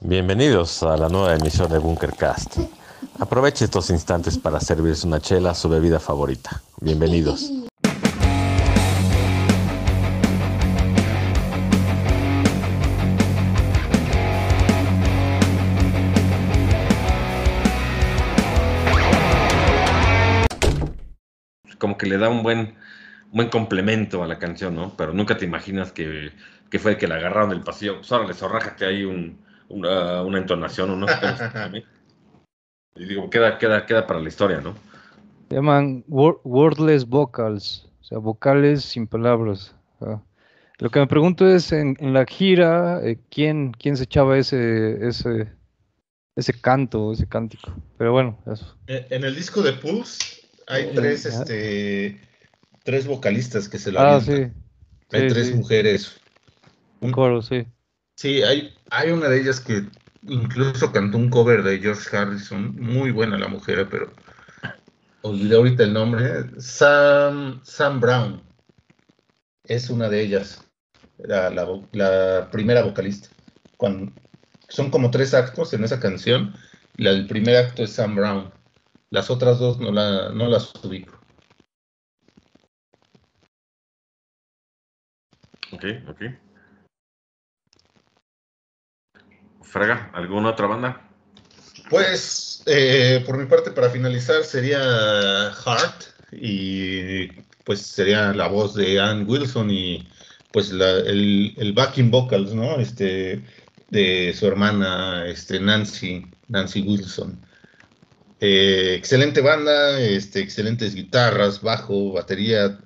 Bienvenidos 0.00 0.84
a 0.84 0.96
la 0.96 1.08
nueva 1.08 1.34
emisión 1.34 1.68
de 1.72 1.78
Bunkercast. 1.78 2.58
Aproveche 3.18 3.64
estos 3.64 3.90
instantes 3.90 4.38
para 4.38 4.60
servirse 4.60 5.04
una 5.08 5.18
chela, 5.18 5.54
su 5.54 5.68
bebida 5.68 5.98
favorita. 5.98 6.62
Bienvenidos. 6.80 7.50
Como 21.78 21.98
que 21.98 22.06
le 22.06 22.18
da 22.18 22.28
un 22.28 22.44
buen, 22.44 22.76
buen 23.32 23.48
complemento 23.48 24.22
a 24.22 24.28
la 24.28 24.38
canción, 24.38 24.76
¿no? 24.76 24.96
Pero 24.96 25.12
nunca 25.12 25.36
te 25.36 25.44
imaginas 25.44 25.90
que, 25.90 26.30
que 26.70 26.78
fue 26.78 26.92
el 26.92 26.98
que 26.98 27.08
la 27.08 27.16
agarraron 27.16 27.50
del 27.50 27.62
pasillo. 27.62 27.96
Pues 27.96 28.12
órale, 28.12 28.34
zorrájate 28.34 28.86
ahí 28.86 29.02
un, 29.02 29.47
una, 29.68 30.22
una 30.22 30.38
entonación, 30.38 30.90
unos 30.90 31.10
Y 32.96 33.04
digo, 33.04 33.30
queda, 33.30 33.58
queda, 33.58 33.86
queda 33.86 34.06
para 34.06 34.20
la 34.20 34.28
historia, 34.28 34.60
¿no? 34.60 34.74
Se 35.48 35.54
llaman 35.54 36.04
wordless 36.08 37.06
vocals, 37.06 37.88
o 38.00 38.04
sea, 38.04 38.18
vocales 38.18 38.82
sin 38.84 39.06
palabras. 39.06 39.74
Lo 40.78 40.90
que 40.90 41.00
me 41.00 41.06
pregunto 41.06 41.48
es, 41.48 41.72
en, 41.72 41.96
en 41.98 42.12
la 42.12 42.24
gira, 42.24 43.00
eh, 43.02 43.18
¿quién, 43.30 43.72
¿quién 43.72 43.96
se 43.96 44.04
echaba 44.04 44.38
ese, 44.38 45.06
ese, 45.06 45.48
ese 46.36 46.52
canto, 46.52 47.12
ese 47.12 47.26
cántico? 47.26 47.72
Pero 47.96 48.12
bueno, 48.12 48.38
eso. 48.52 48.76
Eh, 48.86 49.06
en 49.10 49.24
el 49.24 49.34
disco 49.34 49.62
de 49.62 49.72
Pulse 49.72 50.42
hay 50.68 50.84
Eh, 50.84 50.92
tres, 50.94 51.26
ajá. 51.26 51.42
este, 51.42 52.20
tres 52.84 53.06
vocalistas 53.06 53.68
que 53.68 53.78
se 53.78 53.90
lo 53.90 54.00
Ah, 54.00 54.20
sí. 54.20 54.32
Hay 55.10 55.22
Sí, 55.22 55.28
tres 55.28 55.48
sí. 55.48 55.54
mujeres. 55.54 56.20
Un 57.00 57.10
coro, 57.12 57.42
sí. 57.42 57.66
Sí, 58.18 58.42
hay, 58.42 58.74
hay 58.90 59.12
una 59.12 59.28
de 59.28 59.40
ellas 59.40 59.60
que 59.60 59.86
incluso 60.22 60.90
cantó 60.90 61.16
un 61.18 61.30
cover 61.30 61.62
de 61.62 61.78
George 61.78 62.16
Harrison. 62.16 62.74
Muy 62.74 63.12
buena 63.12 63.38
la 63.38 63.46
mujer, 63.46 63.86
pero 63.88 64.12
olvidé 65.22 65.54
ahorita 65.54 65.84
el 65.84 65.92
nombre. 65.92 66.60
Sam, 66.60 67.60
Sam 67.62 68.00
Brown. 68.00 68.42
Es 69.62 69.88
una 69.88 70.08
de 70.08 70.20
ellas. 70.20 70.68
La, 71.18 71.48
la 71.50 71.64
la 71.92 72.50
primera 72.50 72.82
vocalista. 72.82 73.28
Son 74.68 74.90
como 74.90 75.12
tres 75.12 75.32
actos 75.32 75.72
en 75.72 75.84
esa 75.84 76.00
canción. 76.00 76.56
La, 76.96 77.10
el 77.10 77.28
primer 77.28 77.56
acto 77.56 77.84
es 77.84 77.92
Sam 77.92 78.16
Brown. 78.16 78.52
Las 79.10 79.30
otras 79.30 79.60
dos 79.60 79.78
no, 79.78 79.92
la, 79.92 80.30
no 80.30 80.48
las 80.48 80.74
ubico. 80.84 81.16
Ok, 85.70 85.84
ok. 86.08 86.47
Fraga, 89.68 90.10
¿alguna 90.14 90.50
otra 90.50 90.66
banda? 90.66 91.08
Pues, 91.90 92.62
eh, 92.66 93.22
por 93.26 93.38
mi 93.38 93.46
parte, 93.46 93.70
para 93.70 93.90
finalizar, 93.90 94.42
sería 94.44 95.52
Heart 95.52 96.04
y 96.32 97.28
pues 97.64 97.80
sería 97.82 98.32
la 98.32 98.48
voz 98.48 98.74
de 98.74 98.98
Ann 98.98 99.28
Wilson 99.28 99.70
y 99.70 100.08
pues 100.50 100.72
la- 100.72 101.00
el, 101.00 101.72
backing 101.74 102.10
vocals, 102.10 102.54
¿no? 102.54 102.78
Este, 102.80 103.44
de 103.90 104.34
su 104.34 104.46
hermana, 104.46 105.26
este, 105.26 105.60
Nancy, 105.60 106.26
Nancy 106.48 106.80
Wilson. 106.80 107.38
Eh, 108.40 108.94
excelente 108.96 109.40
banda, 109.40 110.00
este, 110.00 110.40
excelentes 110.40 110.94
guitarras, 110.94 111.60
bajo, 111.60 112.12
batería, 112.12 112.78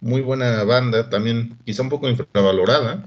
muy 0.00 0.20
buena 0.20 0.64
banda, 0.64 1.08
también 1.08 1.58
quizá 1.64 1.82
un 1.82 1.88
poco 1.90 2.08
infravalorada. 2.08 3.06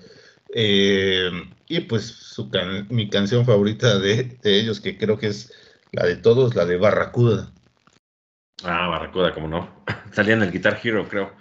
Eh, 0.53 1.29
y 1.69 1.81
pues 1.81 2.03
su 2.07 2.49
can- 2.49 2.87
mi 2.89 3.09
canción 3.09 3.45
favorita 3.45 3.99
de, 3.99 4.39
de 4.41 4.59
ellos, 4.59 4.81
que 4.81 4.97
creo 4.97 5.17
que 5.17 5.27
es 5.27 5.53
la 5.91 6.05
de 6.05 6.15
todos, 6.17 6.55
la 6.55 6.65
de 6.65 6.77
Barracuda. 6.77 7.53
Ah, 8.63 8.87
Barracuda, 8.87 9.33
como 9.33 9.47
no. 9.47 9.85
Salía 10.11 10.33
en 10.33 10.41
el 10.41 10.51
Guitar 10.51 10.81
Hero, 10.83 11.07
creo. 11.07 11.31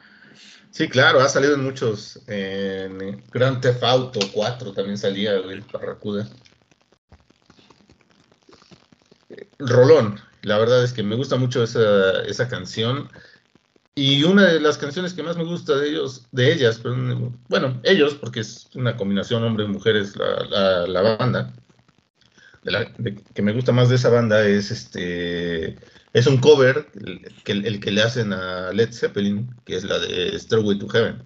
Sí, 0.70 0.86
claro, 0.88 1.20
ha 1.20 1.28
salido 1.28 1.54
en 1.54 1.64
muchos. 1.64 2.20
En 2.28 3.24
Grand 3.30 3.60
Theft 3.60 3.82
Auto 3.82 4.20
4 4.32 4.74
también 4.74 4.98
salía 4.98 5.32
el 5.32 5.62
Barracuda. 5.62 6.28
Rolón, 9.58 10.20
la 10.42 10.58
verdad 10.58 10.84
es 10.84 10.92
que 10.92 11.02
me 11.02 11.16
gusta 11.16 11.36
mucho 11.36 11.62
esa, 11.62 12.22
esa 12.24 12.48
canción. 12.48 13.10
Y 14.00 14.22
una 14.22 14.44
de 14.44 14.60
las 14.60 14.78
canciones 14.78 15.12
que 15.12 15.24
más 15.24 15.36
me 15.36 15.42
gusta 15.42 15.74
de 15.74 15.88
ellos, 15.88 16.28
de 16.30 16.52
ellas, 16.52 16.80
bueno, 17.48 17.80
ellos, 17.82 18.14
porque 18.14 18.38
es 18.38 18.68
una 18.76 18.96
combinación 18.96 19.42
hombre-mujeres 19.42 20.14
la, 20.14 20.44
la, 20.44 20.86
la 20.86 21.16
banda. 21.16 21.52
Que 23.34 23.42
me 23.42 23.52
gusta 23.52 23.72
más 23.72 23.88
de 23.88 23.96
esa 23.96 24.08
banda 24.08 24.46
es 24.46 24.70
este 24.70 25.76
es 26.12 26.28
un 26.28 26.36
cover 26.36 26.86
que, 27.42 27.50
el 27.50 27.80
que 27.80 27.90
le 27.90 28.02
hacen 28.02 28.32
a 28.32 28.70
Led 28.72 28.92
Zeppelin, 28.92 29.50
que 29.64 29.74
es 29.74 29.82
la 29.82 29.98
de 29.98 30.38
Stairway 30.38 30.78
to 30.78 30.88
Heaven. 30.88 31.20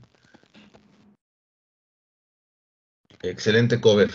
Excelente 3.21 3.83
cover. 3.83 4.11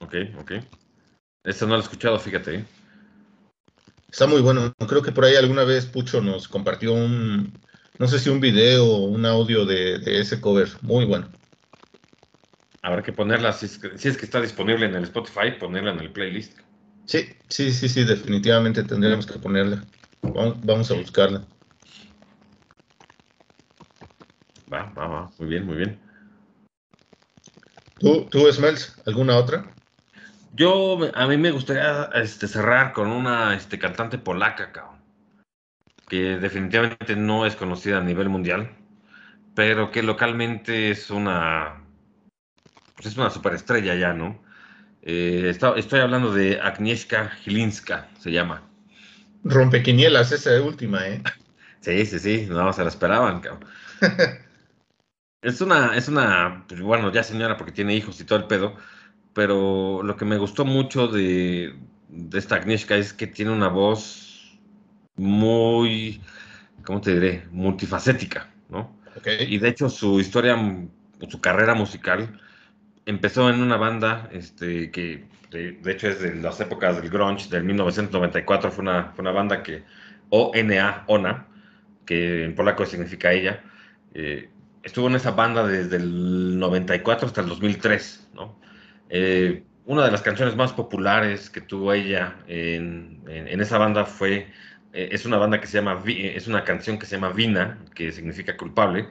Ok, 0.00 0.14
ok. 0.36 0.52
Esta 1.44 1.64
no 1.64 1.74
la 1.74 1.78
he 1.78 1.82
escuchado, 1.82 2.18
fíjate. 2.18 2.56
¿eh? 2.56 2.64
Está 4.10 4.26
muy 4.26 4.40
bueno. 4.40 4.72
Creo 4.88 5.02
que 5.02 5.12
por 5.12 5.24
ahí 5.24 5.36
alguna 5.36 5.64
vez 5.64 5.86
Pucho 5.86 6.20
nos 6.20 6.48
compartió 6.48 6.92
un, 6.92 7.52
no 7.98 8.08
sé 8.08 8.18
si 8.18 8.28
un 8.28 8.40
video 8.40 8.84
o 8.84 9.04
un 9.04 9.24
audio 9.24 9.64
de, 9.64 9.98
de 9.98 10.20
ese 10.20 10.40
cover. 10.40 10.68
Muy 10.82 11.04
bueno. 11.04 11.28
Habrá 12.82 13.02
que 13.02 13.12
ponerla, 13.12 13.52
si 13.52 13.66
es 13.66 13.78
que, 13.78 13.98
si 13.98 14.08
es 14.08 14.16
que 14.16 14.24
está 14.24 14.40
disponible 14.40 14.86
en 14.86 14.94
el 14.94 15.04
Spotify, 15.04 15.52
ponerla 15.58 15.92
en 15.92 16.00
el 16.00 16.12
playlist. 16.12 16.58
Sí, 17.04 17.28
sí, 17.48 17.72
sí, 17.72 17.88
sí, 17.88 18.04
definitivamente 18.04 18.82
tendríamos 18.82 19.26
que 19.26 19.38
ponerla. 19.38 19.84
Vamos, 20.22 20.56
vamos 20.64 20.90
a 20.90 20.94
buscarla. 20.94 21.46
Va, 24.72 24.92
va, 24.96 25.06
va. 25.06 25.30
Muy 25.38 25.48
bien, 25.48 25.66
muy 25.66 25.76
bien. 25.76 26.00
¿Tú, 27.98 28.28
tú 28.30 28.50
Smells, 28.50 28.96
alguna 29.04 29.36
otra? 29.36 29.74
Yo, 30.52 30.98
a 31.14 31.26
mí 31.26 31.36
me 31.36 31.50
gustaría 31.50 32.10
este, 32.14 32.46
cerrar 32.48 32.92
con 32.92 33.08
una 33.10 33.54
este, 33.54 33.78
cantante 33.78 34.18
polaca, 34.18 34.72
cabrón, 34.72 35.00
que 36.08 36.38
definitivamente 36.38 37.16
no 37.16 37.46
es 37.46 37.56
conocida 37.56 37.98
a 37.98 38.02
nivel 38.02 38.28
mundial, 38.28 38.70
pero 39.54 39.90
que 39.90 40.02
localmente 40.02 40.90
es 40.90 41.10
una, 41.10 41.82
pues 42.96 43.06
es 43.06 43.16
una 43.16 43.30
superestrella 43.30 43.94
ya, 43.94 44.12
¿no? 44.12 44.38
Eh, 45.02 45.46
está- 45.48 45.74
estoy 45.76 46.00
hablando 46.00 46.32
de 46.32 46.60
Agnieszka 46.60 47.30
Gilinska, 47.42 48.08
se 48.18 48.32
llama. 48.32 48.62
Rompequinielas, 49.44 50.32
esa 50.32 50.60
última, 50.62 51.06
¿eh? 51.08 51.22
Sí, 51.80 52.04
sí, 52.04 52.18
sí, 52.18 52.46
no, 52.50 52.72
se 52.74 52.82
la 52.82 52.90
esperaban, 52.90 53.40
cabrón. 53.40 53.64
Es 55.42 55.60
una, 55.62 55.96
es 55.96 56.08
una, 56.08 56.64
pues, 56.68 56.82
bueno, 56.82 57.10
ya 57.10 57.22
señora 57.22 57.56
porque 57.56 57.72
tiene 57.72 57.94
hijos 57.94 58.20
y 58.20 58.24
todo 58.24 58.38
el 58.38 58.46
pedo, 58.46 58.76
pero 59.34 60.02
lo 60.02 60.16
que 60.16 60.24
me 60.24 60.38
gustó 60.38 60.64
mucho 60.64 61.08
de, 61.08 61.74
de 62.08 62.38
esta 62.38 62.56
Agnieszka 62.56 62.96
es 62.96 63.12
que 63.12 63.26
tiene 63.26 63.52
una 63.52 63.68
voz 63.68 64.58
muy, 65.16 66.20
¿cómo 66.84 67.00
te 67.00 67.14
diré? 67.14 67.46
Multifacética, 67.50 68.50
¿no? 68.68 68.96
Ok. 69.16 69.28
Y 69.48 69.58
de 69.58 69.68
hecho 69.68 69.88
su 69.88 70.20
historia, 70.20 70.56
su 71.28 71.40
carrera 71.40 71.74
musical 71.74 72.40
empezó 73.06 73.50
en 73.50 73.62
una 73.62 73.76
banda 73.76 74.28
este, 74.32 74.90
que 74.90 75.24
de, 75.50 75.72
de 75.72 75.92
hecho 75.92 76.08
es 76.08 76.20
de 76.20 76.34
las 76.36 76.60
épocas 76.60 77.00
del 77.00 77.10
grunge, 77.10 77.48
del 77.48 77.64
1994, 77.64 78.70
fue 78.70 78.82
una, 78.82 79.12
fue 79.12 79.22
una 79.22 79.32
banda 79.32 79.62
que, 79.62 79.84
ONA, 80.30 81.04
ONA, 81.06 81.46
que 82.06 82.44
en 82.44 82.54
polaco 82.54 82.86
significa 82.86 83.32
ella, 83.32 83.62
eh, 84.14 84.48
estuvo 84.82 85.08
en 85.08 85.16
esa 85.16 85.32
banda 85.32 85.66
desde 85.66 85.96
el 85.96 86.58
94 86.58 87.26
hasta 87.26 87.40
el 87.40 87.48
2003, 87.48 88.30
¿no? 88.34 88.58
Eh, 89.10 89.64
una 89.90 90.04
de 90.04 90.12
las 90.12 90.22
canciones 90.22 90.54
más 90.54 90.72
populares 90.72 91.50
que 91.50 91.60
tuvo 91.60 91.92
ella 91.92 92.36
en, 92.46 93.22
esa 93.60 93.76
banda 93.76 94.04
fue, 94.04 94.46
eh, 94.92 95.08
es 95.10 95.26
una 95.26 95.36
banda 95.36 95.60
que 95.60 95.66
se 95.66 95.78
llama, 95.78 96.00
eh, 96.06 96.34
es 96.36 96.46
una 96.46 96.62
canción 96.62 96.96
que 96.96 97.06
se 97.06 97.16
llama 97.16 97.30
Vina, 97.30 97.78
que 97.92 98.12
significa 98.12 98.56
culpable, 98.56 99.08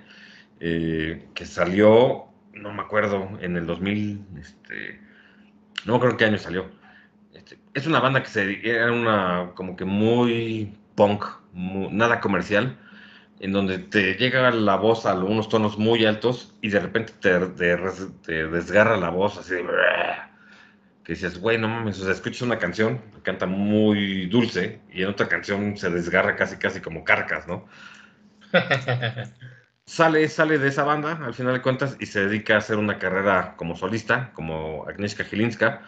eh, 0.61 1.27
que 1.33 1.45
salió, 1.45 2.27
no 2.53 2.73
me 2.73 2.81
acuerdo, 2.81 3.29
en 3.41 3.57
el 3.57 3.65
2000, 3.65 4.25
este, 4.39 5.01
no 5.85 5.93
me 5.93 5.97
acuerdo 5.97 6.15
qué 6.15 6.25
año 6.25 6.37
salió. 6.37 6.69
Este, 7.33 7.57
es 7.73 7.85
una 7.85 7.99
banda 7.99 8.23
que 8.23 8.29
se, 8.29 8.69
era 8.69 8.91
una 8.91 9.51
como 9.55 9.75
que 9.75 9.83
muy 9.83 10.77
punk, 10.95 11.25
nada 11.53 12.21
comercial, 12.21 12.77
en 13.39 13.53
donde 13.53 13.79
te 13.79 14.15
llega 14.15 14.51
la 14.51 14.75
voz 14.75 15.05
a 15.05 15.13
unos 15.13 15.49
tonos 15.49 15.77
muy 15.77 16.05
altos 16.05 16.53
y 16.61 16.69
de 16.69 16.79
repente 16.79 17.13
te, 17.19 17.39
te 18.25 18.47
desgarra 18.47 18.97
la 18.97 19.09
voz 19.09 19.37
así 19.37 19.55
de... 19.55 19.63
Que 21.03 21.13
dices, 21.13 21.39
güey, 21.39 21.57
no 21.57 21.67
mames, 21.67 21.99
o 21.99 22.03
sea, 22.03 22.13
escuchas 22.13 22.43
una 22.43 22.59
canción, 22.59 23.01
canta 23.23 23.47
muy 23.47 24.27
dulce 24.27 24.81
y 24.91 25.01
en 25.01 25.09
otra 25.09 25.27
canción 25.27 25.75
se 25.77 25.89
desgarra 25.89 26.35
casi, 26.35 26.57
casi 26.57 26.81
como 26.81 27.03
carcas, 27.03 27.47
¿no? 27.47 27.65
Sale, 29.85 30.29
sale 30.29 30.59
de 30.59 30.67
esa 30.67 30.83
banda, 30.83 31.19
al 31.25 31.33
final 31.33 31.53
de 31.53 31.63
cuentas, 31.63 31.97
y 31.99 32.05
se 32.05 32.27
dedica 32.27 32.53
a 32.53 32.57
hacer 32.59 32.77
una 32.77 32.99
carrera 32.99 33.55
como 33.57 33.75
solista, 33.75 34.31
como 34.33 34.85
Agnieszka 34.87 35.23
Gilinska, 35.23 35.81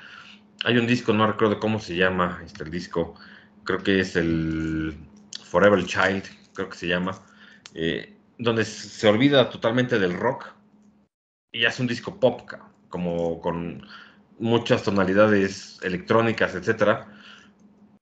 hay 0.64 0.80
un 0.80 0.88
disco, 0.88 1.14
no 1.14 1.28
recuerdo 1.28 1.60
cómo 1.60 1.80
se 1.80 1.96
llama 1.96 2.42
este, 2.44 2.64
el 2.64 2.72
disco, 2.72 3.14
creo 3.64 3.84
que 3.84 4.00
es 4.00 4.16
el 4.16 4.98
Forever 5.44 5.86
Child, 5.86 6.24
creo 6.56 6.70
que 6.70 6.78
se 6.78 6.88
llama, 6.88 7.12
eh, 7.74 8.18
donde 8.38 8.66
se 8.66 9.08
olvida 9.08 9.50
totalmente 9.50 10.00
del 10.00 10.14
rock 10.14 10.48
y 11.52 11.66
hace 11.66 11.82
un 11.82 11.88
disco 11.88 12.20
pop, 12.20 12.42
como 12.90 13.40
con 13.42 13.86
muchas 14.40 14.84
tonalidades 14.84 15.80
electrónicas, 15.84 16.56
etcétera, 16.56 17.08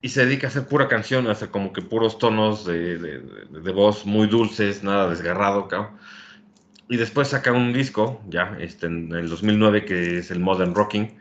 y 0.01 0.09
se 0.09 0.25
dedica 0.25 0.47
a 0.47 0.49
hacer 0.49 0.67
pura 0.67 0.87
canción, 0.87 1.27
a 1.27 1.31
hacer 1.31 1.49
como 1.49 1.73
que 1.73 1.81
puros 1.81 2.17
tonos 2.17 2.65
de, 2.65 3.21
voz 3.73 4.05
muy 4.05 4.27
dulces, 4.27 4.83
nada 4.83 5.09
desgarrado, 5.09 5.67
Y 6.87 6.97
después 6.97 7.29
saca 7.29 7.51
un 7.51 7.73
disco, 7.73 8.21
ya, 8.29 8.55
este, 8.59 8.87
en 8.87 9.11
el 9.13 9.29
2009, 9.29 9.85
que 9.85 10.19
es 10.19 10.31
el 10.31 10.39
Modern 10.39 10.73
Rocking, 10.73 11.17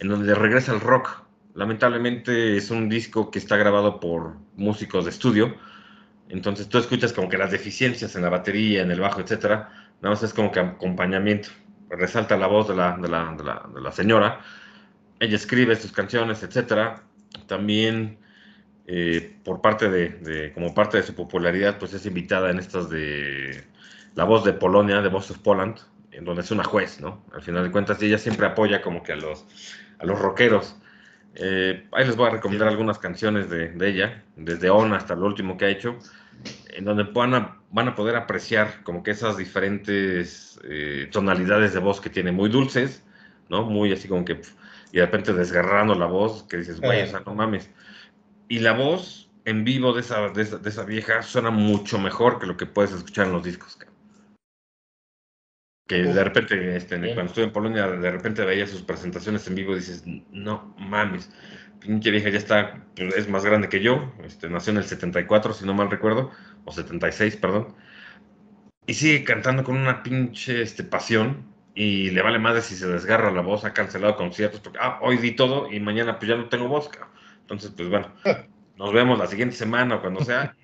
en 0.00 0.08
donde 0.08 0.34
regresa 0.34 0.74
el 0.74 0.80
rock. 0.80 1.22
Lamentablemente 1.54 2.56
es 2.56 2.70
un 2.70 2.88
disco 2.88 3.30
que 3.30 3.38
está 3.38 3.56
grabado 3.56 3.98
por 3.98 4.36
músicos 4.56 5.04
de 5.06 5.10
estudio, 5.10 5.56
entonces 6.28 6.68
tú 6.68 6.78
escuchas 6.78 7.12
como 7.12 7.28
que 7.28 7.38
las 7.38 7.50
deficiencias 7.50 8.14
en 8.16 8.22
la 8.22 8.28
batería, 8.28 8.82
en 8.82 8.90
el 8.90 9.00
bajo, 9.00 9.20
etcétera, 9.20 9.70
nada 10.00 10.14
más 10.14 10.22
es 10.22 10.32
como 10.32 10.52
que 10.52 10.60
acompañamiento. 10.60 11.48
Resalta 11.90 12.36
la 12.36 12.46
voz 12.46 12.68
de 12.68 12.76
la, 12.76 12.96
de 12.96 13.08
la, 13.08 13.66
de 13.74 13.80
la 13.80 13.92
señora, 13.92 14.40
ella 15.20 15.36
escribe 15.36 15.74
sus 15.76 15.92
canciones, 15.92 16.42
etcétera, 16.42 17.02
también 17.46 18.18
eh, 18.86 19.36
por 19.44 19.60
parte 19.60 19.90
de, 19.90 20.52
como 20.54 20.74
parte 20.74 20.96
de 20.96 21.02
su 21.02 21.14
popularidad, 21.14 21.78
pues 21.78 21.92
es 21.92 22.06
invitada 22.06 22.50
en 22.50 22.58
estas 22.58 22.88
de 22.88 23.64
La 24.14 24.24
Voz 24.24 24.44
de 24.44 24.52
Polonia, 24.52 25.02
de 25.02 25.08
Voz 25.08 25.30
of 25.30 25.38
Poland, 25.38 25.76
en 26.10 26.24
donde 26.24 26.42
es 26.42 26.50
una 26.50 26.64
juez, 26.64 27.00
¿no? 27.00 27.22
Al 27.34 27.42
final 27.42 27.64
de 27.64 27.70
cuentas, 27.70 28.00
ella 28.02 28.18
siempre 28.18 28.46
apoya 28.46 28.80
como 28.80 29.02
que 29.02 29.12
a 29.12 29.16
los, 29.16 29.46
a 29.98 30.06
los 30.06 30.18
rockeros. 30.18 30.76
Eh, 31.38 31.86
ahí 31.92 32.04
les 32.04 32.16
voy 32.16 32.26
a 32.26 32.30
recomendar 32.30 32.68
algunas 32.68 32.98
canciones 32.98 33.48
de, 33.48 33.72
ella, 33.80 34.24
desde 34.36 34.70
On 34.70 34.92
hasta 34.92 35.14
lo 35.14 35.26
último 35.26 35.56
que 35.56 35.66
ha 35.66 35.68
hecho, 35.68 35.98
en 36.70 36.84
donde 36.84 37.04
van 37.04 37.34
a, 37.34 37.60
van 37.70 37.88
a 37.88 37.94
poder 37.94 38.16
apreciar 38.16 38.82
como 38.82 39.02
que 39.02 39.12
esas 39.12 39.36
diferentes 39.36 40.60
eh, 40.64 41.08
tonalidades 41.12 41.74
de 41.74 41.80
voz 41.80 42.00
que 42.00 42.10
tiene, 42.10 42.32
muy 42.32 42.48
dulces, 42.48 43.04
¿no? 43.48 43.64
Muy 43.64 43.92
así 43.92 44.08
como 44.08 44.24
que 44.24 44.40
y 44.92 44.98
de 44.98 45.04
repente 45.04 45.32
desgarrando 45.32 45.94
la 45.94 46.06
voz, 46.06 46.44
que 46.44 46.58
dices, 46.58 46.80
güey, 46.80 47.02
o 47.02 47.06
sea, 47.06 47.20
no 47.20 47.34
mames. 47.34 47.70
Y 48.48 48.60
la 48.60 48.72
voz 48.72 49.30
en 49.44 49.64
vivo 49.64 49.92
de 49.92 50.00
esa, 50.00 50.28
de 50.30 50.42
esa, 50.42 50.84
vieja 50.84 51.22
suena 51.22 51.50
mucho 51.50 51.98
mejor 51.98 52.38
que 52.38 52.46
lo 52.46 52.56
que 52.56 52.66
puedes 52.66 52.92
escuchar 52.92 53.26
en 53.26 53.32
los 53.32 53.44
discos. 53.44 53.78
Que 55.88 56.02
de 56.02 56.22
repente, 56.22 56.76
este, 56.76 56.96
cuando 56.98 57.24
estuve 57.24 57.46
en 57.46 57.52
Polonia, 57.52 57.86
de 57.88 58.10
repente 58.10 58.44
veía 58.44 58.66
sus 58.66 58.82
presentaciones 58.82 59.46
en 59.48 59.54
vivo 59.54 59.72
y 59.72 59.76
dices, 59.76 60.04
no 60.30 60.74
mames, 60.78 61.30
pinche 61.80 62.10
vieja 62.10 62.28
ya 62.28 62.38
está, 62.38 62.84
pues, 62.94 63.16
es 63.16 63.28
más 63.28 63.44
grande 63.44 63.68
que 63.68 63.80
yo, 63.80 64.12
este, 64.22 64.50
nació 64.50 64.72
en 64.72 64.78
el 64.78 64.84
74, 64.84 65.54
si 65.54 65.64
no 65.64 65.72
mal 65.74 65.90
recuerdo, 65.90 66.30
o 66.64 66.72
76, 66.72 67.36
perdón, 67.38 67.74
y 68.86 68.94
sigue 68.94 69.24
cantando 69.24 69.64
con 69.64 69.76
una 69.76 70.02
pinche 70.02 70.62
este, 70.62 70.84
pasión 70.84 71.46
y 71.74 72.10
le 72.10 72.22
vale 72.22 72.38
más 72.38 72.64
si 72.64 72.74
se 72.74 72.88
desgarra 72.88 73.30
la 73.30 73.42
voz, 73.42 73.64
ha 73.64 73.72
cancelado 73.72 74.16
conciertos, 74.16 74.60
porque 74.60 74.78
ah, 74.80 74.98
hoy 75.02 75.18
di 75.18 75.32
todo 75.32 75.70
y 75.70 75.78
mañana 75.78 76.18
pues 76.18 76.28
ya 76.30 76.36
no 76.36 76.48
tengo 76.48 76.68
voz. 76.68 76.90
Entonces, 77.42 77.70
pues 77.76 77.88
bueno, 77.88 78.12
nos 78.76 78.92
vemos 78.92 79.18
la 79.18 79.26
siguiente 79.26 79.56
semana 79.56 79.96
o 79.96 80.00
cuando 80.00 80.24
sea 80.24 80.56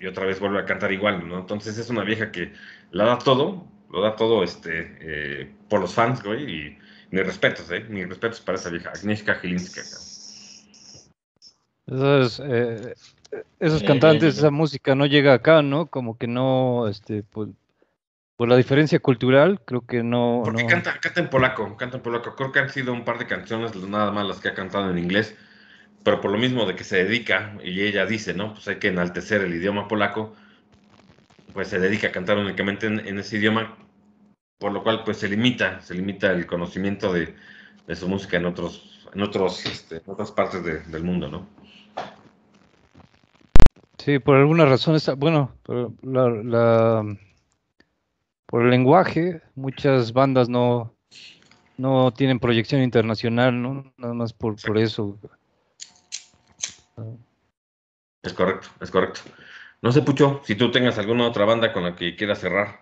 y 0.00 0.06
otra 0.06 0.24
vez 0.24 0.40
vuelve 0.40 0.58
a 0.58 0.64
cantar 0.64 0.90
igual, 0.90 1.28
¿no? 1.28 1.38
Entonces 1.38 1.76
es 1.76 1.90
una 1.90 2.02
vieja 2.02 2.32
que 2.32 2.54
la 2.90 3.04
da 3.04 3.18
todo, 3.18 3.68
lo 3.90 4.02
da 4.02 4.16
todo 4.16 4.42
este, 4.42 4.96
eh, 5.00 5.52
por 5.68 5.80
los 5.80 5.94
fans, 5.94 6.22
güey, 6.22 6.44
y 6.44 6.78
ni 7.10 7.22
respetos, 7.22 7.70
¿eh? 7.70 7.84
Ni 7.88 8.04
respetos 8.04 8.40
para 8.40 8.56
esa 8.56 8.70
vieja, 8.70 8.90
Agnieszka 8.90 9.34
Gilinska. 9.36 9.80
Esos, 11.86 12.42
eh, 12.44 12.94
esos 13.58 13.82
cantantes, 13.82 14.38
esa 14.38 14.50
música 14.50 14.94
no 14.94 15.06
llega 15.06 15.34
acá, 15.34 15.62
¿no? 15.62 15.86
Como 15.86 16.16
que 16.18 16.28
no, 16.28 16.86
este, 16.88 17.24
pues, 17.24 17.48
por 18.36 18.48
la 18.48 18.56
diferencia 18.56 19.00
cultural, 19.00 19.60
creo 19.64 19.82
que 19.82 20.02
no. 20.02 20.42
Porque 20.44 20.66
Canta, 20.66 20.98
canta 21.00 21.20
en 21.20 21.28
polaco, 21.28 21.76
canta 21.76 21.96
en 21.96 22.02
polaco. 22.02 22.34
Creo 22.36 22.52
que 22.52 22.60
han 22.60 22.70
sido 22.70 22.92
un 22.92 23.04
par 23.04 23.18
de 23.18 23.26
canciones, 23.26 23.74
nada 23.76 24.12
más 24.12 24.26
las 24.26 24.40
que 24.40 24.48
ha 24.48 24.54
cantado 24.54 24.90
en 24.90 24.98
inglés, 24.98 25.36
pero 26.04 26.20
por 26.20 26.30
lo 26.30 26.38
mismo 26.38 26.64
de 26.64 26.76
que 26.76 26.84
se 26.84 27.04
dedica, 27.04 27.58
y 27.62 27.82
ella 27.82 28.06
dice, 28.06 28.32
¿no? 28.34 28.54
Pues 28.54 28.66
hay 28.68 28.76
que 28.76 28.88
enaltecer 28.88 29.42
el 29.42 29.54
idioma 29.54 29.88
polaco, 29.88 30.34
pues 31.52 31.68
se 31.68 31.78
dedica 31.78 32.08
a 32.08 32.12
cantar 32.12 32.38
únicamente 32.38 32.86
en, 32.86 33.18
ese 33.18 33.36
idioma, 33.36 33.76
por 34.58 34.72
lo 34.72 34.82
cual 34.82 35.02
pues 35.04 35.18
se 35.18 35.28
limita, 35.28 35.80
se 35.80 35.94
limita 35.94 36.30
el 36.32 36.46
conocimiento 36.46 37.12
de, 37.12 37.34
su 37.94 38.08
música 38.08 38.36
en 38.36 38.46
otros, 38.46 39.08
en 39.14 39.22
otros, 39.22 39.66
este, 39.66 40.02
otras 40.06 40.30
partes 40.30 40.62
del 40.62 41.02
mundo, 41.02 41.28
¿no? 41.28 41.46
Sí, 43.98 44.18
por 44.18 44.36
alguna 44.36 44.64
razón 44.64 44.94
está, 44.94 45.14
bueno, 45.14 45.52
la 46.02 47.04
por 48.50 48.64
el 48.64 48.70
lenguaje, 48.70 49.42
muchas 49.54 50.12
bandas 50.12 50.48
no, 50.48 50.92
no 51.76 52.12
tienen 52.12 52.40
proyección 52.40 52.82
internacional, 52.82 53.62
¿no? 53.62 53.92
Nada 53.96 54.12
más 54.12 54.32
por, 54.32 54.60
por 54.60 54.76
eso. 54.76 55.16
Es 58.22 58.32
correcto, 58.32 58.68
es 58.80 58.90
correcto. 58.90 59.20
No 59.82 59.92
sé, 59.92 60.02
Pucho, 60.02 60.40
si 60.44 60.54
tú 60.54 60.70
tengas 60.70 60.98
alguna 60.98 61.26
otra 61.26 61.44
banda 61.44 61.72
con 61.72 61.84
la 61.84 61.96
que 61.96 62.16
quieras 62.16 62.40
cerrar. 62.40 62.80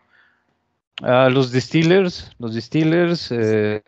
Ah, 1.03 1.29
los 1.31 1.53
Distillers, 1.53 2.33
los 2.39 2.55
Distillers 2.55 3.31
eh, 3.31 3.83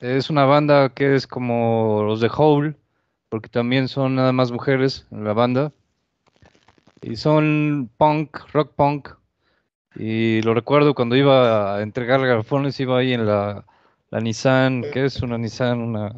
es 0.00 0.28
una 0.28 0.44
banda 0.44 0.88
que 0.88 1.14
es 1.14 1.26
como 1.26 2.02
los 2.04 2.20
de 2.20 2.30
Hole, 2.36 2.74
porque 3.28 3.48
también 3.48 3.86
son 3.86 4.16
nada 4.16 4.32
más 4.32 4.50
mujeres 4.50 5.06
en 5.12 5.24
la 5.24 5.32
banda. 5.32 5.72
Y 7.00 7.16
son 7.16 7.90
punk, 7.96 8.38
rock 8.52 8.72
punk, 8.74 9.10
y 9.96 10.42
lo 10.42 10.54
recuerdo 10.54 10.94
cuando 10.94 11.16
iba 11.16 11.76
a 11.76 11.82
entregar 11.82 12.20
garrafones, 12.26 12.80
iba 12.80 12.98
ahí 12.98 13.12
en 13.12 13.26
la, 13.26 13.64
la 14.10 14.20
Nissan, 14.20 14.84
¿qué 14.92 15.04
es 15.04 15.22
una 15.22 15.38
Nissan? 15.38 15.80
Una... 15.80 16.12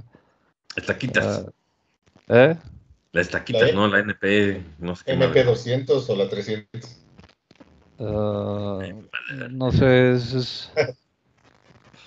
Estaquitas. 0.76 1.44
Uh, 2.28 2.34
¿Eh? 2.34 2.56
La 3.16 3.22
estaquitas, 3.22 3.72
¿no? 3.72 3.88
La 3.88 4.00
NP, 4.00 4.62
no 4.78 4.94
sé 4.94 5.04
qué. 5.06 5.16
MP200 5.18 6.06
o 6.06 6.16
la 6.16 6.28
300. 6.28 7.00
Uh, 7.96 8.82
no 9.52 9.72
sé, 9.72 10.12
es, 10.12 10.34
es, 10.34 10.72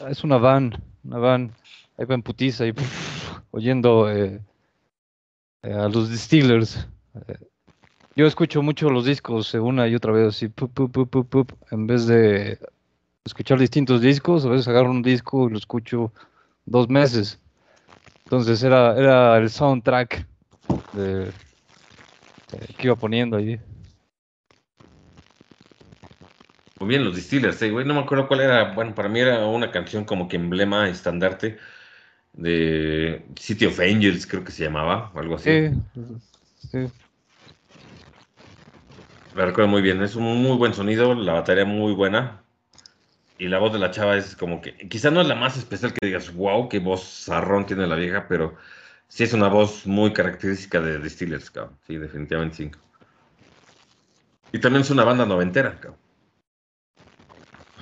es, 0.07 0.23
una 0.23 0.37
van, 0.37 0.79
una 1.03 1.17
van. 1.17 1.55
Ahí 1.97 2.05
va 2.05 2.13
en 2.13 2.21
putiza 2.21 2.67
y 2.67 2.75
oyendo 3.49 4.07
eh, 4.11 4.39
eh, 5.63 5.73
a 5.73 5.89
los 5.89 6.11
distillers. 6.11 6.87
Eh, 7.27 7.39
yo 8.15 8.27
escucho 8.27 8.61
mucho 8.61 8.91
los 8.91 9.05
discos 9.05 9.51
una 9.55 9.87
y 9.87 9.95
otra 9.95 10.11
vez, 10.11 10.27
así, 10.27 10.53
en 11.71 11.87
vez 11.87 12.05
de 12.05 12.59
escuchar 13.25 13.57
distintos 13.57 13.99
discos, 14.01 14.45
a 14.45 14.49
veces 14.49 14.67
agarro 14.67 14.91
un 14.91 15.01
disco 15.01 15.47
y 15.47 15.53
lo 15.53 15.57
escucho 15.57 16.13
dos 16.67 16.87
meses. 16.87 17.39
Entonces 18.25 18.61
era, 18.61 18.95
era 18.95 19.35
el 19.39 19.49
soundtrack 19.49 20.27
de, 20.93 21.31
que 22.77 22.87
iba 22.87 22.95
poniendo 22.95 23.37
ahí. 23.37 23.59
Muy 26.79 26.89
bien, 26.89 27.03
los 27.03 27.15
Distillers, 27.15 27.59
güey. 27.71 27.85
No 27.85 27.93
me 27.93 27.99
acuerdo 27.99 28.27
cuál 28.27 28.41
era. 28.41 28.73
Bueno, 28.73 28.95
para 28.95 29.09
mí 29.09 29.19
era 29.19 29.45
una 29.45 29.71
canción 29.71 30.05
como 30.05 30.27
que 30.27 30.37
emblema, 30.37 30.87
estandarte 30.87 31.57
de 32.33 33.25
City 33.37 33.65
of 33.65 33.79
Angels, 33.79 34.25
creo 34.25 34.43
que 34.43 34.51
se 34.51 34.63
llamaba, 34.63 35.11
o 35.13 35.19
algo 35.19 35.35
así. 35.35 35.69
Sí, 35.69 36.01
sí. 36.71 36.87
La 39.35 39.45
recuerdo 39.45 39.69
muy 39.69 39.81
bien, 39.81 40.01
es 40.01 40.15
un 40.15 40.41
muy 40.41 40.57
buen 40.57 40.73
sonido, 40.73 41.13
la 41.13 41.33
batería 41.33 41.65
muy 41.65 41.93
buena. 41.93 42.43
Y 43.37 43.47
la 43.47 43.59
voz 43.59 43.71
de 43.71 43.79
la 43.79 43.91
chava 43.91 44.17
es 44.17 44.35
como 44.35 44.61
que, 44.61 44.75
quizá 44.89 45.11
no 45.11 45.21
es 45.21 45.27
la 45.27 45.35
más 45.35 45.55
especial 45.57 45.93
que 45.93 46.05
digas, 46.05 46.33
wow, 46.33 46.67
qué 46.67 46.79
voz 46.79 47.25
zarrón 47.25 47.65
tiene 47.65 47.87
la 47.87 47.95
vieja, 47.95 48.27
pero 48.27 48.55
sí 49.09 49.23
es 49.25 49.33
una 49.33 49.49
voz 49.49 49.85
muy 49.85 50.13
característica 50.13 50.79
de 50.79 50.99
Distillers, 50.99 51.51
cabrón. 51.51 51.77
Sí, 51.85 51.97
definitivamente 51.97 52.55
sí. 52.55 52.71
Y 54.53 54.59
también 54.59 54.83
es 54.83 54.89
una 54.89 55.03
banda 55.03 55.25
noventera, 55.25 55.77
cabrón. 55.79 55.99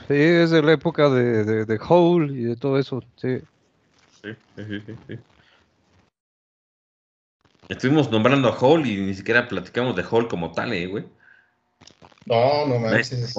Sí, 0.08 0.16
es 0.16 0.52
de 0.52 0.62
la 0.64 0.72
época 0.72 1.10
de, 1.10 1.44
de, 1.44 1.66
de 1.66 1.80
Hole 1.88 2.34
y 2.34 2.44
de 2.46 2.56
todo 2.56 2.80
eso, 2.80 3.04
sí. 3.18 3.40
Sí, 4.24 4.30
sí, 4.56 4.82
sí, 4.86 4.96
sí. 5.08 5.20
Estuvimos 7.70 8.10
nombrando 8.10 8.48
a 8.48 8.58
Hole 8.58 8.88
y 8.88 8.98
ni 8.98 9.14
siquiera 9.14 9.48
platicamos 9.48 9.96
de 9.96 10.06
Hole 10.10 10.30
como 10.30 10.54
tal, 10.54 10.72
eh, 10.72 10.88
güey. 10.88 11.06
No, 12.26 12.66
no 12.68 12.80
manches. 12.80 13.36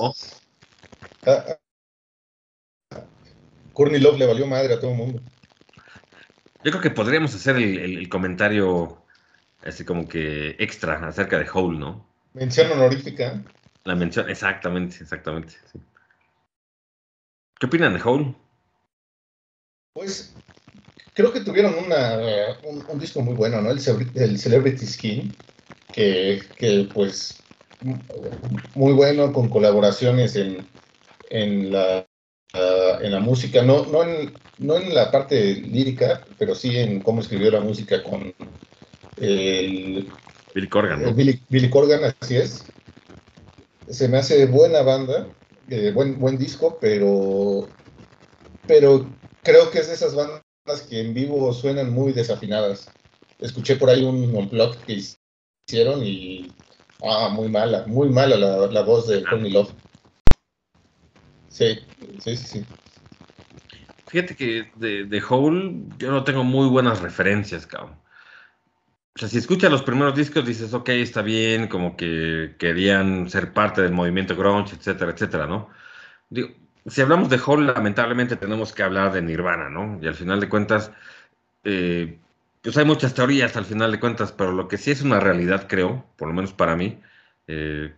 Ah, 1.27 1.45
ah. 2.93 3.01
Courtney 3.73 4.01
Love 4.01 4.19
le 4.19 4.27
valió 4.27 4.47
madre 4.47 4.75
a 4.75 4.81
todo 4.81 4.91
el 4.91 4.97
mundo. 4.97 5.23
Yo 6.65 6.73
creo 6.73 6.81
que 6.81 6.91
podríamos 6.91 7.35
hacer 7.35 7.57
el, 7.57 8.09
comentario 8.09 9.03
así 9.65 9.85
como 9.85 10.09
que 10.09 10.57
extra 10.59 11.07
acerca 11.07 11.39
de 11.39 11.49
Hole, 11.53 11.79
¿no? 11.79 12.07
Mención 12.35 12.73
honorífica. 12.73 13.43
La 13.85 13.95
mención, 13.95 14.29
exactamente, 14.29 14.97
exactamente. 15.01 15.55
¿Qué 17.59 17.67
opinan 17.67 17.95
de 17.95 18.03
Hole? 18.03 18.35
Pues 19.93 20.35
creo 21.15 21.33
que 21.33 21.41
tuvieron 21.41 21.75
una, 21.75 22.19
un, 22.65 22.99
disco 22.99 23.23
muy 23.23 23.35
bueno, 23.35 23.61
¿no? 23.61 23.71
El, 23.71 23.79
el 24.15 24.39
Celebrity 24.39 24.87
Skin, 24.87 25.35
que, 25.93 26.43
que, 26.57 26.89
pues 26.93 27.41
muy 28.75 28.93
bueno 28.93 29.33
con 29.33 29.49
colaboraciones 29.49 30.35
en, 30.35 30.67
en 31.31 31.73
la 31.73 32.08
en 32.55 33.13
la 33.13 33.21
música, 33.21 33.63
no, 33.63 33.85
no, 33.87 34.03
en, 34.03 34.33
no 34.59 34.77
en 34.77 34.95
la 34.95 35.11
parte 35.11 35.55
lírica, 35.55 36.25
pero 36.39 36.55
sí 36.55 36.77
en 36.77 37.01
cómo 37.01 37.21
escribió 37.21 37.51
la 37.51 37.61
música 37.61 38.03
con 38.03 38.35
el, 39.17 40.09
Billy 40.55 40.69
Corgan. 40.69 41.15
Billy, 41.15 41.71
Corgan, 41.71 42.15
así 42.21 42.37
es. 42.37 42.65
Se 43.89 44.09
me 44.09 44.19
hace 44.19 44.47
buena 44.47 44.83
banda, 44.83 45.29
eh, 45.69 45.93
buen, 45.95 46.19
buen 46.19 46.39
disco, 46.39 46.79
pero, 46.81 47.69
pero 48.67 49.09
creo 49.43 49.71
que 49.71 49.79
es 49.79 49.89
de 49.89 49.95
esas 49.95 50.15
bandas 50.15 50.43
que 50.89 51.01
en 51.01 51.15
vivo 51.15 51.53
suenan 51.53 51.93
muy 51.93 52.13
desafinadas. 52.13 52.91
Escuché 53.39 53.77
por 53.77 53.89
ahí 53.89 54.05
un 54.05 54.35
unplug 54.35 54.77
que 54.79 55.01
hicieron 55.67 56.05
y 56.05 56.53
ah, 57.03 57.31
muy 57.33 57.49
mala, 57.49 57.85
muy 57.87 58.09
mala 58.09 58.37
la, 58.37 58.67
la 58.67 58.83
voz 58.83 59.07
de 59.07 59.23
Tony 59.23 59.51
Love. 59.51 59.73
Sí, 61.49 61.79
sí, 62.19 62.37
sí. 62.37 62.67
Fíjate 64.07 64.37
que 64.37 64.71
de, 64.77 65.05
de 65.05 65.23
Hole 65.29 65.83
yo 65.99 66.11
no 66.11 66.25
tengo 66.25 66.45
muy 66.45 66.69
buenas 66.69 67.01
referencias, 67.01 67.67
cabrón. 67.67 67.97
O 69.15 69.19
sea, 69.19 69.29
si 69.29 69.39
escuchas 69.39 69.71
los 69.71 69.83
primeros 69.83 70.15
discos 70.15 70.47
dices, 70.47 70.73
ok, 70.73 70.91
está 70.91 71.23
bien, 71.23 71.67
como 71.67 71.97
que 71.97 72.55
querían 72.59 73.29
ser 73.29 73.53
parte 73.53 73.83
del 73.83 73.93
movimiento 73.93 74.37
grunge, 74.37 74.77
etcétera, 74.77 75.11
etcétera, 75.11 75.47
¿no? 75.47 75.71
Digo, 76.31 76.51
si 76.87 77.01
hablamos 77.01 77.29
de 77.29 77.41
Hole, 77.45 77.73
lamentablemente 77.73 78.37
tenemos 78.37 78.73
que 78.73 78.85
hablar 78.85 79.13
de 79.13 79.23
Nirvana, 79.23 79.71
¿no? 79.71 79.99
Y 80.01 80.07
al 80.07 80.15
final 80.15 80.41
de 80.41 80.49
cuentas, 80.49 80.93
eh, 81.65 82.19
pues 82.63 82.77
hay 82.79 82.85
muchas 82.85 83.15
teorías 83.15 83.57
al 83.57 83.65
final 83.65 83.93
de 83.93 84.01
cuentas, 84.01 84.33
pero 84.33 84.53
lo 84.53 84.69
que 84.69 84.79
sí 84.79 84.93
es 84.93 85.03
una 85.03 85.21
realidad, 85.21 85.67
creo, 85.69 86.07
por 86.17 86.29
lo 86.29 86.35
menos 86.35 86.53
para 86.53 86.77
mí, 86.77 87.01
eh, 87.49 87.95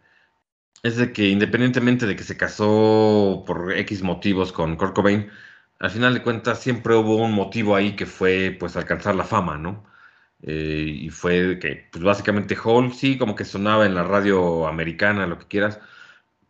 es 0.83 0.97
de 0.97 1.13
que 1.13 1.29
independientemente 1.29 2.07
de 2.07 2.17
que 2.17 2.25
se 2.25 2.37
casó 2.37 3.45
por 3.47 3.73
X 3.73 4.03
motivos 4.03 4.53
con 4.53 4.77
Kurt 4.77 4.95
Cobain, 4.95 5.31
al 5.79 5.91
final 5.91 6.15
de 6.15 6.23
cuentas 6.23 6.61
siempre 6.61 6.95
hubo 6.97 7.17
un 7.17 7.33
motivo 7.33 7.75
ahí 7.77 7.97
que 7.97 8.07
fue 8.07 8.57
pues 8.59 8.77
alcanzar 8.77 9.15
la 9.15 9.25
fama, 9.25 9.59
¿no? 9.59 9.85
Eh, 10.43 10.87
y 11.03 11.11
fue 11.11 11.59
que 11.59 11.89
pues 11.93 12.03
básicamente 12.05 12.57
Hall 12.57 12.93
sí 12.95 13.19
como 13.19 13.35
que 13.35 13.45
sonaba 13.45 13.87
en 13.87 13.95
la 13.95 14.05
radio 14.05 14.67
americana, 14.67 15.27
lo 15.27 15.39
que 15.39 15.47
quieras, 15.49 15.81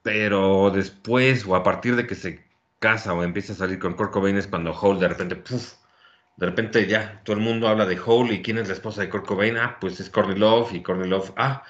pero 0.02 0.70
después 0.70 1.46
o 1.46 1.56
a 1.56 1.62
partir 1.62 1.96
de 1.96 2.06
que 2.06 2.14
se 2.14 2.44
casa 2.78 3.14
o 3.14 3.22
empieza 3.24 3.52
a 3.52 3.56
salir 3.56 3.78
con 3.78 3.94
Kurt 3.94 4.12
Cobain 4.12 4.36
es 4.36 4.46
cuando 4.48 4.72
Hall 4.74 4.98
de 5.00 5.08
repente, 5.08 5.36
puff, 5.36 5.74
de 6.36 6.46
repente 6.46 6.86
ya 6.88 7.22
todo 7.24 7.36
el 7.36 7.42
mundo 7.42 7.68
habla 7.68 7.86
de 7.86 7.98
Hall 7.98 8.32
y 8.32 8.42
quién 8.42 8.58
es 8.58 8.68
la 8.68 8.74
esposa 8.74 9.02
de 9.02 9.10
Kurt 9.10 9.26
Cobain, 9.26 9.56
ah, 9.58 9.78
pues 9.80 10.00
es 10.00 10.10
Courtney 10.10 10.38
Love 10.38 10.72
y 10.74 10.82
Courtney 10.82 11.08
Love, 11.08 11.32
ah, 11.36 11.64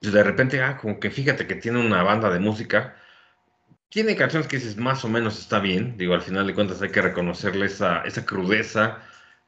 de 0.00 0.22
repente, 0.22 0.62
ah, 0.62 0.76
como 0.76 1.00
que 1.00 1.10
fíjate 1.10 1.46
que 1.46 1.56
tiene 1.56 1.80
una 1.80 2.02
banda 2.02 2.30
de 2.30 2.38
música. 2.40 2.96
Tiene 3.88 4.16
canciones 4.16 4.48
que 4.48 4.56
dices 4.56 4.76
más 4.76 5.04
o 5.04 5.08
menos 5.08 5.38
está 5.38 5.58
bien. 5.60 5.96
Digo, 5.96 6.14
al 6.14 6.22
final 6.22 6.46
de 6.46 6.54
cuentas 6.54 6.82
hay 6.82 6.90
que 6.90 7.02
reconocerle 7.02 7.66
esa, 7.66 8.02
esa 8.02 8.24
crudeza, 8.26 9.02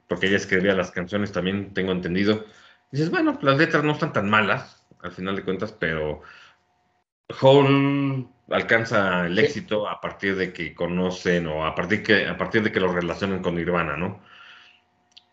porque 0.08 0.26
ella 0.28 0.36
escribía 0.36 0.74
las 0.74 0.90
canciones 0.90 1.32
también, 1.32 1.74
tengo 1.74 1.92
entendido. 1.92 2.46
dices, 2.92 3.10
bueno, 3.10 3.38
las 3.42 3.58
letras 3.58 3.84
no 3.84 3.92
están 3.92 4.12
tan 4.12 4.30
malas, 4.30 4.86
al 5.02 5.12
final 5.12 5.36
de 5.36 5.44
cuentas, 5.44 5.72
pero 5.72 6.22
Hole 7.40 8.26
alcanza 8.50 9.26
el 9.26 9.38
éxito 9.38 9.88
a 9.88 10.00
partir 10.00 10.36
de 10.36 10.52
que 10.52 10.74
conocen 10.74 11.46
o 11.46 11.66
a 11.66 11.74
partir, 11.74 12.02
que, 12.02 12.26
a 12.26 12.36
partir 12.36 12.62
de 12.62 12.72
que 12.72 12.80
lo 12.80 12.92
relacionen 12.92 13.42
con 13.42 13.54
Nirvana, 13.56 13.96
¿no? 13.96 14.20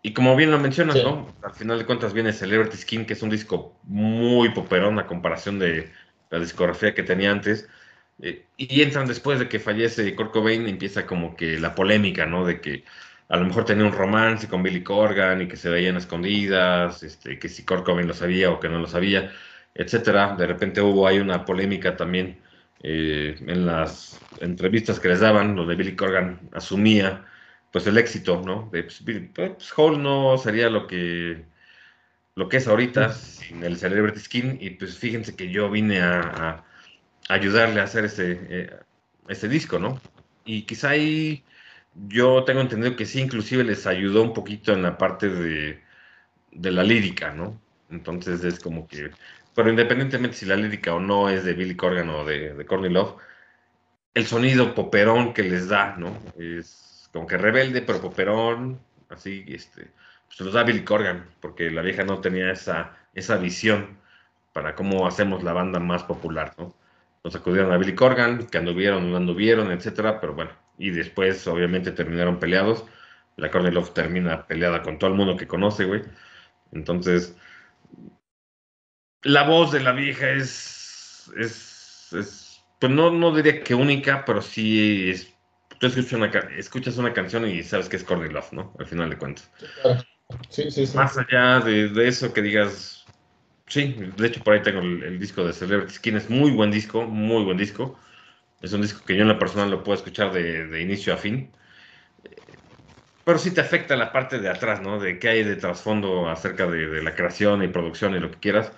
Y 0.06 0.14
como 0.14 0.36
bien 0.36 0.52
lo 0.52 0.60
mencionas, 0.60 0.98
¿no? 0.98 1.34
Al 1.42 1.54
final 1.56 1.80
de 1.80 1.86
cuentas 1.88 2.14
viene 2.14 2.32
Celebrity 2.32 2.78
Skin, 2.78 3.08
que 3.08 3.14
es 3.14 3.24
un 3.24 3.32
disco 3.32 3.76
muy 3.86 4.50
poperón 4.50 5.00
a 5.00 5.08
comparación 5.08 5.58
de 5.58 5.92
la 6.30 6.38
discografía 6.38 6.94
que 6.94 7.02
tenía 7.02 7.32
antes. 7.32 7.68
Eh, 8.22 8.46
y 8.56 8.84
entran 8.84 9.08
después 9.08 9.40
de 9.40 9.50
que 9.50 9.60
fallece 9.60 10.14
Kurt 10.14 10.32
Cobain, 10.32 10.68
empieza 10.68 11.08
como 11.08 11.36
que 11.36 11.58
la 11.60 11.74
polémica, 11.74 12.28
¿no? 12.28 12.46
De 12.46 12.62
que 12.62 12.84
a 13.30 13.38
lo 13.38 13.46
mejor 13.46 13.66
tenía 13.66 13.84
un 13.84 13.94
romance 13.94 14.48
con 14.48 14.62
Billy 14.62 14.84
Corgan 14.84 15.42
y 15.42 15.48
que 15.48 15.58
se 15.58 15.72
veían 15.72 15.98
escondidas, 15.98 17.02
este, 17.02 17.40
que 17.40 17.50
si 17.50 17.66
Kurt 17.66 17.84
Cobain 17.84 18.08
lo 18.08 18.14
sabía 18.14 18.52
o 18.52 18.60
que 18.60 18.70
no 18.70 18.78
lo 18.78 18.86
sabía, 18.86 19.32
etcétera. 19.74 20.36
De 20.38 20.46
repente 20.46 20.82
hubo 20.82 21.08
ahí 21.08 21.18
una 21.18 21.46
polémica 21.46 21.98
también 21.98 22.38
eh, 22.84 23.38
en 23.40 23.66
las 23.66 24.20
entrevistas 24.40 25.00
que 25.00 25.08
les 25.08 25.22
daban, 25.22 25.56
donde 25.56 25.74
Billy 25.74 25.96
Corgan 25.96 26.42
asumía 26.54 27.26
pues 27.76 27.88
el 27.88 27.98
éxito, 27.98 28.42
¿no? 28.42 28.70
De, 28.72 28.84
pues, 28.84 29.04
pues, 29.36 29.74
Hall 29.76 30.02
no 30.02 30.38
sería 30.38 30.70
lo 30.70 30.88
que 30.88 31.44
lo 32.36 32.48
que 32.48 32.56
es 32.56 32.70
ahorita 32.70 33.12
sin 33.12 33.62
el 33.66 33.78
Celebrity 33.78 34.20
Skin 34.22 34.58
y 34.62 34.70
pues 34.72 34.98
fíjense 34.98 35.36
que 35.36 35.50
yo 35.52 35.70
vine 35.70 36.00
a, 36.02 36.64
ayudarle 37.28 37.82
a 37.82 37.84
hacer 37.84 38.06
ese, 38.06 38.40
eh, 38.50 38.80
ese 39.28 39.50
disco, 39.50 39.78
¿no? 39.78 40.00
Y 40.46 40.62
quizá 40.64 40.92
ahí 40.92 41.44
yo 42.08 42.46
tengo 42.46 42.62
entendido 42.62 42.96
que 42.96 43.06
sí, 43.06 43.20
inclusive 43.20 43.66
les 43.66 43.86
ayudó 43.88 44.24
un 44.24 44.34
poquito 44.34 44.72
en 44.72 44.82
la 44.82 44.98
parte 44.98 45.28
de, 45.28 45.82
de 46.52 46.72
la 46.72 46.84
lírica, 46.84 47.34
¿no? 47.34 47.60
Entonces 47.90 48.46
es 48.46 48.58
como 48.62 48.88
que, 48.88 49.12
pero 49.54 49.70
independientemente 49.70 50.38
si 50.38 50.46
la 50.46 50.56
lírica 50.56 50.94
o 50.96 51.02
no 51.02 51.30
es 51.30 51.44
de 51.44 51.54
Billy 51.54 51.76
Corgan 51.76 52.10
o 52.10 52.24
de, 52.24 52.54
de 52.54 52.66
Courtney 52.66 52.92
Love, 52.92 53.18
el 54.14 54.26
sonido 54.28 54.74
poperón 54.76 55.34
que 55.34 55.44
les 55.44 55.68
da, 55.68 55.98
¿no? 55.98 56.18
Es, 56.40 56.85
como 57.16 57.28
que 57.28 57.38
rebelde, 57.38 57.82
pero 57.82 58.02
poperón, 58.02 58.78
así, 59.08 59.46
este, 59.48 59.88
pues 60.28 60.42
los 60.42 60.54
da 60.54 60.64
Billy 60.64 60.84
Corgan, 60.84 61.26
porque 61.40 61.72
la 61.72 61.82
vieja 61.82 62.04
no 62.04 62.20
tenía 62.20 62.52
esa, 62.52 62.98
esa 63.14 63.38
visión 63.38 63.98
para 64.52 64.76
cómo 64.76 65.08
hacemos 65.08 65.42
la 65.42 65.54
banda 65.54 65.80
más 65.80 66.04
popular, 66.04 66.54
¿no? 66.58 66.76
Nos 67.24 67.34
acudieron 67.34 67.72
a 67.72 67.78
Billy 67.78 67.96
Corgan, 67.96 68.48
que 68.48 68.58
anduvieron, 68.58 69.10
no 69.10 69.16
anduvieron, 69.16 69.72
etcétera, 69.72 70.20
pero 70.20 70.34
bueno, 70.34 70.52
y 70.78 70.90
después 70.90 71.48
obviamente 71.48 71.94
terminaron 71.94 72.38
peleados. 72.38 72.84
La 73.38 73.50
Courtney 73.50 73.82
termina 73.94 74.46
peleada 74.46 74.82
con 74.82 75.00
todo 75.00 75.10
el 75.10 75.16
mundo 75.16 75.38
que 75.38 75.48
conoce, 75.48 75.86
güey. 75.86 76.02
Entonces, 76.74 77.38
la 79.24 79.44
voz 79.48 79.72
de 79.72 79.80
la 79.80 79.94
vieja 79.94 80.32
es, 80.32 81.32
es, 81.38 82.12
es 82.12 82.66
pues 82.78 82.92
no, 82.92 83.10
no 83.10 83.34
diría 83.34 83.64
que 83.64 83.74
única, 83.74 84.26
pero 84.26 84.42
sí 84.42 85.12
es 85.12 85.35
tú 85.92 86.00
escuchas 86.00 86.14
una, 86.14 86.28
escuchas 86.58 86.98
una 86.98 87.14
canción 87.14 87.48
y 87.48 87.64
sabes 87.64 87.90
que 87.90 87.98
es 87.98 88.04
Courtney 88.04 88.30
Love, 88.30 88.54
¿no? 88.54 88.74
Al 88.80 88.86
final 88.86 89.10
de 89.10 89.18
cuentas. 89.18 89.52
Sí, 90.50 90.72
sí, 90.72 90.86
sí. 90.86 90.98
Más 90.98 91.18
allá 91.18 91.60
de, 91.60 92.08
eso 92.08 92.34
que 92.34 92.42
digas, 92.42 93.06
sí, 93.68 93.96
de 94.18 94.28
hecho 94.28 94.44
por 94.44 94.54
ahí 94.54 94.62
tengo 94.62 94.82
el, 94.82 95.20
disco 95.20 95.44
de 95.46 95.54
Celebrity 95.54 95.94
Skin, 95.94 96.18
es 96.18 96.30
muy 96.30 96.52
buen 96.52 96.72
disco, 96.72 97.04
muy 97.04 97.44
buen 97.44 97.58
disco. 97.58 98.00
Es 98.62 98.74
un 98.74 98.82
disco 98.82 99.04
que 99.06 99.16
yo 99.16 99.22
en 99.22 99.28
la 99.28 99.38
personal 99.38 99.70
lo 99.70 99.84
puedo 99.84 99.98
escuchar 99.98 100.32
de, 100.34 100.82
inicio 100.82 101.14
a 101.14 101.18
fin. 101.18 101.52
Pero 103.24 103.38
sí 103.40 103.52
te 103.52 103.62
afecta 103.62 103.96
la 103.96 104.12
parte 104.12 104.40
de 104.40 104.50
atrás, 104.50 104.82
¿no? 104.82 105.00
De 105.00 105.20
qué 105.20 105.30
hay 105.30 105.44
de 105.44 105.56
trasfondo 105.56 106.30
acerca 106.30 106.68
de, 106.68 107.02
la 107.04 107.16
creación 107.16 107.64
y 107.64 107.68
producción 107.68 108.16
y 108.16 108.20
lo 108.20 108.32
que 108.32 108.40
quieras. 108.40 108.72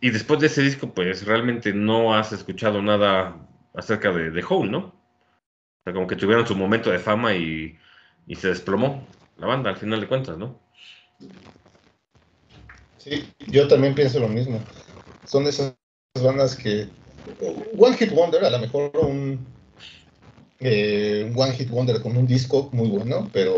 Y, 0.00 0.10
después 0.10 0.40
de 0.40 0.46
ese 0.46 0.62
disco, 0.62 0.94
pues 0.94 1.26
realmente 1.26 1.72
no 1.72 2.14
has 2.14 2.32
escuchado 2.32 2.80
nada 2.82 3.36
acerca 3.74 4.10
de, 4.12 4.30
de 4.30 4.44
Hole, 4.48 4.70
¿no? 4.70 5.05
Como 5.92 6.06
que 6.06 6.16
tuvieron 6.16 6.46
su 6.46 6.54
momento 6.54 6.90
de 6.90 6.98
fama 6.98 7.34
y, 7.34 7.78
se 8.36 8.48
desplomó 8.48 9.06
la 9.38 9.46
banda 9.46 9.70
al 9.70 9.76
final 9.76 10.00
de 10.00 10.08
cuentas, 10.08 10.36
¿no? 10.36 10.58
Sí, 12.98 13.28
yo 13.46 13.68
también 13.68 13.94
pienso 13.94 14.18
lo 14.18 14.28
mismo. 14.28 14.60
Son 15.24 15.46
esas 15.46 15.76
bandas 16.20 16.56
que. 16.56 16.88
One 17.78 17.96
Hit 17.96 18.12
Wonder, 18.12 18.44
a 18.44 18.50
lo 18.50 18.58
mejor 18.58 18.90
un. 18.94 19.46
Eh, 20.58 21.32
One 21.36 21.52
Hit 21.52 21.70
Wonder 21.70 22.00
con 22.00 22.16
un 22.16 22.26
disco 22.26 22.68
muy 22.72 22.88
bueno, 22.88 23.30
pero. 23.32 23.54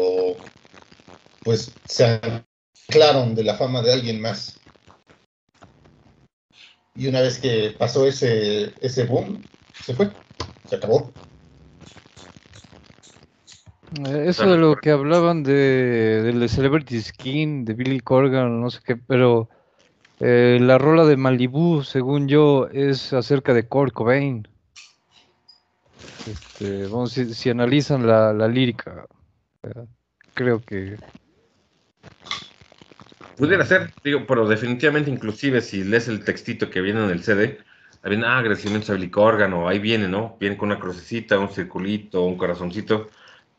Pues 1.44 1.72
se 1.86 2.20
anclaron 2.88 3.34
de 3.34 3.44
la 3.44 3.54
fama 3.54 3.80
de 3.80 3.92
alguien 3.92 4.20
más. 4.20 4.60
Y 6.94 7.06
una 7.06 7.22
vez 7.22 7.38
que 7.38 7.74
pasó 7.78 8.06
ese, 8.06 8.74
ese 8.80 9.04
boom, 9.04 9.42
se 9.84 9.94
fue, 9.94 10.10
se 10.68 10.76
acabó. 10.76 11.10
Eh, 13.96 14.24
eso 14.26 14.50
de 14.50 14.58
lo 14.58 14.76
que 14.76 14.90
hablaban 14.90 15.42
de, 15.42 16.22
del 16.22 16.48
Celebrity 16.48 17.00
Skin, 17.00 17.64
de 17.64 17.74
Billy 17.74 18.00
Corgan, 18.00 18.60
no 18.60 18.70
sé 18.70 18.80
qué, 18.84 18.96
pero 18.96 19.48
eh, 20.20 20.58
la 20.60 20.76
rola 20.76 21.04
de 21.04 21.16
Malibu, 21.16 21.82
según 21.82 22.28
yo, 22.28 22.68
es 22.70 23.12
acerca 23.12 23.54
de 23.54 23.66
Kurt 23.66 23.94
Cobain. 23.94 24.46
Este, 26.26 26.86
vamos, 26.86 27.12
si, 27.12 27.32
si 27.32 27.48
analizan 27.48 28.06
la, 28.06 28.34
la 28.34 28.46
lírica, 28.46 29.06
eh, 29.62 29.86
creo 30.34 30.60
que... 30.60 30.96
Pudiera 33.38 33.64
ser, 33.64 33.92
digo, 34.04 34.26
pero 34.26 34.46
definitivamente, 34.46 35.10
inclusive 35.10 35.62
si 35.62 35.84
lees 35.84 36.08
el 36.08 36.24
textito 36.24 36.68
que 36.68 36.82
viene 36.82 37.02
en 37.04 37.10
el 37.10 37.22
CD, 37.22 37.58
ahí 38.02 38.10
viene, 38.10 38.26
ah, 38.26 38.38
agradecimientos 38.38 38.90
a 38.90 38.94
Billy 38.94 39.10
Corgan, 39.10 39.54
o 39.54 39.68
ahí 39.68 39.78
viene, 39.78 40.08
¿no? 40.08 40.36
Viene 40.38 40.58
con 40.58 40.70
una 40.70 40.78
crucecita, 40.78 41.38
un 41.38 41.48
circulito, 41.48 42.24
un 42.24 42.36
corazoncito 42.36 43.08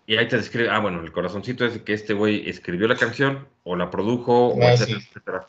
Y 0.09 0.17
ahí 0.17 0.27
te 0.27 0.37
describe, 0.37 0.71
ah, 0.71 0.79
bueno, 0.79 1.03
el 1.03 1.11
corazoncito 1.11 1.65
es 1.67 1.79
que 1.83 1.93
este 1.93 2.15
güey 2.15 2.49
escribió 2.49 2.87
la 2.87 2.95
canción 2.95 3.47
o 3.63 3.75
la 3.75 3.91
produjo, 3.91 4.47
o 4.47 4.63
Ah, 4.63 4.73
etcétera, 4.73 4.99
sí. 5.01 5.07
etcétera. 5.07 5.47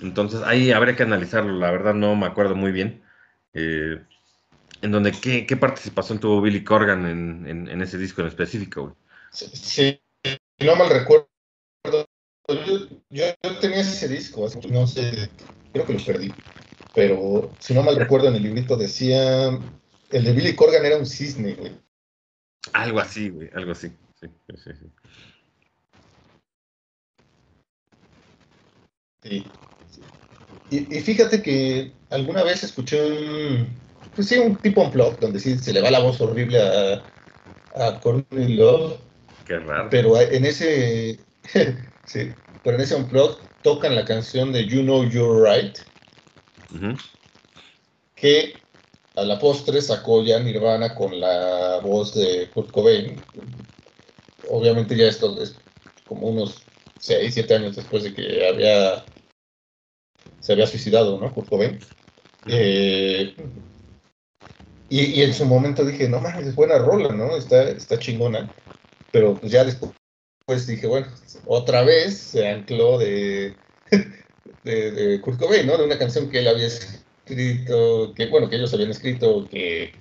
Entonces 0.00 0.40
ahí 0.40 0.72
habría 0.72 0.96
que 0.96 1.02
analizarlo, 1.02 1.52
la 1.58 1.70
verdad 1.70 1.92
no 1.92 2.16
me 2.16 2.24
acuerdo 2.24 2.54
muy 2.56 2.72
bien. 2.72 3.02
eh, 3.52 4.00
en 4.80 4.90
donde, 4.90 5.12
¿qué, 5.12 5.44
qué 5.44 5.54
participación 5.56 6.18
tuvo 6.18 6.40
Billy 6.40 6.64
Corgan 6.64 7.04
en, 7.04 7.46
en- 7.46 7.68
en 7.68 7.82
ese 7.82 7.98
disco 7.98 8.22
en 8.22 8.28
específico, 8.28 8.82
güey? 8.84 8.94
Sí, 9.32 9.46
sí, 9.52 10.00
si 10.58 10.66
no 10.66 10.76
mal 10.76 10.88
recuerdo, 10.88 11.28
yo, 11.84 12.06
yo- 13.10 13.34
yo 13.42 13.58
tenía 13.60 13.80
ese 13.80 14.08
disco, 14.08 14.46
así 14.46 14.60
que 14.60 14.68
no 14.68 14.86
sé, 14.86 15.28
creo 15.74 15.84
que 15.84 15.92
lo 15.92 16.02
perdí, 16.02 16.32
pero 16.94 17.50
si 17.58 17.74
no 17.74 17.82
mal 17.82 17.96
recuerdo 17.96 18.28
en 18.28 18.36
el 18.36 18.44
librito 18.44 18.76
decía, 18.76 19.48
el 20.10 20.24
de 20.24 20.32
Billy 20.32 20.56
Corgan 20.56 20.86
era 20.86 20.96
un 20.96 21.04
cisne, 21.06 21.52
güey. 21.52 21.72
Algo 22.72 23.00
así, 23.00 23.30
güey, 23.30 23.50
algo 23.54 23.72
así. 23.72 23.88
Sí, 24.20 24.26
sí, 24.48 24.54
sí, 24.64 24.70
sí. 24.78 24.86
Y, 30.70 30.96
y 30.96 31.00
fíjate 31.00 31.42
que 31.42 31.92
alguna 32.10 32.42
vez 32.44 32.62
escuché 32.62 33.02
un, 33.04 33.68
pues 34.14 34.28
sí, 34.28 34.38
un 34.38 34.56
tipo 34.56 34.82
unplug, 34.82 35.18
donde 35.18 35.40
sí 35.40 35.58
se 35.58 35.72
le 35.72 35.80
va 35.80 35.90
la 35.90 35.98
voz 35.98 36.20
horrible 36.20 36.60
a, 36.62 37.02
a 37.74 38.00
Courtney 38.00 38.54
Love, 38.54 38.98
Qué 39.46 39.58
raro. 39.58 39.88
pero 39.90 40.20
en 40.20 40.44
ese, 40.44 41.18
sí, 42.04 42.32
pero 42.62 42.76
en 42.76 42.82
ese 42.82 42.94
unplug 42.94 43.36
tocan 43.62 43.94
la 43.96 44.04
canción 44.04 44.52
de 44.52 44.66
You 44.66 44.82
Know 44.82 45.04
You're 45.08 45.42
Right, 45.50 45.76
Ujú. 46.72 46.96
que 48.14 48.54
a 49.20 49.24
la 49.24 49.38
postre 49.38 49.82
sacó 49.82 50.22
ya 50.24 50.40
Nirvana 50.40 50.94
con 50.94 51.20
la 51.20 51.78
voz 51.82 52.14
de 52.14 52.48
Kurt 52.54 52.70
Cobain. 52.70 53.20
Obviamente 54.48 54.96
ya 54.96 55.06
esto 55.06 55.40
es 55.42 55.54
como 56.06 56.28
unos 56.28 56.62
6, 56.98 57.34
7 57.34 57.54
años 57.54 57.76
después 57.76 58.02
de 58.02 58.14
que 58.14 58.48
había 58.48 59.04
se 60.40 60.52
había 60.52 60.66
suicidado, 60.66 61.20
¿no? 61.20 61.32
Kurt 61.34 61.50
Cobain. 61.50 61.78
Eh, 62.46 63.36
y, 64.88 65.22
en 65.22 65.34
su 65.34 65.44
momento 65.44 65.84
dije, 65.84 66.08
no 66.08 66.20
mames, 66.20 66.48
es 66.48 66.54
buena 66.54 66.78
rola, 66.78 67.12
¿no? 67.12 67.36
Está, 67.36 67.68
está 67.68 67.98
chingona. 67.98 68.50
Pero 69.12 69.34
pues 69.34 69.52
ya 69.52 69.64
después 69.64 69.92
pues 70.46 70.66
dije, 70.66 70.86
bueno, 70.86 71.06
otra 71.46 71.82
vez 71.82 72.16
se 72.16 72.48
ancló 72.48 72.98
de, 72.98 73.54
de, 74.64 74.90
de 74.90 75.20
Kurt 75.20 75.38
Cobain, 75.38 75.66
¿no? 75.66 75.76
De 75.76 75.84
una 75.84 75.98
canción 75.98 76.30
que 76.30 76.38
él 76.38 76.48
había 76.48 76.66
escrito, 76.66 76.99
que 77.36 78.26
bueno, 78.30 78.48
que 78.48 78.56
ellos 78.56 78.72
habían 78.74 78.90
escrito, 78.90 79.48
que 79.48 79.92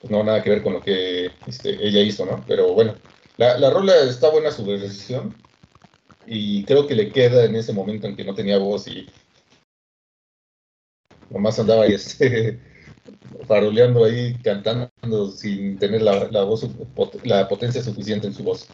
pues, 0.00 0.10
no 0.10 0.22
nada 0.22 0.42
que 0.42 0.50
ver 0.50 0.62
con 0.62 0.74
lo 0.74 0.80
que 0.80 1.30
este, 1.46 1.70
ella 1.86 2.00
hizo, 2.00 2.26
¿no? 2.26 2.44
Pero 2.46 2.72
bueno, 2.74 2.94
la, 3.36 3.58
la 3.58 3.70
rola 3.70 3.94
está 4.02 4.30
buena 4.30 4.50
su 4.50 4.64
versión 4.64 5.34
y 6.26 6.64
creo 6.64 6.86
que 6.86 6.94
le 6.94 7.10
queda 7.10 7.44
en 7.44 7.56
ese 7.56 7.72
momento 7.72 8.06
en 8.06 8.16
que 8.16 8.24
no 8.24 8.34
tenía 8.34 8.58
voz 8.58 8.86
y 8.88 9.08
nomás 11.30 11.58
andaba 11.58 11.84
ahí 11.84 11.92
este, 11.94 12.58
faroleando 13.46 14.04
ahí, 14.04 14.34
cantando 14.42 14.90
sin 15.30 15.78
tener 15.78 16.02
la, 16.02 16.28
la 16.30 16.42
voz, 16.42 16.68
la 17.24 17.48
potencia 17.48 17.82
suficiente 17.82 18.26
en 18.26 18.34
su 18.34 18.42
voz. 18.42 18.68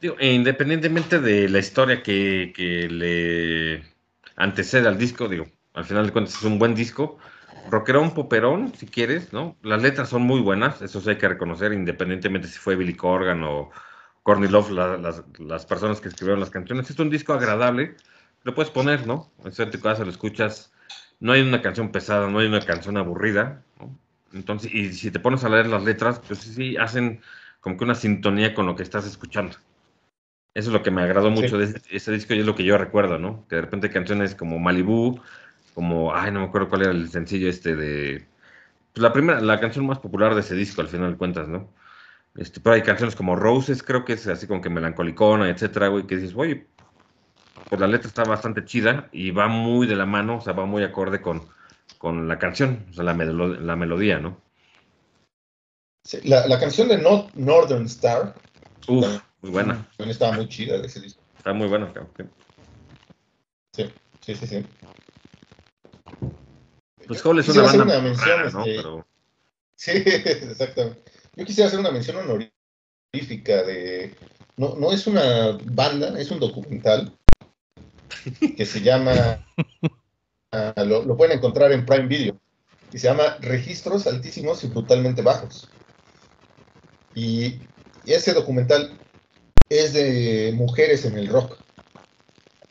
Digo, 0.00 0.16
independientemente 0.18 1.20
de 1.20 1.48
la 1.48 1.58
historia 1.58 2.02
que, 2.02 2.52
que 2.56 2.88
le 2.88 3.82
antecede 4.36 4.88
al 4.88 4.96
disco, 4.96 5.28
digo, 5.28 5.46
al 5.74 5.84
final 5.84 6.06
de 6.06 6.12
cuentas 6.12 6.34
es 6.36 6.42
un 6.44 6.58
buen 6.58 6.74
disco. 6.74 7.18
Rockerón, 7.70 8.14
poperón, 8.14 8.72
si 8.74 8.86
quieres, 8.86 9.32
¿no? 9.32 9.56
Las 9.62 9.82
letras 9.82 10.08
son 10.08 10.22
muy 10.22 10.40
buenas, 10.40 10.82
eso 10.82 11.00
sí 11.00 11.10
hay 11.10 11.18
que 11.18 11.28
reconocer, 11.28 11.72
independientemente 11.72 12.48
si 12.48 12.58
fue 12.58 12.76
Billy 12.76 12.94
Corgan 12.94 13.42
o 13.44 13.70
Courtney 14.22 14.48
Love, 14.48 14.70
la- 14.70 14.96
las, 14.96 15.22
las 15.38 15.66
personas 15.66 16.00
que 16.00 16.08
escribieron 16.08 16.40
las 16.40 16.50
canciones. 16.50 16.90
Es 16.90 16.98
un 16.98 17.10
disco 17.10 17.32
agradable, 17.32 17.96
lo 18.44 18.54
puedes 18.54 18.70
poner, 18.70 19.06
¿no? 19.06 19.30
En 19.44 19.70
tu 19.70 19.80
casa 19.80 20.04
lo 20.04 20.10
escuchas, 20.10 20.72
no 21.20 21.32
hay 21.32 21.42
una 21.42 21.62
canción 21.62 21.92
pesada, 21.92 22.28
no 22.28 22.38
hay 22.38 22.46
una 22.46 22.60
canción 22.60 22.96
aburrida, 22.96 23.62
¿no? 23.78 23.96
Entonces, 24.32 24.72
y 24.72 24.92
si 24.92 25.10
te 25.10 25.20
pones 25.20 25.44
a 25.44 25.48
leer 25.48 25.66
las 25.66 25.82
letras, 25.84 26.20
pues 26.26 26.40
sí, 26.40 26.52
sí, 26.54 26.76
hacen 26.76 27.20
como 27.60 27.76
que 27.76 27.84
una 27.84 27.94
sintonía 27.94 28.54
con 28.54 28.66
lo 28.66 28.76
que 28.76 28.82
estás 28.82 29.06
escuchando. 29.06 29.56
Eso 30.54 30.70
es 30.70 30.72
lo 30.72 30.82
que 30.82 30.90
me 30.90 31.02
agradó 31.02 31.30
mucho 31.30 31.58
de 31.58 31.64
ese, 31.64 31.80
ese 31.90 32.12
disco 32.12 32.34
y 32.34 32.40
es 32.40 32.46
lo 32.46 32.54
que 32.56 32.64
yo 32.64 32.76
recuerdo, 32.76 33.18
¿no? 33.18 33.46
Que 33.48 33.56
de 33.56 33.62
repente 33.62 33.90
canciones 33.90 34.34
como 34.34 34.58
Malibu, 34.58 35.20
como, 35.80 36.14
ay, 36.14 36.30
no 36.30 36.40
me 36.40 36.46
acuerdo 36.46 36.68
cuál 36.68 36.82
era 36.82 36.90
el 36.90 37.08
sencillo 37.08 37.48
este 37.48 37.74
de... 37.74 38.26
Pues 38.92 39.02
la 39.02 39.14
primera, 39.14 39.40
la 39.40 39.58
canción 39.60 39.86
más 39.86 39.98
popular 39.98 40.34
de 40.34 40.42
ese 40.42 40.54
disco, 40.54 40.82
al 40.82 40.88
final 40.88 41.12
de 41.12 41.16
cuentas, 41.16 41.48
¿no? 41.48 41.70
Este, 42.36 42.60
pero 42.60 42.74
hay 42.74 42.82
canciones 42.82 43.16
como 43.16 43.34
Roses, 43.34 43.82
creo 43.82 44.04
que 44.04 44.12
es 44.12 44.26
así 44.26 44.46
como 44.46 44.60
que 44.60 44.68
melancolicona, 44.68 45.48
etcétera, 45.48 45.88
güey, 45.88 46.06
que 46.06 46.16
dices, 46.18 46.34
oye, 46.36 46.66
pues 47.70 47.80
la 47.80 47.86
letra 47.86 48.08
está 48.08 48.24
bastante 48.24 48.62
chida 48.66 49.08
y 49.10 49.30
va 49.30 49.48
muy 49.48 49.86
de 49.86 49.96
la 49.96 50.04
mano, 50.04 50.36
o 50.36 50.40
sea, 50.42 50.52
va 50.52 50.66
muy 50.66 50.82
acorde 50.82 51.22
con, 51.22 51.48
con 51.96 52.28
la 52.28 52.38
canción, 52.38 52.84
o 52.90 52.92
sea, 52.92 53.04
la, 53.04 53.14
melo- 53.14 53.58
la 53.58 53.74
melodía, 53.74 54.18
¿no? 54.18 54.36
Sí, 56.04 56.18
La, 56.24 56.46
la 56.46 56.60
canción 56.60 56.88
de 56.88 56.98
No- 56.98 57.30
Northern 57.36 57.86
Star 57.86 58.34
Uf, 58.86 59.06
muy 59.40 59.50
buena, 59.50 59.86
también 59.96 60.10
estaba 60.10 60.32
muy 60.32 60.46
chida 60.46 60.78
de 60.78 60.86
ese 60.88 61.00
disco. 61.00 61.22
está 61.38 61.54
muy 61.54 61.68
buena, 61.68 61.90
cabrón. 61.90 62.30
Sí, 63.72 63.90
sí, 64.20 64.34
sí. 64.34 64.46
sí. 64.46 64.66
Pues 67.06 67.24
Hole 67.24 67.40
es 67.40 67.48
una 67.48 67.62
Quisiera 67.62 67.68
hacer 67.68 67.80
banda 67.80 67.98
una 67.98 68.08
mención, 68.08 68.38
rara, 68.38 68.50
¿no? 68.50 68.60
este, 68.60 68.76
Pero, 68.76 69.06
Sí, 69.80 69.92
exactamente. 70.04 71.00
Yo 71.36 71.44
quisiera 71.46 71.68
hacer 71.68 71.80
una 71.80 71.90
mención 71.90 72.18
honorífica 72.18 73.62
de... 73.62 74.14
No, 74.58 74.76
no 74.76 74.92
es 74.92 75.06
una 75.06 75.58
banda, 75.64 76.20
es 76.20 76.30
un 76.30 76.38
documental 76.38 77.16
que 78.56 78.66
se 78.66 78.82
llama... 78.82 79.42
ah, 80.52 80.74
lo, 80.84 81.02
lo 81.04 81.16
pueden 81.16 81.38
encontrar 81.38 81.72
en 81.72 81.86
Prime 81.86 82.08
Video. 82.08 82.38
Y 82.92 82.98
se 82.98 83.08
llama 83.08 83.38
Registros 83.40 84.06
Altísimos 84.06 84.62
y 84.64 84.66
Brutalmente 84.66 85.22
Bajos. 85.22 85.70
Y 87.14 87.60
ese 88.04 88.34
documental 88.34 88.98
es 89.70 89.94
de 89.94 90.52
mujeres 90.54 91.06
en 91.06 91.16
el 91.16 91.28
rock. 91.28 91.56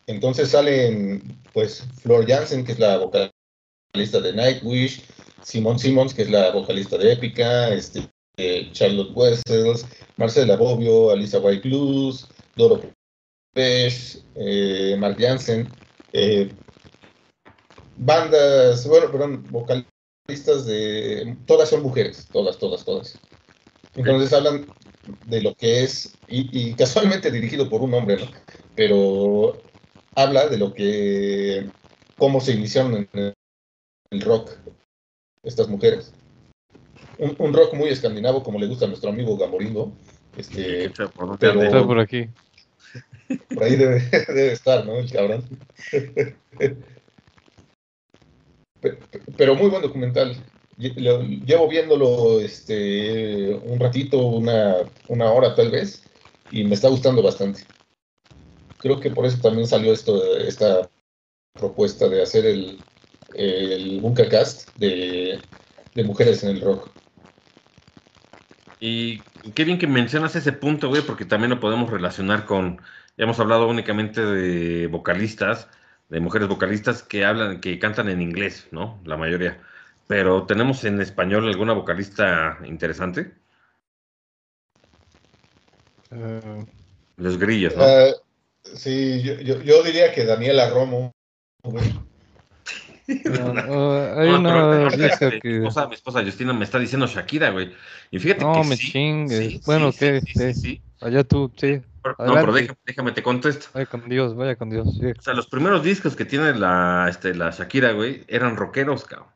Entonces 0.10 0.50
salen, 0.50 1.22
pues, 1.54 1.84
Flor 2.02 2.28
Jansen, 2.28 2.66
que 2.66 2.72
es 2.72 2.80
la 2.80 2.98
vocalista 2.98 4.20
de 4.20 4.34
Nightwish, 4.34 5.04
Simon 5.44 5.78
Simmons, 5.78 6.16
que 6.16 6.24
es 6.24 6.32
la 6.32 6.50
vocalista 6.50 6.98
de 6.98 7.14
Épica, 7.14 7.70
este, 7.70 8.10
Charlotte 8.72 9.12
Wessels, 9.16 9.86
Marcela 10.18 10.56
Bobbio, 10.56 11.12
Alisa 11.12 11.38
White 11.38 11.68
Luz, 11.68 12.28
Doro 12.56 12.82
Pesh, 13.54 14.18
eh, 14.34 14.96
Mark 14.98 15.18
Jansen, 15.20 15.70
eh, 16.12 16.50
bandas, 17.98 18.88
bueno, 18.88 19.12
perdón, 19.12 19.46
vocalistas 19.52 20.66
de, 20.66 21.38
todas 21.46 21.70
son 21.70 21.84
mujeres, 21.84 22.28
todas, 22.32 22.58
todas, 22.58 22.84
todas. 22.84 23.20
Entonces 23.94 24.34
hablan 24.34 24.66
de 25.28 25.42
lo 25.42 25.54
que 25.54 25.84
es, 25.84 26.18
y 26.28 26.74
casualmente 26.74 27.30
dirigido 27.30 27.70
por 27.70 27.82
un 27.82 27.94
hombre, 27.94 28.18
¿no? 28.18 28.32
Pero 28.76 29.69
habla 30.22 30.48
de 30.48 30.58
lo 30.58 30.74
que, 30.74 31.70
cómo 32.18 32.42
se 32.42 32.52
iniciaron 32.54 33.08
en 33.14 33.34
el, 34.12 34.22
rock 34.22 34.52
estas 35.44 35.68
mujeres. 35.70 36.14
Un, 37.18 37.36
un 37.40 37.54
rock 37.54 37.74
muy 37.74 37.90
escandinavo, 37.90 38.44
como 38.44 38.60
le 38.60 38.68
gusta 38.68 38.86
a 38.86 38.88
nuestro 38.90 39.10
amigo 39.10 39.38
Gamorindo. 39.38 39.92
Este, 40.38 40.90
¿por 40.90 41.38
pero- 41.40 41.52
ande? 41.54 41.66
Está 41.68 41.86
por 41.86 42.00
aquí. 42.00 42.28
por 43.54 43.64
ahí 43.64 43.76
debe, 43.76 44.02
debe 44.28 44.52
estar, 44.52 44.86
¿no? 44.86 44.98
El 44.98 45.12
cabrón. 45.12 45.44
Pe- 48.82 48.92
pe- 48.94 49.22
Pero 49.38 49.56
muy 49.56 49.70
buen 49.70 49.82
documental. 49.82 50.36
Llevo 50.78 51.68
viéndolo 51.68 52.40
este, 52.40 53.54
un 53.54 53.80
ratito, 53.80 54.18
una, 54.20 54.78
una 55.10 55.30
hora 55.32 55.54
tal 55.54 55.72
vez, 55.72 56.04
y 56.52 56.64
me 56.64 56.76
está 56.76 56.88
gustando 56.88 57.22
bastante. 57.22 57.64
Creo 58.80 59.00
que 59.00 59.12
por 59.12 59.26
eso 59.26 59.42
también 59.42 59.68
salió 59.68 59.94
esto, 59.94 60.38
esta 60.38 60.90
propuesta 61.54 62.08
de 62.08 62.22
hacer 62.22 62.46
el, 62.46 62.80
el 63.36 64.00
Bunkercast 64.02 64.76
de, 64.78 65.40
de 65.94 66.04
mujeres 66.04 66.44
en 66.44 66.50
el 66.52 66.62
rock. 66.62 66.90
Y 68.80 69.20
qué 69.54 69.66
bien 69.66 69.78
que 69.78 69.88
mencionas 69.88 70.36
ese 70.36 70.54
punto, 70.54 70.88
güey, 70.88 71.02
porque 71.02 71.26
también 71.26 71.50
lo 71.50 71.60
podemos 71.60 71.90
relacionar 71.90 72.46
con, 72.46 72.78
ya 73.18 73.26
hemos 73.26 73.40
hablado 73.40 73.68
únicamente 73.68 74.26
de 74.26 74.88
vocalistas, 74.88 75.68
de 76.08 76.22
mujeres 76.22 76.48
vocalistas 76.48 77.04
que 77.04 77.26
hablan, 77.26 77.60
que 77.60 77.78
cantan 77.78 78.10
en 78.10 78.22
inglés, 78.22 78.68
¿no? 78.72 79.00
La 79.04 79.18
mayoría. 79.18 79.62
Pero 80.08 80.46
tenemos 80.46 80.84
en 80.86 81.02
español 81.02 81.48
alguna 81.48 81.74
vocalista 81.74 82.58
interesante, 82.66 83.34
Eh, 86.12 86.66
los 87.18 87.38
grillos, 87.38 87.76
¿no? 87.76 87.84
Ah, 87.84 88.12
sí, 88.64 89.22
yo, 89.24 89.34
yo, 89.36 89.62
yo 89.62 89.84
diría 89.84 90.14
que 90.14 90.26
Daniela 90.26 90.70
Romo. 90.70 91.12
güey. 91.64 91.94
No, 93.08 93.54
no, 93.54 93.94
hay 94.20 94.30
No, 94.32 94.40
una 94.40 94.88
este, 94.88 95.40
que... 95.40 95.50
mi, 95.50 95.56
esposa, 95.58 95.88
mi 95.88 95.96
esposa 95.96 96.24
Justina 96.24 96.54
me 96.54 96.64
está 96.66 96.78
diciendo 96.80 97.08
Shakira, 97.08 97.50
güey. 97.50 97.72
Y 98.12 98.20
fíjate 98.20 98.44
No, 98.44 98.54
que 98.62 98.68
me 98.68 98.76
sí, 98.78 98.92
chingues. 98.92 99.38
sí, 99.40 99.62
Bueno, 99.66 99.92
sí, 99.92 100.00
¿qué? 100.00 100.22
sí, 100.22 100.28
sí, 100.34 100.38
¿Qué? 100.40 100.54
sí. 100.54 100.82
Allá 101.02 101.24
tú, 101.24 101.52
sí. 101.56 101.82
Pero- 102.02 102.16
no, 102.20 102.34
pero 102.36 102.54
déjame, 102.54 102.78
déjame 102.86 103.12
te 103.12 103.24
contesto. 103.24 103.68
Vaya 103.74 103.86
con 103.88 104.08
Dios, 104.08 104.36
vaya 104.36 104.56
con 104.56 104.70
Dios. 104.70 104.88
sí. 105.00 105.08
O 105.18 105.22
sea, 105.22 105.34
los 105.34 105.48
primeros 105.48 105.84
discos 105.84 106.16
que 106.16 106.26
tiene 106.26 106.54
la, 106.54 107.08
este, 107.10 107.34
la 107.36 107.50
Shakira, 107.52 107.92
güey, 107.94 108.24
eran 108.28 108.56
rockeros, 108.56 109.06
cabrón. 109.06 109.30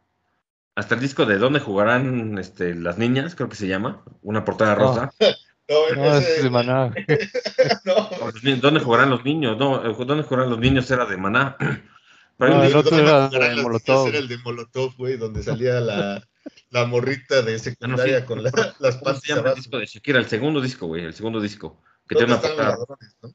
Hasta 0.76 0.96
el 0.96 1.02
disco 1.02 1.26
de 1.26 1.38
¿Dónde 1.38 1.60
jugarán 1.60 2.38
este, 2.40 2.74
las 2.74 2.98
niñas? 2.98 3.36
Creo 3.36 3.48
que 3.50 3.56
se 3.56 3.68
llama. 3.68 4.04
Una 4.22 4.44
portada 4.46 4.76
rosa. 4.76 5.12
No, 5.96 5.96
No, 5.96 6.18
ese- 6.18 6.38
es 6.38 6.44
de 6.44 6.50
maná. 6.50 6.94
no. 7.86 8.10
Ni- 8.44 8.56
¿Dónde 8.56 8.80
jugarán 8.80 9.10
los 9.10 9.24
niños? 9.26 9.58
No, 9.58 9.84
eh, 9.86 9.96
¿Dónde 10.06 10.24
jugarán 10.24 10.50
los 10.50 10.60
niños? 10.60 10.90
Era 10.92 11.06
de 11.06 11.18
Maná. 11.18 11.58
Pero 12.38 12.56
No, 12.56 12.64
el 12.64 12.76
otro 12.76 12.98
¿Dónde 12.98 13.38
era 13.38 13.50
de 13.56 13.62
Molotov. 13.62 14.08
Era 14.08 14.18
el 14.18 14.28
de 14.28 14.38
Molotov, 14.40 14.96
güey, 14.98 15.18
donde 15.18 15.44
salía 15.44 15.80
la, 15.80 16.28
la 16.72 16.86
morrita 16.86 17.42
de 17.42 17.60
secundaria 17.60 18.18
Ah, 18.18 18.20
sí. 18.22 18.26
con 18.26 18.44
la- 18.44 18.52
las 18.80 18.96
¿Cómo 18.96 19.04
pantas 19.06 19.22
se 19.24 19.36
llama 19.36 19.50
el 19.50 19.56
disco 19.56 19.78
de 19.78 19.86
Shakira? 19.86 20.20
El 20.20 20.26
segundo 20.28 20.60
disco, 20.62 20.88
güey. 20.88 21.06
El 21.06 21.14
segundo 21.14 21.40
disco. 21.40 21.82
Que 22.08 22.16
¿Dónde 22.16 22.38
tiene 22.38 22.56
una 22.56 22.76
no? 22.76 23.34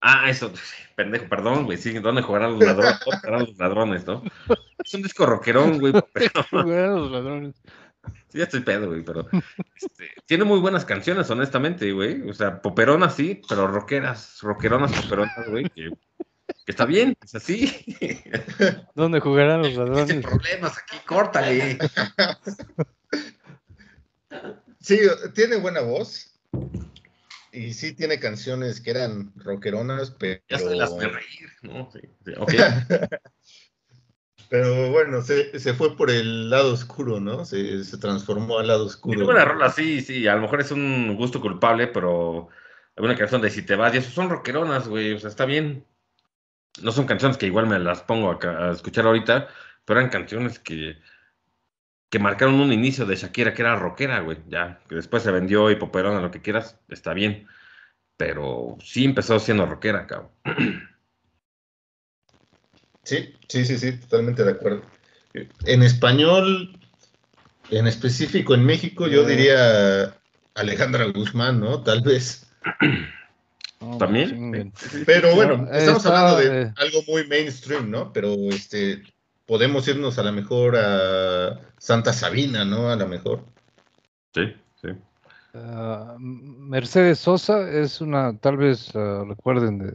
Ah, 0.00 0.30
eso, 0.30 0.52
pendejo, 0.94 1.26
perdón, 1.28 1.64
güey. 1.64 1.78
Sí, 1.78 1.92
¿dónde 1.98 2.22
jugarán 2.22 2.52
los 2.52 2.60
ladrones? 2.64 3.00
¿Dónde 3.04 3.18
jugarán 3.20 3.40
los 3.46 3.56
ladrones, 3.58 4.06
no? 4.06 4.22
Es 4.84 4.94
un 4.94 5.02
disco 5.02 5.26
rockerón, 5.26 5.78
güey. 5.78 5.92
Pero, 6.12 6.32
los 6.52 7.10
ladrones. 7.10 7.54
sí, 8.28 8.38
ya 8.38 8.44
estoy 8.44 8.60
pedo, 8.60 8.88
güey. 8.88 9.02
Pero 9.02 9.28
este, 9.74 10.10
tiene 10.26 10.44
muy 10.44 10.60
buenas 10.60 10.84
canciones, 10.84 11.28
honestamente, 11.30 11.90
güey. 11.92 12.28
O 12.28 12.34
sea, 12.34 12.60
poperonas 12.60 13.14
sí, 13.14 13.40
pero 13.48 13.66
rockeras, 13.66 14.38
rockeronas, 14.42 14.92
poperonas, 14.92 15.48
güey. 15.48 15.68
Que, 15.70 15.90
que 15.90 16.72
está 16.72 16.84
bien, 16.84 17.16
es 17.22 17.34
así. 17.34 17.84
¿Dónde 18.94 19.20
jugarán 19.20 19.62
los 19.62 19.74
Tiene 19.74 19.90
ladrones? 19.90 20.24
problemas 20.24 20.78
aquí, 20.78 20.96
córtale. 21.06 21.78
Sí, 24.80 25.00
tiene 25.34 25.56
buena 25.56 25.80
voz. 25.80 26.32
Y 27.52 27.72
sí 27.72 27.92
tiene 27.94 28.20
canciones 28.20 28.80
que 28.80 28.90
eran 28.90 29.32
rockeronas, 29.34 30.10
pero, 30.10 30.42
Ya 30.48 30.58
se 30.58 30.74
las 30.76 30.96
de 30.96 31.08
reír, 31.08 31.50
¿no? 31.62 31.90
Sí, 31.90 32.00
sí. 32.24 32.32
pero 34.48 34.90
bueno, 34.90 35.22
se, 35.22 35.58
se 35.58 35.74
fue 35.74 35.96
por 35.96 36.10
el 36.10 36.50
lado 36.50 36.72
oscuro, 36.72 37.20
¿no? 37.20 37.44
Se, 37.44 37.84
se 37.84 37.98
transformó 37.98 38.58
al 38.58 38.68
lado 38.68 38.86
oscuro. 38.86 39.12
Tiene 39.12 39.24
buena 39.24 39.44
rola, 39.44 39.70
sí, 39.70 40.00
sí. 40.00 40.26
A 40.26 40.36
lo 40.36 40.42
mejor 40.42 40.60
es 40.60 40.70
un 40.70 41.16
gusto 41.16 41.40
culpable, 41.40 41.86
pero 41.88 42.48
hay 42.96 43.04
una 43.04 43.16
canción 43.16 43.40
de 43.42 43.50
Si 43.50 43.62
te 43.62 43.76
vas, 43.76 43.94
y 43.94 43.98
eso 43.98 44.10
son 44.10 44.30
rockeronas, 44.30 44.88
güey. 44.88 45.12
O 45.12 45.18
sea, 45.18 45.30
está 45.30 45.44
bien. 45.44 45.84
No 46.82 46.92
son 46.92 47.06
canciones 47.06 47.38
que 47.38 47.46
igual 47.46 47.66
me 47.66 47.78
las 47.78 48.02
pongo 48.02 48.38
a 48.42 48.70
escuchar 48.70 49.06
ahorita, 49.06 49.48
pero 49.84 50.00
eran 50.00 50.10
canciones 50.10 50.58
que, 50.58 50.98
que 52.10 52.18
marcaron 52.18 52.60
un 52.60 52.72
inicio 52.72 53.06
de 53.06 53.16
Shakira 53.16 53.54
que 53.54 53.62
era 53.62 53.76
rockera, 53.76 54.20
güey. 54.20 54.38
Ya, 54.48 54.80
que 54.88 54.94
después 54.94 55.22
se 55.22 55.32
vendió 55.32 55.70
y 55.70 55.76
poperona, 55.76 56.20
lo 56.20 56.30
que 56.30 56.42
quieras, 56.42 56.78
está 56.88 57.14
bien. 57.14 57.46
Pero 58.16 58.76
sí 58.82 59.04
empezó 59.04 59.38
siendo 59.38 59.66
rockera, 59.66 60.06
cabrón. 60.06 60.30
Sí, 63.06 63.32
sí, 63.48 63.64
sí, 63.64 63.78
sí, 63.78 63.92
totalmente 63.98 64.42
de 64.42 64.50
acuerdo. 64.50 64.82
En 65.64 65.82
español, 65.84 66.76
en 67.70 67.86
específico 67.86 68.52
en 68.54 68.64
México, 68.64 69.06
yo 69.06 69.22
Eh. 69.22 69.36
diría 69.36 70.16
Alejandra 70.56 71.04
Guzmán, 71.06 71.60
¿no? 71.60 71.82
Tal 71.82 72.00
vez. 72.02 72.50
¿También? 74.00 74.72
Pero 75.04 75.28
No, 75.30 75.34
bueno, 75.36 75.68
estamos 75.70 76.04
hablando 76.06 76.36
de 76.38 76.62
eh. 76.62 76.72
algo 76.78 77.00
muy 77.06 77.26
mainstream, 77.28 77.90
¿no? 77.90 78.12
Pero 78.12 78.34
este, 78.50 79.02
podemos 79.46 79.86
irnos 79.86 80.18
a 80.18 80.24
lo 80.24 80.32
mejor 80.32 80.76
a 80.76 81.60
Santa 81.78 82.12
Sabina, 82.12 82.64
¿no? 82.64 82.90
A 82.90 82.96
lo 82.96 83.06
mejor. 83.06 83.44
Sí, 84.34 84.52
sí. 84.82 84.88
Ah, 85.54 86.16
Mercedes 86.18 87.20
Sosa 87.20 87.70
es 87.70 88.00
una, 88.00 88.36
tal 88.38 88.56
vez 88.56 88.90
ah, 88.96 89.22
recuerden 89.28 89.78
de 89.78 89.94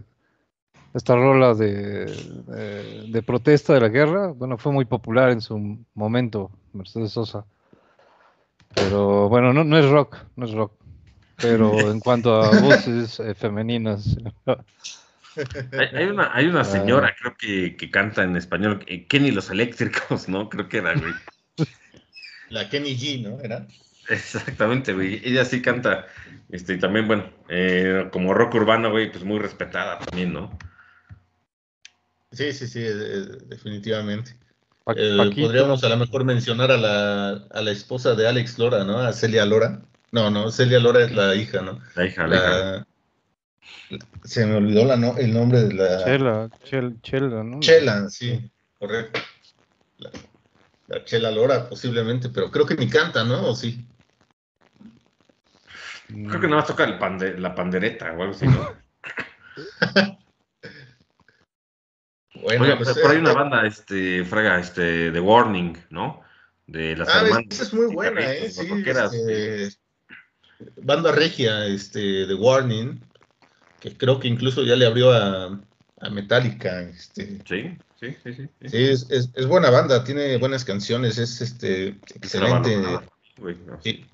esta 0.94 1.16
rola 1.16 1.54
de, 1.54 2.06
de, 2.06 3.08
de 3.08 3.24
protesta 3.24 3.74
de 3.74 3.82
la 3.82 3.90
guerra. 3.90 4.28
Bueno, 4.28 4.58
fue 4.58 4.72
muy 4.72 4.86
popular 4.86 5.32
en 5.32 5.42
su 5.42 5.80
momento, 5.94 6.52
Mercedes 6.74 7.12
Sosa. 7.12 7.46
Pero 8.74 9.30
bueno, 9.30 9.54
no, 9.54 9.64
no 9.64 9.78
es 9.78 9.90
rock, 9.90 10.18
no 10.36 10.46
es 10.46 10.52
rock. 10.52 10.74
Pero 11.38 11.72
en 11.92 12.00
cuanto 12.00 12.34
a 12.34 12.60
voces 12.60 13.20
eh, 13.20 13.34
femeninas, 13.34 14.18
Hay, 15.72 15.88
hay 15.94 16.06
una, 16.08 16.32
hay 16.34 16.48
una 16.48 16.66
señora, 16.66 17.16
creo 17.18 17.36
que, 17.38 17.78
que 17.78 17.90
canta 17.90 18.24
en 18.24 18.36
español, 18.36 18.84
eh, 18.88 19.06
Kenny 19.06 19.32
los 19.32 19.50
Eléctricos, 19.50 20.28
¿no? 20.28 20.50
Creo 20.50 20.68
que 20.68 20.80
era, 20.80 20.94
güey. 20.94 21.14
La 22.50 22.70
Kenny 22.70 22.98
G, 22.98 23.22
¿no? 23.22 23.40
Era. 23.40 23.66
Exactamente, 24.10 24.94
güey. 24.94 25.22
Ella 25.24 25.46
sí 25.46 25.62
canta. 25.62 26.06
Este, 26.50 26.74
y 26.74 26.80
también, 26.80 27.08
bueno, 27.08 27.30
eh, 27.48 28.10
como 28.12 28.34
rock 28.34 28.56
urbano, 28.56 28.92
güey, 28.92 29.10
pues 29.10 29.24
muy 29.24 29.40
respetada 29.40 30.00
también, 30.00 30.34
¿no? 30.34 30.58
Sí, 32.32 32.54
sí, 32.54 32.68
sí, 32.68 32.80
eh, 32.80 32.92
eh, 32.92 33.26
definitivamente. 33.48 34.38
Pa- 34.84 34.94
Eh, 34.96 35.18
Paquito, 35.18 35.48
podríamos 35.48 35.84
a 35.84 35.90
lo 35.90 35.98
mejor 35.98 36.24
mencionar 36.24 36.72
a 36.72 36.78
la, 36.78 37.30
a 37.52 37.62
la 37.62 37.72
esposa 37.72 38.16
de 38.16 38.28
Alex 38.28 38.58
Lora, 38.58 38.84
¿no? 38.84 38.98
A 39.00 39.14
Celia 39.14 39.46
Lora. 39.46 39.82
No, 40.12 40.30
no, 40.30 40.50
Celia 40.52 40.80
Lora 40.80 41.04
es 41.04 41.12
la 41.14 41.36
hija, 41.36 41.62
¿no? 41.62 41.80
La 41.96 42.06
hija, 42.06 42.28
la 42.28 42.36
hija. 42.36 42.50
La- 42.50 42.88
se 44.24 44.46
me 44.46 44.56
olvidó 44.56 44.86
la 44.86 44.96
no- 44.96 45.18
el 45.18 45.34
nombre 45.34 45.62
de 45.64 45.74
la... 45.74 46.04
Chela, 46.06 46.50
Chel- 46.64 47.02
Chela, 47.02 47.44
¿no? 47.44 47.60
Chela, 47.60 48.10
sí, 48.10 48.50
correcto. 48.80 49.20
La, 49.98 50.10
la 50.88 51.04
Chela 51.06 51.32
Lora, 51.32 51.68
posiblemente, 51.68 52.30
pero 52.30 52.50
creo 52.50 52.66
que 52.66 52.76
ni 52.76 52.90
canta, 52.90 53.24
¿no? 53.24 53.50
¿O 53.50 53.56
sí? 53.56 53.86
Creo 56.08 56.40
que 56.42 56.48
nada 56.48 56.58
más 56.62 56.68
toca 56.68 56.84
el 56.86 56.98
pande- 56.98 57.38
la 57.38 57.54
pandereta 57.54 58.12
o 58.14 58.22
algo 58.22 58.34
así, 58.34 58.46
¿no? 58.48 58.68
Bueno, 62.44 62.64
Oiga, 62.64 62.78
pues, 62.78 62.98
por 62.98 63.12
ahí 63.12 63.18
una 63.18 63.34
banda, 63.34 63.66
este, 63.66 64.24
fraga, 64.26 64.60
este, 64.60 65.12
The 65.12 65.20
Warning, 65.20 65.78
¿no? 65.90 66.22
De 66.68 66.96
las 66.96 67.10
Ah, 67.10 67.22
hermanas. 67.24 67.46
esa 67.50 67.64
es 67.64 67.74
muy 67.74 67.94
buena, 67.94 68.22
¿eh? 68.22 68.50
Sí, 68.50 68.68
este, 68.86 69.70
banda 70.78 71.12
regia, 71.12 71.66
este, 71.66 72.26
The 72.28 72.34
Warning, 72.36 73.02
que 73.80 73.98
creo 73.98 74.20
que 74.20 74.28
incluso 74.28 74.64
ya 74.64 74.76
le 74.76 74.86
abrió 74.86 75.12
a, 75.12 75.60
a 76.00 76.10
Metallica, 76.10 76.82
este, 76.82 77.40
Sí, 77.48 77.78
sí, 78.00 78.16
sí, 78.24 78.34
sí. 78.34 78.48
sí. 78.62 78.70
Sí, 78.70 78.78
es, 78.78 79.08
es, 79.10 79.30
es 79.36 79.46
buena 79.48 79.70
banda, 79.70 80.04
tiene 80.04 80.38
buenas 80.38 80.64
canciones, 80.66 81.18
es 81.18 81.42
este 81.42 81.90
excelente. 82.16 82.76
banda, 82.78 83.04
güey, 83.38 83.58
no. 83.66 83.80
Sí. 83.82 84.06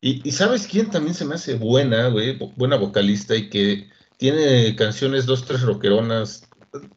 Y, 0.00 0.28
y 0.28 0.32
¿sabes 0.32 0.66
quién 0.68 0.90
también 0.90 1.14
se 1.14 1.24
me 1.24 1.34
hace 1.34 1.54
buena, 1.56 2.08
güey? 2.08 2.38
Buena 2.56 2.76
vocalista 2.76 3.34
y 3.34 3.50
que 3.50 3.88
tiene 4.16 4.76
canciones 4.76 5.26
dos, 5.26 5.44
tres 5.44 5.62
rockeronas. 5.62 6.47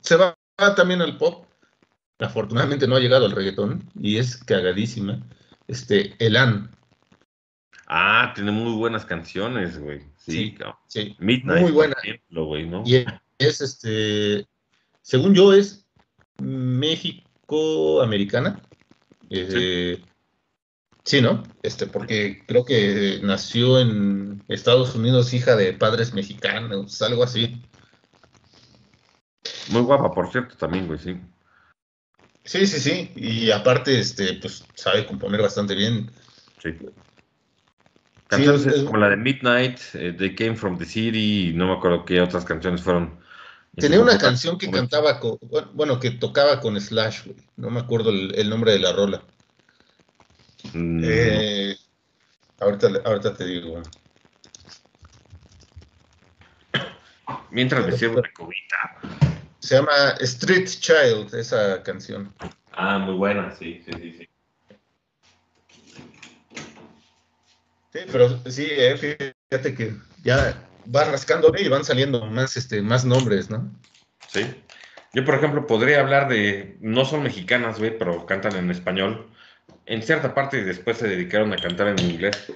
Se 0.01 0.15
va 0.15 0.37
también 0.75 1.01
al 1.01 1.17
pop. 1.17 1.45
Afortunadamente 2.19 2.87
no 2.87 2.95
ha 2.95 2.99
llegado 2.99 3.25
al 3.25 3.31
reggaetón 3.31 3.89
y 3.99 4.17
es 4.17 4.37
cagadísima. 4.37 5.19
Este, 5.67 6.13
Elan, 6.19 6.69
Ah, 7.93 8.31
tiene 8.33 8.51
muy 8.51 8.71
buenas 8.77 9.03
canciones, 9.05 9.77
güey. 9.77 9.99
Sí, 10.15 10.31
Sí. 10.31 10.53
cabrón. 10.53 10.77
sí. 10.87 11.13
Midnight, 11.19 11.61
Muy 11.63 11.71
buena. 11.73 11.93
por 11.95 12.05
ejemplo, 12.05 12.45
güey, 12.45 12.65
¿no? 12.65 12.83
Y 12.85 13.03
es 13.37 13.59
este, 13.59 14.47
según 15.01 15.35
yo, 15.35 15.51
es 15.53 15.85
México-americana. 16.39 18.61
Eh, 19.29 20.01
sí. 21.03 21.21
¿no? 21.21 21.43
Este, 21.63 21.85
porque 21.87 22.43
creo 22.47 22.63
que 22.63 23.19
nació 23.23 23.77
en 23.79 24.41
Estados 24.47 24.95
Unidos, 24.95 25.33
hija 25.33 25.57
de 25.57 25.73
padres 25.73 26.13
mexicanos, 26.13 27.01
algo 27.01 27.23
así. 27.23 27.61
Muy 29.69 29.81
guapa, 29.81 30.11
por 30.11 30.31
cierto, 30.31 30.55
también, 30.55 30.87
güey, 30.87 30.99
sí. 30.99 31.19
Sí, 32.43 32.65
sí, 32.65 32.79
sí. 32.79 33.11
Y 33.15 33.51
aparte, 33.51 33.99
este, 33.99 34.33
pues 34.35 34.65
sabe 34.75 35.05
componer 35.05 35.41
bastante 35.41 35.75
bien. 35.75 36.09
Sí. 36.61 36.75
Canciones 38.27 38.65
es- 38.65 38.83
como 38.83 38.97
la 38.97 39.09
de 39.09 39.17
Midnight, 39.17 39.79
eh, 39.93 40.13
They 40.17 40.35
Came 40.35 40.55
From 40.55 40.77
The 40.77 40.85
City, 40.85 41.49
y 41.49 41.53
no 41.53 41.67
me 41.67 41.73
acuerdo 41.73 42.05
qué 42.05 42.21
otras 42.21 42.45
canciones 42.45 42.81
fueron. 42.81 43.19
Tenía 43.75 43.99
una 43.99 44.07
momento- 44.13 44.25
canción 44.25 44.57
que 44.57 44.67
momento. 44.67 44.89
cantaba 44.97 45.19
con, 45.19 45.37
bueno, 45.73 45.99
que 45.99 46.11
tocaba 46.11 46.59
con 46.59 46.79
Slash, 46.79 47.25
güey. 47.25 47.37
No 47.57 47.69
me 47.69 47.79
acuerdo 47.79 48.09
el, 48.09 48.33
el 48.35 48.49
nombre 48.49 48.71
de 48.73 48.79
la 48.79 48.91
rola. 48.93 49.23
Mm, 50.73 51.01
Eh, 51.03 51.75
ahorita, 52.59 52.87
ahorita 53.05 53.33
te 53.33 53.45
digo. 53.45 53.81
Mientras 57.49 57.85
me 57.85 57.91
sirvo 57.97 58.19
una 58.19 58.31
cubita. 58.33 59.30
Se 59.61 59.75
llama 59.75 60.15
Street 60.19 60.65
Child, 60.65 61.33
esa 61.35 61.83
canción. 61.83 62.33
Ah, 62.71 62.97
muy 62.97 63.15
buena, 63.15 63.55
sí, 63.55 63.83
sí, 63.85 63.91
sí. 63.93 64.13
sí. 64.17 64.27
Sí, 67.93 67.99
pero 68.11 68.39
sí, 68.49 68.67
eh, 68.69 68.97
fíjate 69.49 69.75
que 69.75 69.93
ya 70.23 70.55
va 70.93 71.03
rascándole 71.03 71.61
y 71.61 71.67
van 71.67 71.83
saliendo 71.83 72.25
más, 72.25 72.57
este, 72.57 72.81
más 72.81 73.05
nombres, 73.05 73.49
¿no? 73.49 73.69
Sí. 74.29 74.41
Yo, 75.13 75.25
por 75.25 75.35
ejemplo, 75.35 75.67
podría 75.67 75.99
hablar 75.99 76.27
de, 76.27 76.77
no 76.79 77.05
son 77.05 77.21
mexicanas, 77.21 77.77
güey, 77.77 77.97
pero 77.97 78.25
cantan 78.25 78.55
en 78.55 78.71
español. 78.71 79.29
En 79.85 80.01
cierta 80.01 80.33
parte 80.33 80.63
después 80.63 80.97
se 80.97 81.07
dedicaron 81.07 81.53
a 81.53 81.57
cantar 81.57 81.89
en 81.89 81.99
inglés. 81.99 82.51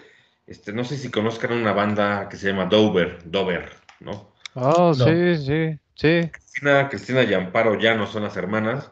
Este, 0.48 0.72
no 0.72 0.84
sé 0.86 0.98
si 0.98 1.12
conozcan 1.12 1.52
una 1.52 1.74
banda 1.74 2.30
que 2.30 2.38
se 2.38 2.48
llama 2.48 2.66
Dover, 2.66 3.20
Dover, 3.26 3.74
¿no? 4.00 4.34
Oh, 4.54 4.94
sí, 4.94 5.36
sí, 5.36 5.78
sí. 5.96 6.30
Cristina, 6.32 6.90
Cristina 6.90 7.24
y 7.24 7.34
Amparo 7.34 7.76
Llano 7.76 8.08
son 8.08 8.24
las 8.24 8.38
hermanas 8.38 8.92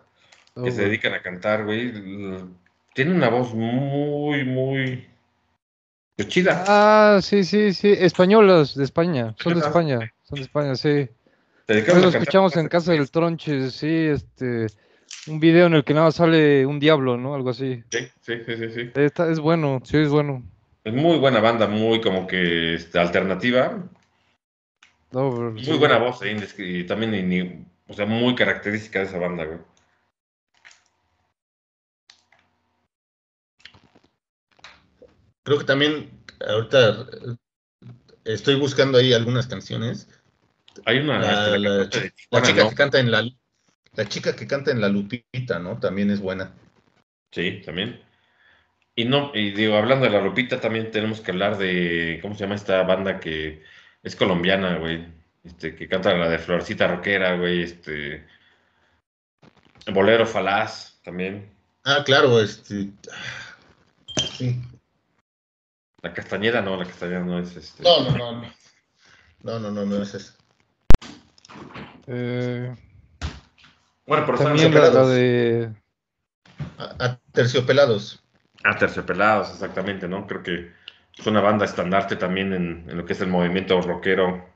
que 0.55 0.71
se 0.71 0.83
dedican 0.83 1.13
a 1.13 1.21
cantar, 1.21 1.65
güey. 1.65 1.93
Tiene 2.93 3.13
una 3.13 3.29
voz 3.29 3.53
muy, 3.53 4.43
muy 4.43 5.07
chida. 6.27 6.63
Ah, 6.67 7.19
sí, 7.21 7.43
sí, 7.43 7.73
sí. 7.73 7.91
Españolas 7.91 8.75
de 8.75 8.83
España. 8.83 9.35
Son 9.39 9.53
de 9.53 9.59
España. 9.61 10.13
Son 10.23 10.35
de 10.37 10.41
España, 10.43 10.75
sí. 10.75 11.09
lo 11.67 12.09
escuchamos 12.09 12.55
en 12.55 12.67
casa 12.67 12.91
del 12.91 13.09
Tronche, 13.09 13.69
sí, 13.71 14.07
este. 14.07 14.67
Un 15.27 15.39
video 15.39 15.67
en 15.67 15.75
el 15.75 15.83
que 15.83 15.93
nada 15.93 16.11
sale 16.11 16.65
un 16.65 16.79
diablo, 16.79 17.17
¿no? 17.17 17.35
Algo 17.35 17.51
así. 17.51 17.83
Sí, 17.91 17.99
sí, 18.21 18.33
sí, 18.45 18.55
sí. 18.73 18.91
es 18.95 19.39
bueno, 19.39 19.81
sí, 19.85 19.97
es 19.97 20.09
bueno. 20.09 20.43
Es 20.83 20.93
muy 20.93 21.17
buena 21.17 21.39
banda, 21.39 21.67
muy 21.67 22.01
como 22.01 22.27
que 22.27 22.77
este, 25.13 25.19
alternativa. 25.19 25.69
muy 25.69 25.77
buena 25.77 25.97
voz, 25.99 26.21
eh, 26.23 26.47
y 26.57 26.83
también, 26.85 27.67
o 27.87 27.93
sea, 27.93 28.05
muy 28.05 28.35
característica 28.35 28.99
de 28.99 29.05
esa 29.05 29.19
banda, 29.19 29.45
güey. 29.45 29.59
Creo 35.43 35.59
que 35.59 35.65
también 35.65 36.09
ahorita 36.47 37.05
estoy 38.23 38.55
buscando 38.55 38.97
ahí 38.97 39.13
algunas 39.13 39.47
canciones. 39.47 40.07
Hay 40.85 40.99
una 40.99 41.19
la, 41.57 41.81
este, 41.83 42.13
chica 42.41 42.69
que 42.69 42.75
canta 42.75 42.99
en 42.99 43.11
la 43.11 43.27
la 43.95 44.07
chica 44.07 44.35
que 44.35 44.47
canta 44.47 44.71
en 44.71 44.81
la 44.81 44.89
Lupita, 44.89 45.59
¿no? 45.59 45.79
También 45.79 46.09
es 46.09 46.19
buena. 46.19 46.53
Sí, 47.31 47.61
también. 47.65 48.01
Y 48.95 49.05
no, 49.05 49.31
y 49.33 49.51
digo, 49.51 49.75
hablando 49.75 50.05
de 50.05 50.11
la 50.11 50.21
Lupita, 50.21 50.59
también 50.59 50.91
tenemos 50.91 51.21
que 51.21 51.31
hablar 51.31 51.57
de, 51.57 52.19
¿cómo 52.21 52.35
se 52.35 52.41
llama 52.41 52.55
esta 52.55 52.83
banda 52.83 53.19
que 53.19 53.63
es 54.03 54.15
colombiana, 54.15 54.77
güey? 54.77 55.07
Este, 55.43 55.75
que 55.75 55.87
canta 55.87 56.13
la 56.13 56.29
de 56.29 56.37
Florcita 56.39 56.87
Roquera, 56.87 57.37
güey, 57.37 57.63
este. 57.63 58.25
Bolero 59.91 60.25
Falaz, 60.25 60.99
también. 61.03 61.51
Ah, 61.83 62.03
claro, 62.05 62.39
este. 62.39 62.89
Sí. 64.37 64.61
La 66.01 66.13
Castañeda 66.13 66.61
no, 66.61 66.77
la 66.77 66.85
Castañeda 66.85 67.19
no 67.19 67.39
es 67.39 67.55
este. 67.55 67.83
No, 67.83 68.03
no, 68.03 68.17
no, 68.17 68.41
no. 68.41 68.53
No, 69.41 69.59
no, 69.59 69.71
no, 69.71 69.85
no 69.85 70.01
es 70.01 70.13
eso. 70.13 70.33
Eh, 72.07 72.73
bueno, 74.05 74.25
pero 74.25 74.37
también 74.37 74.73
la, 74.73 74.89
de. 75.05 75.73
a 76.77 77.17
terciopelados. 77.31 78.21
Ah, 78.63 78.77
Terciopelados, 78.77 79.51
exactamente, 79.51 80.07
¿no? 80.07 80.25
Creo 80.25 80.43
que 80.43 80.71
es 81.17 81.27
una 81.27 81.41
banda 81.41 81.65
estandarte 81.65 82.15
también 82.15 82.53
en, 82.53 82.97
lo 82.97 83.05
que 83.05 83.13
es 83.13 83.21
el 83.21 83.27
movimiento 83.27 83.79
rockero 83.81 84.49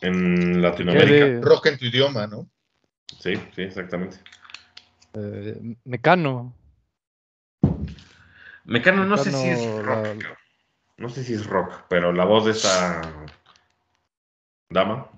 en 0.00 0.62
Latinoamérica. 0.62 1.46
Rock 1.46 1.66
en 1.66 1.78
tu 1.78 1.84
idioma, 1.86 2.26
¿no? 2.26 2.48
Sí, 3.20 3.34
sí, 3.54 3.62
exactamente. 3.62 4.18
Eh, 5.14 5.76
Mecano. 5.84 6.54
Mecano 8.64 9.04
no 9.04 9.16
sé 9.16 9.30
si 9.30 9.48
es 9.48 9.84
rock. 9.84 10.24
No 10.96 11.08
sé 11.08 11.24
si 11.24 11.34
es 11.34 11.46
rock, 11.46 11.84
pero 11.88 12.12
la 12.12 12.24
voz 12.24 12.44
de 12.44 12.52
esa 12.52 13.02
dama, 14.70 15.10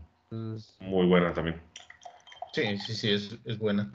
muy 0.80 1.06
buena 1.06 1.32
también. 1.32 1.60
Sí, 2.52 2.78
sí, 2.78 2.94
sí, 2.94 3.10
es, 3.10 3.36
es 3.44 3.58
buena. 3.58 3.92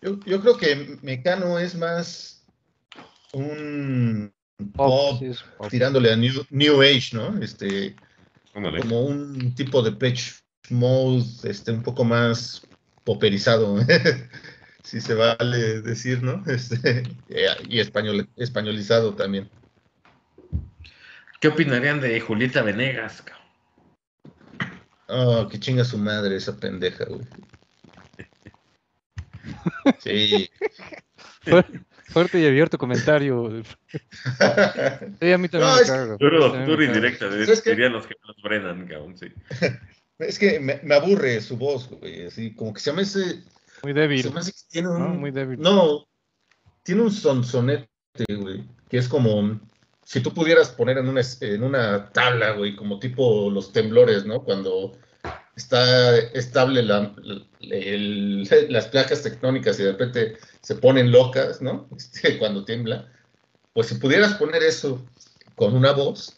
Yo, 0.00 0.18
yo 0.24 0.40
creo 0.40 0.56
que 0.56 0.98
Mecano 1.02 1.58
es 1.58 1.74
más 1.74 2.37
un 3.32 4.32
pop, 4.74 5.20
tirándole 5.70 6.12
a 6.12 6.16
new, 6.16 6.44
new, 6.50 6.82
Age, 6.82 7.10
¿no? 7.12 7.40
Este, 7.42 7.94
como 8.52 9.02
un 9.02 9.54
tipo 9.54 9.82
de 9.82 9.92
pitch 9.92 10.42
mode, 10.70 11.24
este, 11.44 11.72
un 11.72 11.82
poco 11.82 12.04
más 12.04 12.66
poperizado, 13.04 13.78
si 14.84 15.00
se 15.00 15.14
vale 15.14 15.80
decir, 15.82 16.22
¿no? 16.22 16.42
Este, 16.46 17.02
y 17.68 17.78
español, 17.78 18.28
españolizado 18.36 19.14
también. 19.14 19.48
¿Qué 21.40 21.48
opinarían 21.48 22.00
de 22.00 22.20
Julieta 22.20 22.62
Venegas? 22.62 23.22
Oh, 25.06 25.48
que 25.48 25.58
chinga 25.58 25.84
su 25.84 25.96
madre 25.96 26.36
esa 26.36 26.56
pendeja, 26.56 27.04
güey. 27.04 27.26
Sí. 30.00 30.50
Fuerte 32.08 32.40
y 32.40 32.46
abierto 32.46 32.78
comentario. 32.78 33.50
Sí, 35.20 35.32
a 35.32 35.38
mí 35.38 35.48
también 35.48 35.72
me 35.80 35.86
cargo. 35.86 36.16
Duro, 36.18 36.82
y 36.82 36.86
directa, 36.88 37.28
dirían 37.28 37.92
los 37.92 38.06
que 38.06 38.14
nos 38.26 38.36
brenan, 38.42 38.86
cabrón, 38.86 39.16
sí. 39.16 39.26
Es 40.18 40.38
que 40.38 40.58
me, 40.58 40.80
me, 40.82 40.96
aburre 40.96 41.40
su 41.40 41.56
voz, 41.56 41.88
güey, 41.88 42.26
así 42.26 42.52
como 42.54 42.74
que 42.74 42.80
se 42.80 42.92
me 42.92 43.02
hace... 43.02 43.44
Muy 43.84 43.92
débil. 43.92 44.22
Se 44.22 44.30
me 44.30 44.40
hace 44.40 44.50
que 44.50 44.58
tiene 44.68 44.88
un... 44.88 44.98
No, 44.98 45.08
muy 45.10 45.30
débil. 45.30 45.60
No, 45.60 46.08
tiene 46.82 47.02
un 47.02 47.12
sonsonete, 47.12 47.88
güey, 48.28 48.64
que 48.88 48.98
es 48.98 49.08
como... 49.08 49.60
Si 50.04 50.20
tú 50.20 50.34
pudieras 50.34 50.70
poner 50.70 50.98
en 50.98 51.08
una, 51.08 51.20
en 51.40 51.62
una 51.62 52.10
tabla, 52.10 52.52
güey, 52.52 52.74
como 52.74 52.98
tipo 52.98 53.48
los 53.50 53.72
temblores, 53.72 54.24
¿no? 54.24 54.42
Cuando 54.42 54.98
está 55.58 56.16
estable 56.18 56.82
la, 56.82 57.14
las 58.68 58.86
placas 58.86 59.22
tectónicas 59.22 59.78
y 59.78 59.82
de 59.84 59.92
repente 59.92 60.36
se 60.62 60.76
ponen 60.76 61.10
locas, 61.10 61.60
¿no? 61.60 61.88
Este, 61.96 62.38
cuando 62.38 62.64
tiembla. 62.64 63.10
Pues 63.72 63.88
si 63.88 63.96
pudieras 63.96 64.34
poner 64.34 64.62
eso 64.62 65.04
con 65.54 65.74
una 65.74 65.92
voz, 65.92 66.36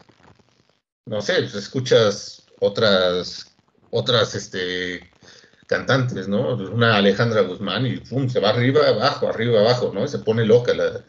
no 1.07 1.21
sé, 1.21 1.35
pues 1.35 1.55
escuchas 1.55 2.45
otras, 2.61 3.55
otras, 3.91 4.35
este, 4.35 5.11
cantantes, 5.67 6.27
¿no? 6.27 6.55
Una 6.57 6.97
Alejandra 6.97 7.43
Guzmán 7.43 7.87
y 7.87 8.03
se 8.29 8.41
va 8.41 8.51
arriba, 8.51 8.89
abajo, 8.89 9.29
arriba, 9.29 9.61
abajo, 9.61 9.93
¿no? 9.95 10.07
se 10.09 10.19
pone 10.19 10.45
loca. 10.45 10.75
La, 10.75 11.05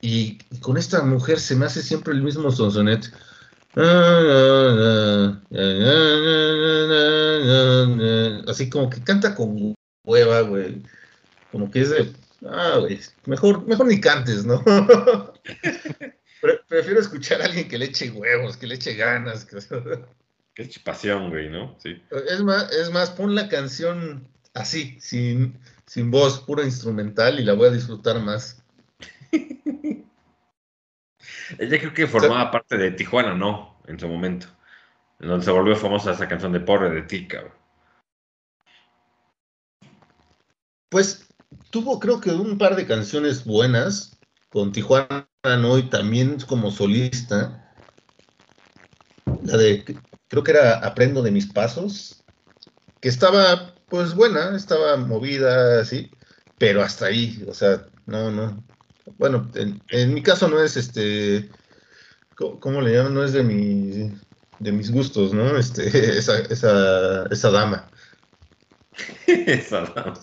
y, 0.00 0.38
con 0.60 0.78
esta 0.78 1.02
mujer 1.02 1.38
se 1.38 1.54
me 1.54 1.66
hace 1.66 1.82
siempre 1.82 2.14
el 2.14 2.22
mismo 2.22 2.50
sonsonet. 2.50 3.12
Así 8.48 8.68
como 8.68 8.90
que 8.90 9.00
canta 9.02 9.34
con 9.34 9.74
hueva, 10.04 10.40
güey. 10.40 10.82
Como 11.52 11.70
que 11.70 11.82
es 11.82 11.90
de, 11.90 12.12
ah, 12.48 12.78
güey, 12.80 12.98
mejor, 13.26 13.66
mejor 13.66 13.86
ni 13.86 14.00
cantes, 14.00 14.44
¿no? 14.44 14.62
Prefiero 16.68 17.00
escuchar 17.00 17.42
a 17.42 17.44
alguien 17.44 17.68
que 17.68 17.78
le 17.78 17.86
eche 17.86 18.10
huevos, 18.10 18.56
que 18.56 18.66
le 18.66 18.74
eche 18.74 18.94
ganas. 18.94 19.44
Que, 19.44 19.58
que 20.54 20.62
eche 20.62 20.80
pasión, 20.84 21.30
güey, 21.30 21.48
¿no? 21.48 21.76
Sí. 21.80 22.02
Es 22.28 22.42
más, 22.42 22.72
es 22.72 22.90
más, 22.90 23.10
pon 23.10 23.34
la 23.34 23.48
canción 23.48 24.26
así, 24.54 24.98
sin, 25.00 25.58
sin 25.86 26.10
voz, 26.10 26.40
pura 26.40 26.64
instrumental 26.64 27.38
y 27.38 27.44
la 27.44 27.52
voy 27.52 27.68
a 27.68 27.72
disfrutar 27.72 28.20
más. 28.20 28.62
Ella 31.58 31.78
creo 31.78 31.94
que 31.94 32.06
formaba 32.06 32.50
parte 32.50 32.76
de 32.76 32.90
Tijuana, 32.92 33.34
¿no? 33.34 33.80
En 33.86 33.98
su 33.98 34.08
momento. 34.08 34.46
En 35.18 35.28
donde 35.28 35.44
se 35.44 35.50
volvió 35.50 35.76
famosa 35.76 36.12
esa 36.12 36.28
canción 36.28 36.52
de 36.52 36.60
Pobre 36.60 36.90
de 36.90 37.02
ti, 37.02 37.26
cabrón. 37.26 37.52
Pues 40.88 41.28
tuvo 41.70 42.00
creo 42.00 42.20
que 42.20 42.30
un 42.30 42.58
par 42.58 42.76
de 42.76 42.86
canciones 42.86 43.44
buenas 43.44 44.18
con 44.50 44.72
Tijuana, 44.72 45.26
¿no? 45.44 45.78
Y 45.78 45.84
también 45.84 46.38
como 46.40 46.70
solista. 46.70 47.72
La 49.44 49.56
de, 49.56 49.84
creo 50.28 50.42
que 50.42 50.50
era 50.50 50.78
Aprendo 50.78 51.22
de 51.22 51.30
mis 51.30 51.46
pasos, 51.46 52.24
que 53.00 53.08
estaba 53.08 53.74
pues 53.88 54.14
buena, 54.14 54.56
estaba 54.56 54.96
movida, 54.96 55.80
así, 55.80 56.10
pero 56.58 56.82
hasta 56.82 57.06
ahí, 57.06 57.44
o 57.48 57.54
sea, 57.54 57.86
no, 58.06 58.30
no, 58.30 58.62
bueno, 59.18 59.50
en, 59.54 60.14
mi 60.14 60.22
caso 60.22 60.48
no 60.48 60.62
es 60.62 60.76
este, 60.76 61.48
¿cómo, 62.36 62.80
le 62.80 62.94
llaman? 62.94 63.14
No 63.14 63.24
es 63.24 63.32
de 63.32 63.42
mi, 63.42 64.12
de 64.58 64.72
mis 64.72 64.90
gustos, 64.90 65.32
¿no? 65.32 65.56
Este, 65.56 65.86
esa, 66.18 66.38
esa, 66.38 67.26
esa 67.26 67.50
dama. 67.50 67.90
esa 69.26 69.82
dama. 69.82 70.14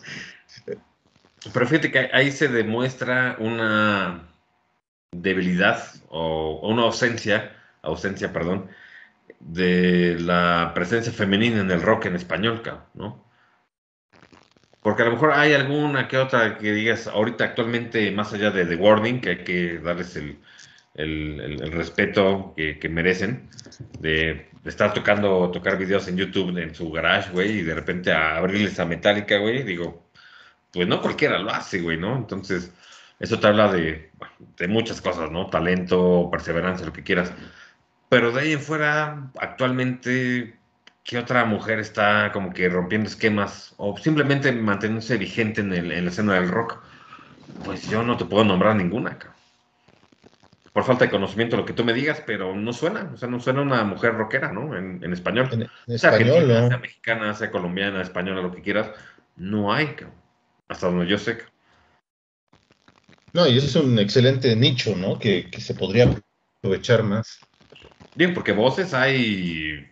Pero 1.54 1.68
fíjate 1.68 1.92
que 1.92 2.10
ahí 2.14 2.32
se 2.32 2.48
demuestra 2.48 3.38
una 3.40 4.28
debilidad 5.12 5.84
o, 6.10 6.60
una 6.68 6.84
ausencia, 6.84 7.56
ausencia, 7.82 8.34
perdón, 8.34 8.70
de 9.40 10.18
la 10.20 10.72
presencia 10.74 11.12
femenina 11.12 11.62
en 11.62 11.72
el 11.72 11.82
rock 11.82 12.06
en 12.06 12.16
español, 12.16 12.62
¿no? 12.94 13.27
Porque 14.88 15.02
a 15.04 15.06
lo 15.06 15.12
mejor 15.12 15.32
hay 15.34 15.52
alguna 15.54 16.08
que 16.08 16.18
otra 16.18 16.58
que 16.58 16.72
digas 16.72 17.08
ahorita 17.08 17.44
actualmente, 17.44 18.10
más 18.12 18.32
allá 18.32 18.52
de 18.52 18.66
The 18.66 18.76
Warning, 18.78 19.20
que 19.20 19.30
hay 19.32 19.44
que 19.44 19.80
darles 19.80 20.16
el, 20.16 20.40
el, 20.96 21.42
el- 21.42 21.62
el 21.62 21.72
respeto 21.74 22.54
que, 22.56 22.80
que 22.80 22.88
merecen 22.88 23.50
de, 24.00 24.50
de 24.64 24.70
estar 24.70 24.94
tocando, 24.94 25.52
tocar 25.52 25.78
videos 25.78 26.08
en 26.08 26.16
YouTube 26.16 26.58
en 26.58 26.74
su 26.74 26.90
garage, 26.90 27.32
güey, 27.32 27.60
y 27.60 27.64
de 27.64 27.76
repente 27.76 28.14
a 28.14 28.38
abrirles 28.38 28.80
a 28.80 28.86
Metallica, 28.86 29.38
güey, 29.40 29.64
digo, 29.64 30.10
pues 30.72 30.88
no 30.88 31.02
cualquiera 31.02 31.38
lo 31.40 31.52
hace, 31.52 31.82
güey, 31.82 31.98
¿no? 31.98 32.16
Entonces, 32.16 32.74
eso 33.20 33.40
te 33.42 33.48
habla 33.48 33.70
de, 33.74 34.12
de 34.58 34.68
muchas 34.70 35.02
cosas, 35.02 35.32
¿no? 35.32 35.48
Talento, 35.50 36.30
perseverancia, 36.32 36.86
lo 36.86 36.94
que 36.94 37.04
quieras. 37.04 37.34
Pero 38.10 38.32
de 38.32 38.42
ahí 38.42 38.54
en 38.54 38.62
fuera, 38.62 39.32
actualmente, 39.40 40.57
¿qué 41.08 41.18
otra 41.20 41.46
mujer 41.46 41.80
está 41.80 42.32
como 42.34 42.54
que 42.54 42.70
rompiendo 42.70 43.10
esquemas 43.10 43.74
o 43.78 43.98
simplemente 43.98 44.52
manteniéndose 44.52 45.18
vigente 45.18 45.62
en, 45.62 45.74
el- 45.74 45.92
en 45.92 46.06
la 46.06 46.12
escena 46.12 46.36
del 46.36 46.50
rock? 46.50 46.80
Pues 47.66 47.90
yo 47.90 48.04
no 48.04 48.18
te 48.18 48.26
puedo 48.26 48.44
nombrar 48.46 48.76
ninguna, 48.76 49.18
cabrón. 49.18 49.38
Por 50.74 50.84
falta 50.84 51.06
de 51.06 51.12
conocimiento, 51.12 51.58
lo 51.58 51.66
que 51.66 51.74
tú 51.74 51.84
me 51.84 51.94
digas, 51.94 52.22
pero 52.26 52.56
no 52.56 52.72
suena, 52.72 53.10
o 53.14 53.18
sea, 53.18 53.28
no 53.28 53.40
suena 53.40 53.62
una 53.62 53.84
mujer 53.84 54.14
rockera, 54.14 54.52
¿no? 54.52 54.78
En, 54.78 55.04
en 55.04 55.12
español. 55.14 55.50
En, 55.52 55.62
en 55.64 55.70
sea 55.98 56.12
español, 56.12 56.36
argentina, 56.38 56.62
¿no? 56.62 56.68
sea 56.70 56.78
mexicana, 56.78 57.34
sea 57.34 57.52
colombiana, 57.52 58.02
española, 58.02 58.42
lo 58.44 58.52
que 58.52 58.62
quieras, 58.62 58.92
no 59.38 59.74
hay, 59.74 59.88
cabrón. 59.96 60.14
Hasta 60.70 60.88
donde 60.88 61.08
yo 61.08 61.18
sé. 61.18 61.38
cabrón. 61.38 61.54
No, 63.34 63.48
y 63.48 63.58
eso 63.58 63.68
es 63.68 63.76
un 63.86 63.98
excelente 64.00 64.56
nicho, 64.56 64.96
¿no? 64.96 65.18
Que, 65.20 65.50
que 65.50 65.62
se 65.62 65.74
podría 65.74 66.14
aprovechar 66.62 67.04
más. 67.04 67.40
Bien, 68.16 68.34
porque 68.34 68.52
voces 68.52 68.94
hay 68.94 69.86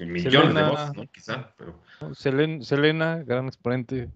millones 0.00 0.54
de 0.54 0.62
voces, 0.62 0.94
¿no? 0.96 1.06
Quizá, 1.12 1.54
pero 1.56 1.80
Selen- 2.12 2.62
Selena, 2.62 3.22
gran 3.24 3.46
exponente. 3.46 4.10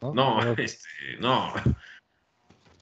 no, 0.00 0.40
este, 0.58 0.88
no. 1.18 1.52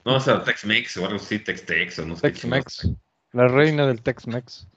No, 0.05 0.17
o 0.17 0.21
sea, 0.21 0.43
Tex-Mex 0.43 0.97
o 0.99 1.05
algo 1.07 1.17
así, 1.17 1.39
Tex-Tex 1.39 1.99
o 1.99 2.07
no 2.07 2.17
sé 2.17 2.31
Tex-Mex. 2.31 2.91
La 3.33 3.49
reina 3.49 3.87
del 3.87 4.03
Tex-Mex. 4.03 4.69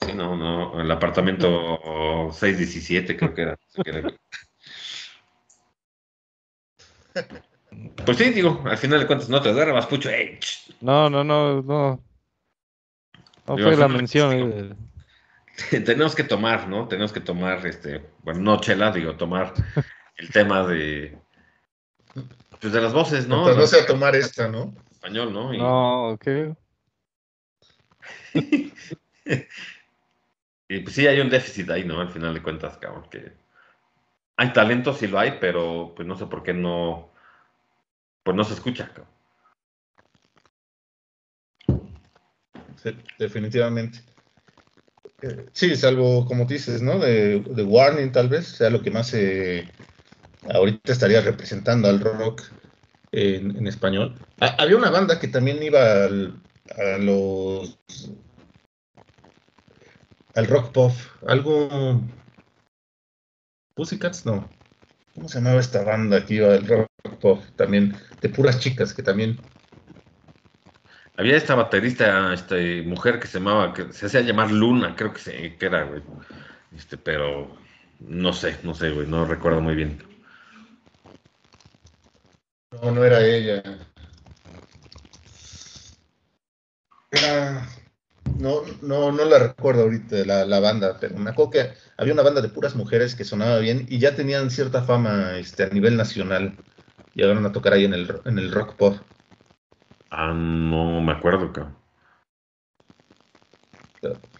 Sí, 0.00 0.12
no, 0.14 0.36
no, 0.36 0.80
el 0.80 0.90
apartamento 0.90 2.30
617 2.32 3.16
creo 3.16 3.34
que 3.34 3.42
era. 3.42 3.58
Pues 8.04 8.16
sí, 8.16 8.30
digo, 8.30 8.62
al 8.64 8.78
final 8.78 9.00
de 9.00 9.06
cuentas 9.06 9.28
no 9.28 9.42
te 9.42 9.52
duermas, 9.52 9.86
pucho. 9.86 10.08
¡Ey! 10.08 10.38
ch! 10.38 10.72
No, 10.80 11.10
no, 11.10 11.22
no, 11.22 11.62
no. 11.62 12.02
No 13.46 13.58
fue 13.58 13.76
la 13.76 13.88
mención. 13.88 14.76
tenemos 15.84 16.14
que 16.14 16.24
tomar, 16.24 16.68
¿no? 16.68 16.88
Tenemos 16.88 17.12
que 17.12 17.20
tomar, 17.20 17.66
este, 17.66 18.04
bueno, 18.22 18.40
no 18.40 18.60
chela, 18.60 18.90
digo, 18.92 19.16
tomar 19.16 19.54
el 20.16 20.30
tema 20.30 20.66
de, 20.66 21.18
pues 22.60 22.72
de 22.72 22.80
las 22.80 22.92
voces, 22.92 23.26
¿no? 23.28 23.44
Mientras 23.44 23.56
no 23.56 23.66
sea 23.66 23.86
tomar 23.86 24.14
esta, 24.16 24.48
¿no? 24.48 24.74
español, 24.90 25.32
¿no? 25.32 25.54
Y, 25.54 25.58
No, 25.58 26.10
ok. 26.10 26.26
y, 30.68 30.80
pues 30.80 30.94
sí 30.94 31.06
hay 31.06 31.20
un 31.20 31.30
déficit 31.30 31.70
ahí, 31.70 31.84
¿no? 31.84 32.00
Al 32.00 32.10
final 32.10 32.34
de 32.34 32.42
cuentas, 32.42 32.76
cabrón, 32.78 33.08
que 33.10 33.32
hay 34.36 34.52
talento, 34.52 34.92
sí 34.92 35.06
lo 35.06 35.18
hay, 35.18 35.38
pero 35.40 35.92
pues 35.94 36.06
no 36.06 36.16
sé 36.16 36.26
por 36.26 36.42
qué 36.42 36.52
no, 36.52 37.12
pues 38.22 38.36
no 38.36 38.44
se 38.44 38.54
escucha, 38.54 38.88
cabrón. 38.88 39.08
Sí, 42.76 42.96
definitivamente. 43.18 44.00
Sí, 45.52 45.74
salvo, 45.76 46.24
como 46.26 46.44
dices, 46.44 46.80
¿no? 46.80 46.98
De, 46.98 47.40
Warning, 47.64 48.12
tal 48.12 48.28
vez, 48.28 48.46
sea 48.46 48.70
lo 48.70 48.82
que 48.82 48.90
más 48.90 49.12
eh, 49.14 49.68
ahorita 50.48 50.92
estaría 50.92 51.20
representando 51.20 51.88
al 51.88 52.00
rock 52.00 52.42
en, 53.12 53.66
español. 53.66 54.14
Ha- 54.40 54.56
había 54.62 54.76
una 54.76 54.90
banda 54.90 55.18
que 55.18 55.28
también 55.28 55.62
iba 55.62 56.04
al- 56.04 56.34
a 56.76 56.98
los. 56.98 57.78
al 60.34 60.46
rock 60.46 60.72
pop. 60.72 60.92
Algo. 61.26 62.00
Pussycats, 63.74 64.24
no. 64.26 64.48
¿Cómo 65.14 65.28
se 65.28 65.38
llamaba 65.38 65.60
esta 65.60 65.82
banda 65.82 66.24
que 66.24 66.34
iba 66.34 66.52
al 66.54 66.66
rock 66.66 66.88
pop? 67.20 67.40
También, 67.56 67.96
de 68.20 68.28
puras 68.28 68.60
chicas, 68.60 68.94
que 68.94 69.02
también. 69.02 69.38
Había 71.18 71.36
esta 71.36 71.56
baterista, 71.56 72.32
este, 72.32 72.82
mujer 72.82 73.18
que 73.18 73.26
se 73.26 73.40
llamaba, 73.40 73.74
que 73.74 73.92
se 73.92 74.06
hacía 74.06 74.20
llamar 74.20 74.52
Luna, 74.52 74.94
creo 74.96 75.12
que, 75.12 75.18
se, 75.18 75.56
que 75.56 75.66
era, 75.66 75.82
güey. 75.82 76.00
Este, 76.76 76.96
pero 76.96 77.50
no 77.98 78.32
sé, 78.32 78.56
no 78.62 78.72
sé, 78.72 78.90
güey, 78.90 79.08
no 79.08 79.24
recuerdo 79.24 79.60
muy 79.60 79.74
bien. 79.74 80.00
No, 82.70 82.92
no 82.92 83.04
era 83.04 83.20
ella. 83.26 83.60
Era. 87.10 87.68
No, 88.38 88.62
no, 88.82 89.10
no 89.10 89.24
la 89.24 89.40
recuerdo 89.40 89.82
ahorita 89.82 90.18
la, 90.24 90.44
la 90.44 90.60
banda, 90.60 90.98
pero 91.00 91.18
me 91.18 91.30
acuerdo 91.30 91.50
que 91.50 91.72
había 91.96 92.12
una 92.12 92.22
banda 92.22 92.40
de 92.42 92.48
puras 92.48 92.76
mujeres 92.76 93.16
que 93.16 93.24
sonaba 93.24 93.58
bien 93.58 93.86
y 93.88 93.98
ya 93.98 94.14
tenían 94.14 94.50
cierta 94.50 94.84
fama 94.84 95.36
este, 95.36 95.64
a 95.64 95.68
nivel 95.70 95.96
nacional. 95.96 96.56
Llegaron 97.14 97.44
a 97.44 97.50
tocar 97.50 97.72
ahí 97.72 97.84
en 97.86 97.94
el, 97.94 98.20
en 98.24 98.38
el 98.38 98.52
rock 98.52 98.76
pop. 98.76 98.98
Ah, 100.10 100.32
no 100.34 101.00
me 101.00 101.12
acuerdo, 101.12 101.52
cabrón. 101.52 101.76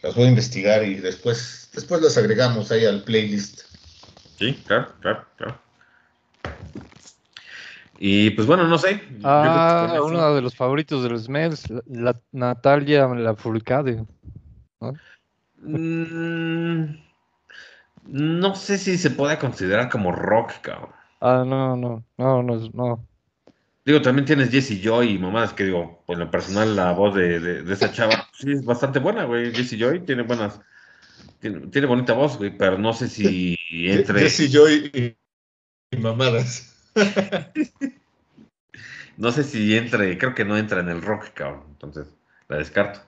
Las 0.02 0.14
voy 0.14 0.24
a 0.26 0.28
investigar 0.28 0.84
y 0.84 0.94
después, 0.94 1.70
después 1.74 2.00
las 2.00 2.16
agregamos 2.16 2.70
ahí 2.70 2.86
al 2.86 3.02
playlist. 3.02 3.62
Sí, 4.36 4.54
claro, 4.66 4.94
claro, 5.00 5.26
claro. 5.36 5.58
Y 7.98 8.30
pues 8.30 8.46
bueno, 8.46 8.68
no 8.68 8.78
sé. 8.78 9.02
Ah, 9.24 9.98
uno 10.04 10.34
de 10.34 10.40
los 10.42 10.54
favoritos 10.54 11.02
de 11.02 11.08
los 11.08 11.24
Smells, 11.24 11.68
la, 11.70 11.82
la- 11.88 12.20
Natalia 12.30 13.08
Lafourcade. 13.08 14.04
Mm, 15.60 16.84
no 18.04 18.54
sé 18.54 18.78
si 18.78 18.96
se 18.96 19.10
puede 19.10 19.36
considerar 19.38 19.88
como 19.90 20.12
rock, 20.12 20.52
cabrón. 20.62 20.92
Ah, 21.20 21.42
no, 21.44 21.76
no, 21.76 22.04
no, 22.16 22.42
no, 22.44 22.54
es- 22.54 22.72
no. 22.72 23.07
Digo, 23.88 24.02
también 24.02 24.26
tienes 24.26 24.50
Jessie 24.50 24.82
Joy 24.82 25.12
y 25.12 25.18
mamadas 25.18 25.54
que 25.54 25.64
digo, 25.64 26.04
por 26.06 26.18
lo 26.18 26.30
personal, 26.30 26.76
la 26.76 26.92
voz 26.92 27.14
de, 27.14 27.40
de- 27.40 27.62
de 27.62 27.72
esa 27.72 27.90
chava, 27.90 28.28
pues, 28.28 28.42
sí, 28.42 28.52
es 28.52 28.62
bastante 28.62 28.98
buena, 28.98 29.24
güey. 29.24 29.50
Jessie 29.50 29.78
Joy 29.78 30.00
tiene 30.00 30.24
buenas, 30.24 30.60
tiene, 31.40 31.68
tiene 31.68 31.86
bonita 31.86 32.12
voz, 32.12 32.36
güey, 32.36 32.54
pero 32.54 32.76
no 32.76 32.92
sé 32.92 33.08
si 33.08 33.56
entre, 33.70 34.20
Jesse 34.20 34.52
Joy 34.52 34.90
y, 34.92 35.96
y 35.96 36.00
mamadas. 36.00 36.76
no 39.16 39.32
sé 39.32 39.42
si 39.42 39.74
entre, 39.74 40.18
creo 40.18 40.34
que 40.34 40.44
no 40.44 40.58
entra 40.58 40.80
en 40.80 40.90
el 40.90 41.00
rock, 41.00 41.30
cabrón. 41.32 41.64
Entonces, 41.70 42.08
la 42.46 42.58
descarto. 42.58 43.00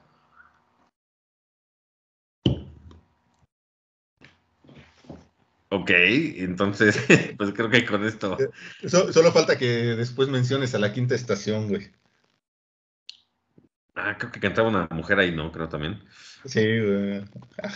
Ok, 5.72 5.90
entonces, 5.90 6.98
pues 7.38 7.52
creo 7.54 7.70
que 7.70 7.84
con 7.86 8.04
esto. 8.04 8.36
So- 8.86 9.12
solo 9.12 9.30
falta 9.32 9.56
que 9.56 9.66
después 9.96 10.28
menciones 10.28 10.74
a 10.74 10.78
la 10.78 10.92
quinta 10.92 11.14
estación, 11.14 11.68
güey. 11.68 11.90
Ah, 13.94 14.16
creo 14.18 14.32
que 14.32 14.40
cantaba 14.40 14.68
una 14.68 14.88
mujer 14.90 15.18
ahí, 15.18 15.30
¿no? 15.32 15.52
Creo 15.52 15.68
también. 15.68 16.02
Sí, 16.44 16.60
güey. 16.80 17.24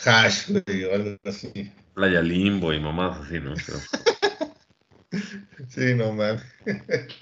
Hash, 0.06 0.50
güey, 0.50 0.84
o 0.84 0.94
algo 0.94 1.18
así. 1.24 1.72
Playa 1.94 2.20
Limbo 2.22 2.72
y 2.72 2.80
mamadas 2.80 3.26
así, 3.26 3.40
¿no? 3.40 3.54
Creo. 3.54 3.78
Sí, 5.68 5.94
no 5.94 6.12
mames. 6.12 6.42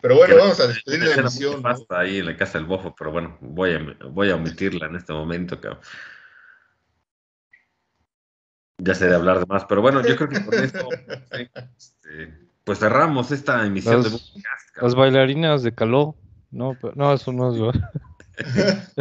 Pero 0.00 0.16
bueno, 0.16 0.34
Que- 0.34 0.40
vamos 0.40 0.60
a 0.60 0.66
despedir 0.66 1.00
la 1.02 1.14
emisión. 1.16 1.62
ahí 1.90 2.18
en 2.18 2.26
la 2.26 2.36
casa 2.38 2.56
del 2.58 2.66
bofo, 2.66 2.94
pero 2.98 3.10
bueno, 3.10 3.36
voy 3.40 3.72
a, 3.74 4.06
voy 4.08 4.30
a 4.30 4.36
omitirla 4.36 4.86
en 4.86 4.96
este 4.96 5.12
momento, 5.12 5.60
cabrón. 5.60 5.80
Ya 8.84 8.94
sé 8.94 9.08
de 9.08 9.14
hablar 9.14 9.38
de 9.40 9.46
más, 9.46 9.64
pero 9.64 9.80
bueno, 9.80 10.02
yo 10.06 10.14
creo 10.16 10.28
que 10.28 10.44
con 10.44 10.54
esto, 10.54 10.88
sí, 11.32 11.48
este, 11.76 12.34
pues 12.64 12.78
cerramos 12.78 13.30
esta 13.30 13.64
emisión 13.64 14.02
de 14.02 14.10
Las- 14.10 14.12
Bookcast, 14.12 14.70
cabrón. 14.72 14.82
Las 14.90 14.94
bailarinas 14.94 15.62
de 15.62 15.74
Caló. 15.74 16.16
No, 16.50 16.76
pero- 16.80 16.92
no, 16.96 17.12
eso 17.12 17.32
no 17.32 17.52
es. 17.52 17.58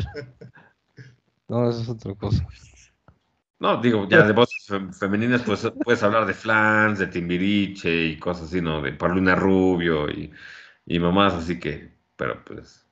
No, 1.50 1.70
eso 1.70 1.82
es 1.82 1.90
otra 1.90 2.16
cosa. 2.16 2.48
No, 3.60 3.80
digo, 3.82 4.08
ya 4.10 4.24
de 4.26 4.34
voces 4.34 4.66
fem- 4.70 4.94
femeninas, 4.94 5.42
pues 5.44 5.70
puedes 5.84 6.02
hablar 6.04 6.26
de 6.26 6.34
Flans, 6.34 7.00
de 7.00 7.08
Timbiriche 7.08 8.06
y 8.08 8.18
cosas 8.20 8.46
así, 8.48 8.62
¿no? 8.62 8.82
De 8.82 8.94
Paulina 8.94 9.36
Rubio 9.36 10.10
y, 10.10 10.32
y 10.86 11.00
mamás, 11.00 11.34
así 11.34 11.60
que, 11.60 11.98
pero 12.16 12.44
pues, 12.44 12.83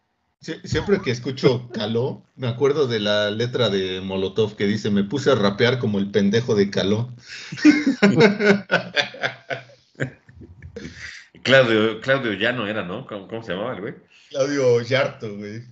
Sie- 0.41 0.59
Siempre 0.67 0.99
que 1.01 1.11
escucho 1.11 1.69
Caló, 1.71 2.23
me 2.35 2.47
acuerdo 2.47 2.87
de 2.87 2.99
la 2.99 3.29
letra 3.29 3.69
de 3.69 4.01
Molotov 4.01 4.55
que 4.55 4.65
dice, 4.65 4.89
me 4.89 5.03
puse 5.03 5.29
a 5.31 5.35
rapear 5.35 5.77
como 5.77 5.99
el 5.99 6.09
pendejo 6.09 6.55
de 6.55 6.71
Caló. 6.71 7.13
Claudio, 11.43 11.99
Claudio 12.01 12.33
Llano 12.33 12.67
era, 12.67 12.83
¿no? 12.83 13.05
¿Cómo, 13.07 13.27
cómo 13.27 13.43
se 13.43 13.53
llamaba 13.53 13.73
el 13.75 13.81
güey? 13.81 13.95
Claudio 14.29 14.81
Yarto, 14.81 15.35
güey. 15.37 15.63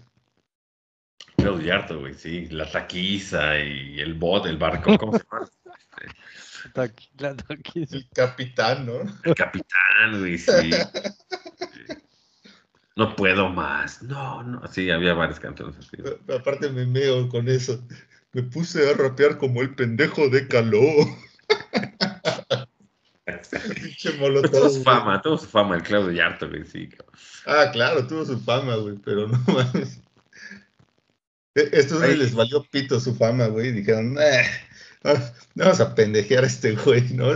Claudio 1.38 1.66
Yarto, 1.68 2.00
güey, 2.00 2.14
sí, 2.16 2.48
la 2.50 2.70
taquiza 2.70 3.60
y 3.60 4.00
el 4.00 4.16
bot, 4.16 4.46
el 4.48 4.58
barco, 4.58 4.98
¿cómo 4.98 5.18
se 5.18 5.24
llama? 5.32 5.48
Taquila, 6.74 7.36
taquila. 7.38 7.88
El 7.92 8.10
capitán, 8.14 8.86
¿no? 8.86 9.00
El 9.24 9.34
capitán, 9.36 10.20
güey, 10.20 10.38
sí. 10.38 10.72
No 13.00 13.16
puedo 13.16 13.47
más. 13.47 14.04
No, 14.04 14.43
no. 14.43 14.62
Sí, 14.68 14.91
había 14.91 15.14
varias 15.14 15.39
canciones 15.39 15.78
así. 15.78 15.95
Aparte 16.38 16.70
me 16.70 16.86
meo 16.86 17.30
con 17.30 17.47
eso. 17.47 17.82
Me 18.34 18.43
puse 18.43 18.89
a 18.89 18.93
rapear 18.93 19.38
como 19.38 19.62
el 19.62 19.74
pendejo 19.74 20.28
de 20.28 20.50
Caló. 20.50 20.82
Molotov. 24.20 24.52
Tuvo 24.52 24.70
su 24.70 24.84
fama, 24.84 25.22
tuvo 25.22 25.38
su 25.38 25.45
fama 25.45 25.78
el 25.78 25.84
Claudio 25.84 26.12
Yarto, 26.12 26.50
güey, 26.50 26.66
sí. 26.66 26.89
Ah, 27.45 27.70
claro, 27.72 28.06
tuvo 28.06 28.26
su 28.26 28.38
fama, 28.38 28.76
güey, 28.76 28.97
pero 28.97 29.30
no 29.30 29.41
mames. 29.47 30.02
E, 31.56 31.70
estos 31.72 32.00
güey 32.00 32.18
les 32.18 32.36
valió 32.36 32.66
pito 32.70 33.00
su 33.00 33.16
fama, 33.16 33.47
güey, 33.47 33.72
dijeron, 33.72 34.18
eh, 34.20 34.43
vamos 35.56 35.80
a 35.80 35.95
pendejear 35.95 36.43
a 36.43 36.47
este 36.47 36.76
güey, 36.76 37.14
¿no? 37.14 37.28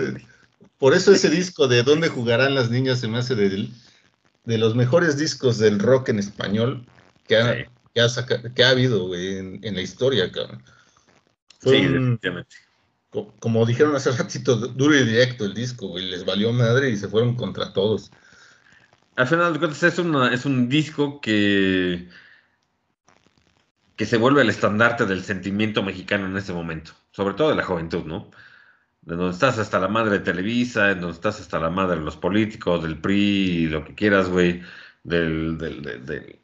Por 0.77 0.93
eso 0.93 1.13
ese 1.13 1.29
disco 1.29 1.69
de 1.69 1.83
¿Dónde 1.83 2.09
jugarán 2.09 2.53
las 2.53 2.69
niñas? 2.69 2.99
se 2.99 3.07
me 3.07 3.19
hace 3.19 3.35
de, 3.35 3.69
de 4.43 4.57
los 4.57 4.75
mejores 4.75 5.17
discos 5.17 5.57
del 5.57 5.79
rock 5.79 6.09
en 6.09 6.19
español 6.19 6.85
que 7.27 7.37
ha, 7.37 7.55
que 7.93 8.01
ha, 8.01 8.53
que 8.53 8.63
ha 8.63 8.69
habido, 8.69 9.07
güey, 9.07 9.37
en, 9.37 9.59
en, 9.63 9.75
la 9.75 9.81
historia, 9.81 10.31
cabrón. 10.31 10.63
sí, 11.61 11.71
definitivamente 11.71 12.55
como 13.39 13.65
dijeron 13.65 13.95
hace 13.95 14.11
ratito, 14.11 14.55
duro 14.55 14.95
y 14.95 15.03
directo 15.03 15.45
el 15.45 15.53
disco, 15.53 15.87
güey, 15.87 16.09
les 16.09 16.25
valió 16.25 16.51
madre 16.51 16.89
y 16.89 16.97
se 16.97 17.07
fueron 17.07 17.35
contra 17.35 17.71
todos. 17.73 18.11
Al 19.15 19.27
final 19.27 19.53
de 19.53 19.59
cuentas 19.59 19.83
es, 19.83 19.99
es 19.99 20.45
un 20.45 20.69
disco 20.69 21.21
que, 21.21 22.09
que 23.95 24.05
se 24.05 24.17
vuelve 24.17 24.41
el 24.41 24.49
estandarte 24.49 25.05
del 25.05 25.23
sentimiento 25.23 25.83
mexicano 25.83 26.25
en 26.25 26.35
ese 26.35 26.53
momento, 26.53 26.93
sobre 27.11 27.35
todo 27.35 27.49
de 27.49 27.55
la 27.55 27.63
juventud, 27.63 28.03
¿no? 28.05 28.31
De 29.05 29.15
donde 29.15 29.33
estás 29.33 29.59
hasta 29.59 29.79
la 29.79 29.87
madre 29.87 30.19
de 30.19 30.19
Televisa, 30.19 30.91
en 30.91 31.01
donde 31.01 31.15
estás 31.15 31.41
hasta 31.41 31.59
la 31.59 31.69
madre 31.69 31.97
de 31.97 32.05
los 32.05 32.17
políticos, 32.17 32.83
del 32.83 32.97
PRI, 32.97 33.67
lo 33.67 33.83
que 33.83 33.95
quieras, 33.95 34.29
güey, 34.29 34.61
del, 35.03 35.57
del, 35.57 35.81
del, 36.05 36.39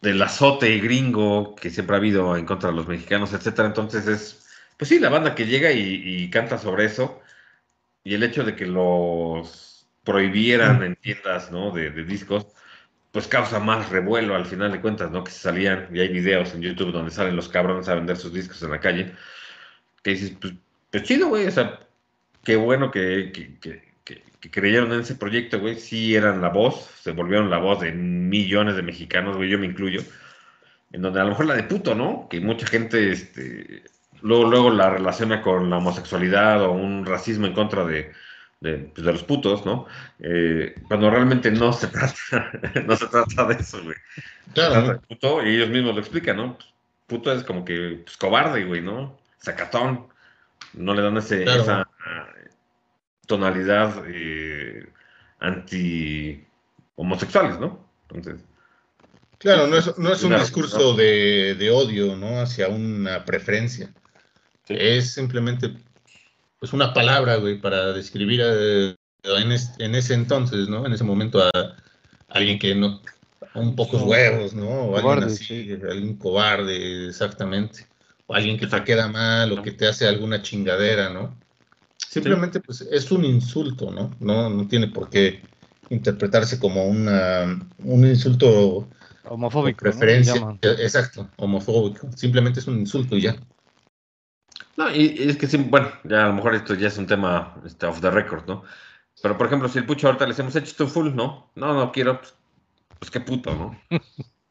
del 0.00 0.22
azote 0.22 0.78
gringo 0.78 1.54
que 1.56 1.70
siempre 1.70 1.96
ha 1.96 1.98
habido 1.98 2.36
en 2.36 2.46
contra 2.46 2.70
de 2.70 2.76
los 2.76 2.86
mexicanos, 2.88 3.32
etcétera. 3.32 3.68
Entonces 3.68 4.06
es 4.06 4.42
pues 4.82 4.88
sí, 4.88 4.98
la 4.98 5.10
banda 5.10 5.36
que 5.36 5.46
llega 5.46 5.70
y, 5.70 6.28
canta 6.30 6.58
sobre 6.58 6.86
eso, 6.86 7.20
y 8.02 8.14
el 8.14 8.24
hecho 8.24 8.42
de 8.44 8.56
que 8.56 8.66
los 8.66 9.86
prohibieran 10.02 10.82
en 10.82 10.96
tiendas, 10.96 11.52
¿no? 11.52 11.70
De, 11.70 11.90
discos, 12.04 12.48
pues 13.12 13.28
causa 13.28 13.60
más 13.60 13.90
revuelo 13.90 14.34
al 14.34 14.44
final 14.44 14.72
de 14.72 14.80
cuentas, 14.80 15.12
¿no? 15.12 15.22
Que 15.22 15.30
se 15.30 15.38
salían, 15.38 15.88
y 15.94 16.00
hay 16.00 16.08
videos 16.08 16.52
en 16.54 16.62
YouTube 16.62 16.90
donde 16.92 17.12
salen 17.12 17.36
los 17.36 17.48
cabrones 17.48 17.88
a 17.88 17.94
vender 17.94 18.16
sus 18.16 18.32
discos 18.32 18.60
en 18.64 18.72
la 18.72 18.80
calle, 18.80 19.12
que 20.02 20.10
dices, 20.12 20.32
pues, 20.40 20.54
pues 20.92 21.04
chido, 21.04 21.28
güey, 21.28 21.46
o 21.46 21.50
sea, 21.50 21.80
qué 22.44 22.56
bueno 22.56 22.90
que, 22.90 23.32
que, 23.32 23.82
creyeron 24.50 24.92
en 24.92 25.00
ese 25.00 25.14
proyecto, 25.14 25.58
güey, 25.60 25.76
sí 25.76 26.14
eran 26.14 26.42
la 26.42 26.48
voz, 26.48 26.90
se 27.00 27.12
volvieron 27.12 27.48
la 27.48 27.58
voz 27.58 27.80
de 27.80 27.92
millones 27.92 28.76
de 28.76 28.82
mexicanos, 28.82 29.36
güey, 29.36 29.48
yo 29.48 29.58
me 29.58 29.66
incluyo, 29.66 30.02
en 30.92 31.00
donde 31.00 31.20
a 31.20 31.24
lo 31.24 31.30
mejor 31.30 31.46
la 31.46 31.54
de 31.54 31.62
puto, 31.62 31.94
¿no? 31.94 32.28
Que 32.28 32.40
mucha 32.40 32.66
gente, 32.66 33.10
este, 33.10 33.84
luego, 34.20 34.50
luego 34.50 34.70
la 34.70 34.90
relaciona 34.90 35.40
con 35.40 35.70
la 35.70 35.78
homosexualidad 35.78 36.62
o 36.62 36.72
un 36.72 37.06
racismo 37.06 37.46
en 37.46 37.54
contra 37.54 37.84
de, 37.84 38.12
de, 38.60 38.90
pues, 38.94 39.06
los 39.06 39.22
putos, 39.22 39.64
¿no? 39.64 39.86
Eh, 40.18 40.74
cuando 40.88 41.08
realmente 41.08 41.50
no 41.50 41.72
se 41.72 41.86
trata, 41.88 42.50
no 42.84 42.96
se 42.96 43.06
trata 43.06 43.46
de 43.46 43.54
eso, 43.54 43.82
güey. 43.82 43.96
Claro. 44.52 45.00
puto, 45.08 45.42
y 45.46 45.56
ellos 45.56 45.70
mismos 45.70 45.94
lo 45.94 46.00
explican, 46.00 46.36
¿no? 46.36 46.58
Puto 47.06 47.32
es 47.32 47.44
como 47.44 47.64
que 47.64 48.00
pues, 48.04 48.16
cobarde, 48.16 48.64
güey, 48.64 48.82
¿no? 48.82 49.18
Sacatón. 49.38 50.11
No 50.74 50.94
le 50.94 51.02
dan 51.02 51.16
ese, 51.16 51.44
esa 51.44 51.86
tonalidad 53.26 54.04
eh, 54.06 54.86
anti 55.40 56.44
homosexuales, 56.96 57.58
¿no? 57.60 57.86
Entonces. 58.10 58.44
Claro, 59.38 59.66
no 59.66 59.76
es, 59.76 59.98
no 59.98 60.12
es 60.12 60.22
un 60.22 60.36
discurso 60.36 60.94
de, 60.94 61.56
de, 61.58 61.70
odio, 61.70 62.14
¿no? 62.16 62.40
Hacia 62.40 62.68
una 62.68 63.24
preferencia. 63.24 63.92
Es 64.68 65.14
simplemente 65.14 65.74
pues 66.60 66.72
una 66.72 66.94
palabra, 66.94 67.36
güey, 67.36 67.60
para 67.60 67.92
describir 67.92 68.40
eh, 68.44 68.94
en, 69.24 69.94
ese 69.96 70.14
entonces, 70.14 70.68
¿no? 70.68 70.86
En 70.86 70.92
ese 70.92 71.02
momento 71.02 71.42
a, 71.42 71.50
alguien 72.28 72.56
que 72.58 72.72
no, 72.74 73.02
un 73.54 73.74
pocos 73.74 74.02
huevos, 74.02 74.54
¿no? 74.54 74.68
O 74.68 74.96
alguien 74.96 75.24
así, 75.24 75.72
alguien 75.72 76.16
cobarde, 76.16 77.08
exactamente. 77.08 77.86
O 78.26 78.34
alguien 78.34 78.58
que 78.58 78.66
te 78.66 78.84
queda 78.84 79.08
mal 79.08 79.52
o 79.52 79.62
que 79.62 79.72
te 79.72 79.86
hace 79.86 80.06
alguna 80.06 80.42
chingadera, 80.42 81.10
¿no? 81.10 81.36
Simplemente, 81.96 82.60
pues, 82.60 82.82
es 82.82 83.10
un 83.10 83.24
insulto, 83.24 83.90
¿no? 83.90 84.14
No, 84.20 84.50
no 84.50 84.68
tiene 84.68 84.88
por 84.88 85.08
qué 85.08 85.42
interpretarse 85.88 86.58
como 86.58 86.84
una, 86.86 87.58
un 87.78 88.06
insulto 88.06 88.88
homofóbico. 89.24 89.80
Preferencia, 89.80 90.58
exacto, 90.62 91.28
homofóbico. 91.36 92.10
Simplemente 92.12 92.60
es 92.60 92.66
un 92.66 92.78
insulto 92.78 93.16
y 93.16 93.22
ya. 93.22 93.36
No, 94.76 94.94
y, 94.94 95.16
es 95.18 95.36
que 95.36 95.46
sí, 95.46 95.56
bueno, 95.58 95.88
ya 96.04 96.24
a 96.24 96.28
lo 96.28 96.34
mejor 96.34 96.54
esto 96.54 96.74
ya 96.74 96.88
es 96.88 96.98
un 96.98 97.06
tema 97.06 97.54
este, 97.64 97.86
off 97.86 98.00
the 98.00 98.10
record, 98.10 98.46
¿no? 98.46 98.62
Pero 99.22 99.36
por 99.36 99.46
ejemplo, 99.46 99.68
si 99.68 99.78
el 99.78 99.86
pucho 99.86 100.06
ahorita 100.06 100.26
le 100.26 100.34
hemos 100.36 100.56
hecho 100.56 100.66
esto 100.66 100.88
full, 100.88 101.14
¿no? 101.14 101.50
No, 101.54 101.74
no 101.74 101.92
quiero, 101.92 102.20
pues, 102.20 102.34
pues 102.98 103.10
qué 103.10 103.20
puto, 103.20 103.54
¿no? 103.54 103.80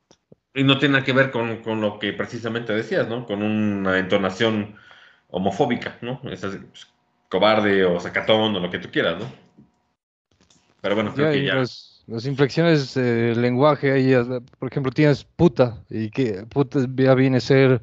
y 0.54 0.64
no 0.64 0.78
tiene 0.78 0.93
nada 0.93 1.06
que 1.06 1.14
ver 1.14 1.32
con, 1.32 1.58
con, 1.58 1.82
lo 1.82 1.97
que 1.99 2.14
precisamente 2.14 2.74
decías, 2.74 3.08
¿no? 3.08 3.26
Con 3.26 3.41
una 3.41 3.97
entonación 3.97 4.76
homofóbica, 5.30 5.97
¿no? 6.02 6.20
Es 6.30 6.43
así, 6.43 6.58
pues, 6.58 6.88
cobarde 7.30 7.86
o 7.86 7.99
sacatón 7.99 8.56
o 8.56 8.60
lo 8.60 8.70
que 8.70 8.80
tú 8.80 8.89
quieras, 8.91 9.20
¿no? 9.20 9.32
Pero 10.82 10.95
bueno, 10.95 11.14
creo 11.14 11.32
que 11.32 11.45
ya. 11.45 11.56
las 11.56 12.26
inflexiones 12.26 12.97
lenguaje 12.97 13.91
ahí, 13.91 14.14
por 14.60 14.70
ejemplo, 14.70 14.91
tienes 14.91 15.24
puta, 15.24 15.84
y 15.89 16.10
que 16.10 16.45
puta 16.49 16.80
ya 16.95 17.16
viene 17.16 17.38
a 17.38 17.41
ser 17.41 17.82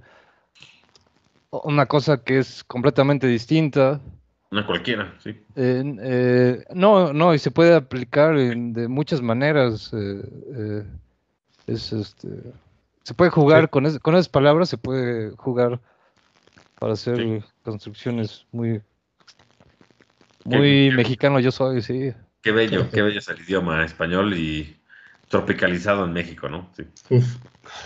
una 1.50 1.86
cosa 1.86 2.22
que 2.22 2.38
es 2.38 2.64
completamente 2.64 3.26
distinta. 3.26 4.00
Una 4.50 4.66
cualquiera, 4.66 5.14
sí. 5.20 5.40
Eh, 5.56 6.64
no, 6.74 7.12
no, 7.12 7.34
y 7.34 7.38
se 7.38 7.50
puede 7.50 7.74
aplicar 7.74 8.36
de 8.36 8.88
muchas 8.88 9.22
maneras. 9.22 9.90
Es, 11.68 11.92
este, 11.92 12.28
se 13.04 13.14
puede 13.14 13.30
jugar 13.30 13.70
con, 13.70 13.98
con 14.00 14.14
esas 14.14 14.28
palabras, 14.28 14.68
se 14.68 14.78
puede 14.78 15.30
jugar 15.36 15.80
para 16.78 16.94
hacer 16.94 17.44
construcciones 17.62 18.46
muy, 18.52 18.82
muy 20.44 20.90
mexicano 20.90 21.40
yo 21.40 21.50
soy, 21.50 21.82
sí. 21.82 22.12
Qué 22.42 22.52
bello, 22.52 22.88
qué 22.90 23.02
bello 23.02 23.18
es 23.18 23.28
el 23.28 23.40
idioma 23.40 23.84
español 23.84 24.34
y 24.34 24.76
tropicalizado 25.28 26.04
en 26.04 26.12
México, 26.12 26.48
¿no? 26.48 26.70
Sí. 26.74 26.84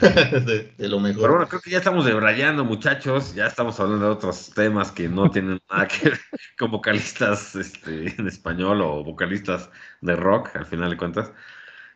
de, 0.78 0.89
lo 0.89 1.01
mejor. 1.01 1.22
Pero 1.22 1.33
bueno, 1.33 1.49
creo 1.49 1.61
que 1.61 1.70
ya 1.70 1.78
estamos 1.78 2.05
debrayando, 2.05 2.64
muchachos. 2.64 3.35
Ya 3.35 3.47
estamos 3.47 3.80
hablando 3.80 4.07
de 4.07 4.12
otros 4.12 4.51
temas 4.55 4.93
que 4.93 5.09
no 5.09 5.30
tienen 5.30 5.61
nada 5.70 5.89
que 5.89 6.11
ver 6.11 6.20
con 6.59 6.70
vocalistas 6.70 7.57
este, 7.57 8.14
en 8.16 8.28
español 8.28 8.80
o 8.83 9.03
vocalistas 9.03 9.70
de 10.01 10.14
rock, 10.14 10.55
al 10.55 10.66
final 10.66 10.91
de 10.91 10.97
cuentas. 10.97 11.33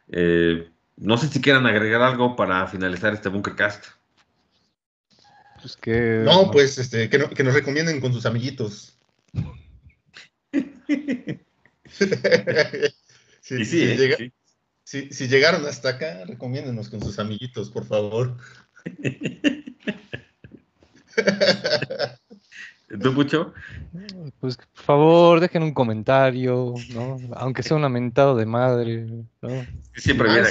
Eh, 0.09 0.69
no 0.97 1.19
sé 1.19 1.29
si 1.29 1.41
quieran 1.41 1.67
agregar 1.67 2.03
algo 2.03 2.37
para 2.37 2.67
finalizar 2.67 3.13
este 3.13 3.29
Bunkercast. 3.29 3.85
Pues 5.61 5.77
que... 5.77 6.23
No, 6.25 6.51
pues 6.51 6.79
este, 6.79 7.09
que, 7.11 7.19
nos 7.19 7.55
recomienden 7.55 8.01
con 8.01 8.13
sus 8.13 8.27
amiguitos. 8.27 8.99
sí, 13.41 13.65
sí, 13.65 13.83
¿eh? 13.83 14.17
sí. 14.17 14.33
Si, 14.85 15.11
si 15.11 15.27
llegaron 15.27 15.67
hasta 15.67 15.91
acá, 15.91 16.25
recomiéndenos 16.27 16.89
con 16.89 17.03
sus 17.03 17.19
amiguitos, 17.19 17.71
por 17.71 17.85
favor. 17.85 18.37
¿Tú, 23.03 23.13
mucho? 23.13 23.53
Pues 24.39 24.57
por 24.57 24.85
favor, 24.85 25.41
dejen 25.41 25.65
un 25.65 25.75
comentario, 25.75 26.75
¿no? 26.95 27.17
Aunque 27.35 27.65
sea 27.65 27.77
un 27.77 27.83
lamentado 27.83 28.37
de 28.37 28.47
madre, 28.47 29.07
¿no? 29.43 29.67
Siempre 29.97 30.33
viene 30.33 30.49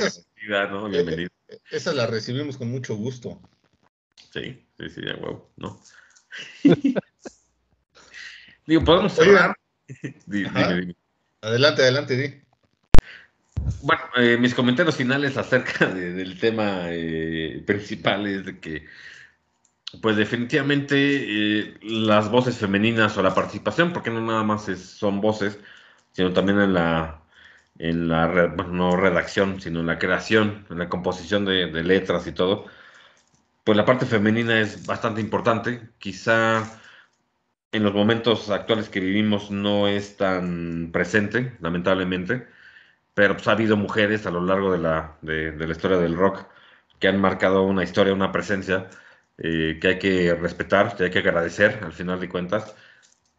ah, 0.54 0.68
¿no? 0.68 0.94
Eh, 0.94 1.28
eh, 1.48 1.58
esa 1.72 1.94
la 1.94 2.08
recibimos 2.08 2.58
con 2.58 2.70
mucho 2.72 2.96
gusto. 2.96 3.40
Sí, 4.32 4.66
sí, 4.78 4.90
sí, 4.90 5.02
de 5.02 5.14
huevo, 5.14 5.52
¿no? 5.58 5.82
Digo, 8.66 8.84
podemos 8.84 9.14
cerrar. 9.14 9.56
Adelante, 11.42 11.84
adelante, 11.84 12.16
di. 12.16 12.42
Bueno, 13.82 14.02
eh, 14.18 14.38
mis 14.38 14.56
comentarios 14.56 14.96
finales 14.96 15.38
acerca 15.38 15.86
del 15.86 16.40
tema 16.40 16.86
eh, 16.90 17.64
principal 17.66 18.26
es 18.26 18.46
de 18.46 18.60
que, 18.60 18.86
pues 20.02 20.16
definitivamente 20.18 20.96
eh, 20.98 21.78
las 21.82 22.30
voces 22.30 22.58
femeninas 22.58 23.16
o 23.18 23.22
la 23.22 23.36
participación, 23.36 23.94
porque 23.94 24.10
no 24.10 24.22
nada 24.22 24.44
más 24.44 24.66
son 24.66 25.22
voces, 25.22 25.60
sino 26.14 26.34
también 26.34 26.60
en 26.60 26.74
la, 26.74 27.22
en 27.80 28.08
la 28.10 28.28
bueno, 28.56 28.74
no 28.74 28.96
redacción, 28.98 29.62
sino 29.62 29.82
en 29.82 29.88
la 29.88 30.00
creación, 30.00 30.66
en 30.70 30.80
la 30.80 30.90
composición 30.90 31.46
de, 31.46 31.68
letras 31.84 32.28
y 32.28 32.32
todo, 32.32 32.66
pues 33.64 33.78
la 33.78 33.86
parte 33.86 34.06
femenina 34.06 34.60
es 34.62 34.86
bastante 34.86 35.22
importante. 35.22 35.90
Quizá 36.00 36.64
en 37.72 37.84
los 37.84 37.94
momentos 37.94 38.50
actuales 38.50 38.90
que 38.90 39.00
vivimos 39.00 39.52
no 39.52 39.88
es 39.88 40.18
tan 40.18 40.92
presente, 40.92 41.58
lamentablemente 41.62 42.48
pero 43.16 43.36
pues 43.36 43.48
ha 43.48 43.54
habido 43.54 43.78
mujeres 43.78 44.28
a 44.28 44.32
lo 44.32 44.46
largo 44.46 44.72
de 44.74 44.80
la, 44.80 45.18
de, 45.22 45.54
la 45.58 45.72
historia 45.72 45.98
del 45.98 46.16
rock 46.16 46.46
que 47.00 47.08
han 47.08 47.20
marcado 47.20 47.64
una 47.64 47.84
historia, 47.84 48.14
una 48.14 48.32
presencia 48.32 48.90
eh, 49.38 49.80
que 49.82 49.88
hay 49.90 50.00
que 50.00 50.36
respetar, 50.36 50.96
que 50.96 51.06
hay 51.06 51.12
que 51.12 51.20
agradecer 51.20 51.80
al 51.84 51.94
final 51.94 52.20
de 52.20 52.30
cuentas, 52.30 52.76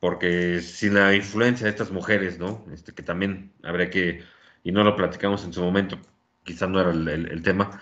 porque 0.00 0.60
sin 0.60 0.94
la 0.94 1.14
influencia 1.14 1.64
de 1.64 1.70
estas 1.70 1.90
mujeres, 1.90 2.38
¿no? 2.38 2.64
Este, 2.72 2.92
que 2.92 3.02
también 3.02 3.52
habría 3.62 3.90
que, 3.90 4.22
y 4.64 4.72
no 4.72 4.84
lo 4.84 4.96
platicamos 4.96 5.44
en 5.44 5.52
su 5.52 5.62
momento, 5.62 5.98
quizás 6.44 6.68
no 6.68 6.80
era 6.80 6.90
el, 6.90 7.42
tema, 7.42 7.80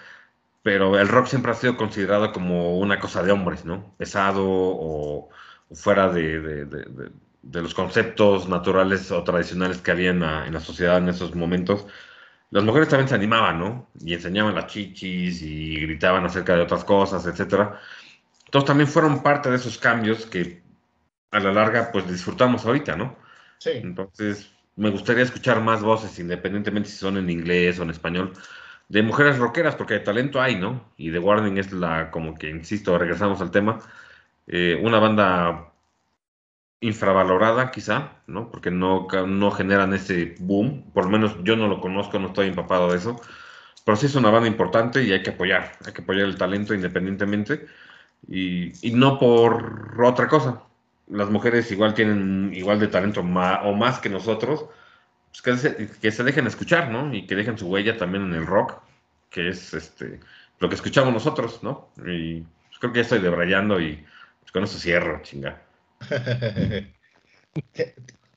pero 0.62 0.98
el 0.98 1.08
rock 1.08 1.26
siempre 1.26 1.52
ha 1.52 1.54
sido 1.54 1.76
considerado 1.76 2.32
como 2.32 2.78
una 2.78 2.98
cosa 3.00 3.22
de 3.22 3.32
hombres, 3.32 3.64
¿no? 3.64 3.94
Pesado 3.98 4.44
o, 4.46 5.30
fuera 5.72 6.08
de, 6.10 6.64
de, 6.66 7.62
los 7.62 7.74
conceptos 7.74 8.48
naturales 8.48 9.10
o 9.10 9.24
tradicionales 9.24 9.78
que 9.78 9.90
había 9.90 10.10
en 10.10 10.20
la, 10.20 10.60
sociedad 10.60 10.98
en 10.98 11.08
esos 11.08 11.34
momentos. 11.34 11.86
Las 12.50 12.64
mujeres 12.64 12.88
también 12.88 13.08
se 13.08 13.14
animaban, 13.16 13.58
¿no? 13.58 13.88
Y 14.00 14.14
enseñaban 14.14 14.54
las 14.54 14.68
chichis 14.68 15.42
y 15.42 15.76
gritaban 15.80 16.24
acerca 16.24 16.56
de 16.56 16.62
otras 16.62 16.84
cosas, 16.84 17.26
etcétera. 17.26 17.80
Entonces 18.46 18.66
también 18.66 18.88
fueron 18.88 19.22
parte 19.22 19.50
de 19.50 19.56
esos 19.56 19.78
cambios 19.78 20.26
que 20.26 20.63
a 21.34 21.40
la 21.40 21.52
larga 21.52 21.90
pues 21.92 22.08
disfrutamos 22.10 22.64
ahorita, 22.64 22.96
¿no? 22.96 23.16
Sí. 23.58 23.72
Entonces 23.74 24.50
me 24.76 24.90
gustaría 24.90 25.22
escuchar 25.22 25.60
más 25.60 25.82
voces, 25.82 26.18
independientemente 26.18 26.88
si 26.88 26.96
son 26.96 27.16
en 27.16 27.30
inglés 27.30 27.78
o 27.78 27.82
en 27.82 27.90
español, 27.90 28.32
de 28.88 29.02
mujeres 29.02 29.38
rockeras, 29.38 29.76
porque 29.76 29.94
de 29.94 30.00
talento 30.00 30.40
hay, 30.40 30.56
¿no? 30.56 30.92
Y 30.96 31.10
The 31.10 31.18
Warning 31.18 31.58
es 31.58 31.72
la, 31.72 32.10
como 32.10 32.34
que, 32.34 32.50
insisto, 32.50 32.96
regresamos 32.98 33.40
al 33.40 33.50
tema, 33.50 33.80
eh, 34.46 34.80
una 34.82 34.98
banda 34.98 35.72
infravalorada 36.80 37.70
quizá, 37.70 38.18
¿no? 38.26 38.50
Porque 38.50 38.70
no, 38.70 39.06
no 39.26 39.50
generan 39.50 39.94
ese 39.94 40.34
boom, 40.38 40.90
por 40.92 41.04
lo 41.04 41.10
menos 41.10 41.36
yo 41.42 41.56
no 41.56 41.66
lo 41.68 41.80
conozco, 41.80 42.18
no 42.18 42.28
estoy 42.28 42.48
empapado 42.48 42.90
de 42.90 42.98
eso, 42.98 43.20
pero 43.84 43.96
sí 43.96 44.06
es 44.06 44.14
una 44.14 44.30
banda 44.30 44.48
importante 44.48 45.02
y 45.02 45.12
hay 45.12 45.22
que 45.22 45.30
apoyar, 45.30 45.72
hay 45.86 45.92
que 45.92 46.02
apoyar 46.02 46.26
el 46.26 46.36
talento 46.36 46.74
independientemente 46.74 47.66
y, 48.28 48.72
no 48.92 49.18
por 49.18 50.02
otra 50.02 50.28
cosa. 50.28 50.62
Las 51.08 51.30
mujeres 51.30 51.70
igual 51.70 51.94
tienen 51.94 52.52
igual 52.54 52.80
de 52.80 52.88
talento 52.88 53.20
o 53.20 53.74
más 53.74 53.98
que 53.98 54.08
nosotros, 54.08 54.66
pues 55.30 55.42
que, 55.42 55.56
se, 55.56 55.90
que 56.00 56.10
se 56.10 56.24
dejen 56.24 56.46
escuchar, 56.46 56.90
¿no? 56.90 57.14
Y 57.14 57.26
que 57.26 57.34
dejen 57.36 57.58
su 57.58 57.68
huella 57.68 57.96
también 57.96 58.24
en 58.24 58.34
el 58.34 58.46
rock, 58.46 58.80
que 59.30 59.48
es 59.48 59.74
este 59.74 60.20
lo 60.60 60.68
que 60.68 60.76
escuchamos 60.76 61.12
nosotros, 61.12 61.62
¿no? 61.62 61.90
Y 62.06 62.40
pues, 62.40 62.78
creo 62.80 62.92
que 62.92 62.98
ya 62.98 63.02
estoy 63.02 63.18
debrayando 63.20 63.80
y 63.80 64.04
pues, 64.40 64.52
con 64.52 64.64
eso 64.64 64.78
cierro, 64.78 65.20
chinga. 65.22 65.60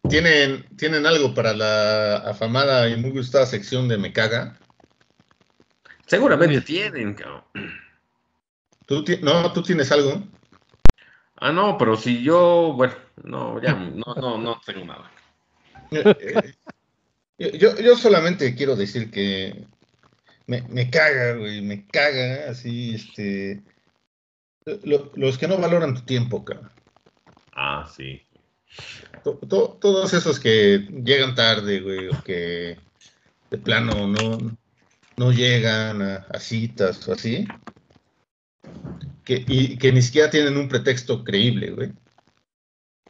¿Tienen, 0.09 0.65
¿Tienen 0.78 1.05
algo 1.05 1.34
para 1.34 1.53
la 1.53 2.18
afamada 2.18 2.89
y 2.89 2.95
muy 2.97 3.11
gustada 3.11 3.45
sección 3.45 3.88
de 3.88 3.97
Me 3.97 4.13
Caga? 4.13 4.57
Seguramente 6.05 6.61
tienen, 6.61 7.15
¿Tú 8.86 9.03
no, 9.22 9.51
¿tú 9.51 9.61
tienes 9.61 9.91
algo? 9.91 10.24
Ah, 11.38 11.51
no, 11.51 11.77
pero 11.77 11.95
si 11.95 12.23
yo, 12.23 12.73
bueno, 12.75 12.93
no, 13.23 13.61
ya, 13.61 13.73
no, 13.73 14.15
no, 14.15 14.38
no 14.38 14.61
tengo 14.65 14.85
nada. 14.85 15.11
Eh, 15.91 16.53
eh, 17.38 17.57
yo, 17.57 17.79
yo 17.79 17.95
solamente 17.95 18.55
quiero 18.55 18.75
decir 18.75 19.11
que 19.11 19.67
me, 20.47 20.63
me 20.63 20.89
caga, 20.89 21.33
güey, 21.33 21.61
me 21.61 21.85
caga, 21.85 22.49
así, 22.49 22.95
este, 22.95 23.61
los 24.83 25.38
que 25.38 25.47
no 25.47 25.57
valoran 25.57 25.93
tu 25.93 26.01
tiempo, 26.01 26.43
cabrón. 26.43 26.71
Ah, 27.53 27.89
sí. 27.95 28.21
todos 29.23 30.13
esos 30.13 30.39
que 30.39 30.88
llegan 31.03 31.35
tarde, 31.35 31.79
güey, 31.81 32.07
o 32.07 32.23
que 32.23 32.77
de 33.49 33.57
plano 33.57 34.07
no, 34.07 34.38
no 35.17 35.31
llegan 35.31 36.01
a, 36.01 36.39
citas 36.39 37.07
o 37.07 37.13
así, 37.13 37.47
que, 39.28 39.43
y 39.45 39.78
que 39.78 39.91
ni 39.91 40.01
siquiera 40.01 40.30
tienen 40.30 40.55
un 40.55 40.69
pretexto 40.69 41.25
creíble, 41.25 41.71
güey. 41.71 41.91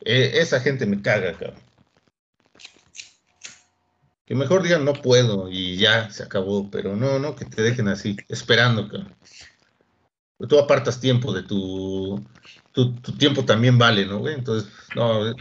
E, 0.03 0.39
esa 0.39 0.59
gente 0.59 0.87
me 0.87 0.99
caga, 0.99 1.33
cabrón. 1.33 1.61
Que 4.25 4.33
mejor 4.33 4.63
digan 4.63 4.83
no 4.83 4.93
puedo 4.93 5.47
y 5.47 5.77
ya 5.77 6.09
se 6.09 6.23
acabó, 6.23 6.71
pero 6.71 6.95
no, 6.95 7.19
no, 7.19 7.35
que 7.35 7.45
te 7.45 7.61
dejen 7.61 7.87
así, 7.87 8.17
esperando, 8.29 8.89
cabrón. 8.89 9.15
Tú 10.49 10.57
apartas 10.57 10.99
tiempo 10.99 11.31
de 11.33 11.43
tu 11.43 12.19
tu, 12.71 12.93
tiempo 13.17 13.45
también 13.45 13.77
vale, 13.77 14.05
¿no, 14.07 14.17
güey? 14.17 14.33
Entonces, 14.33 14.71
no, 14.95 15.35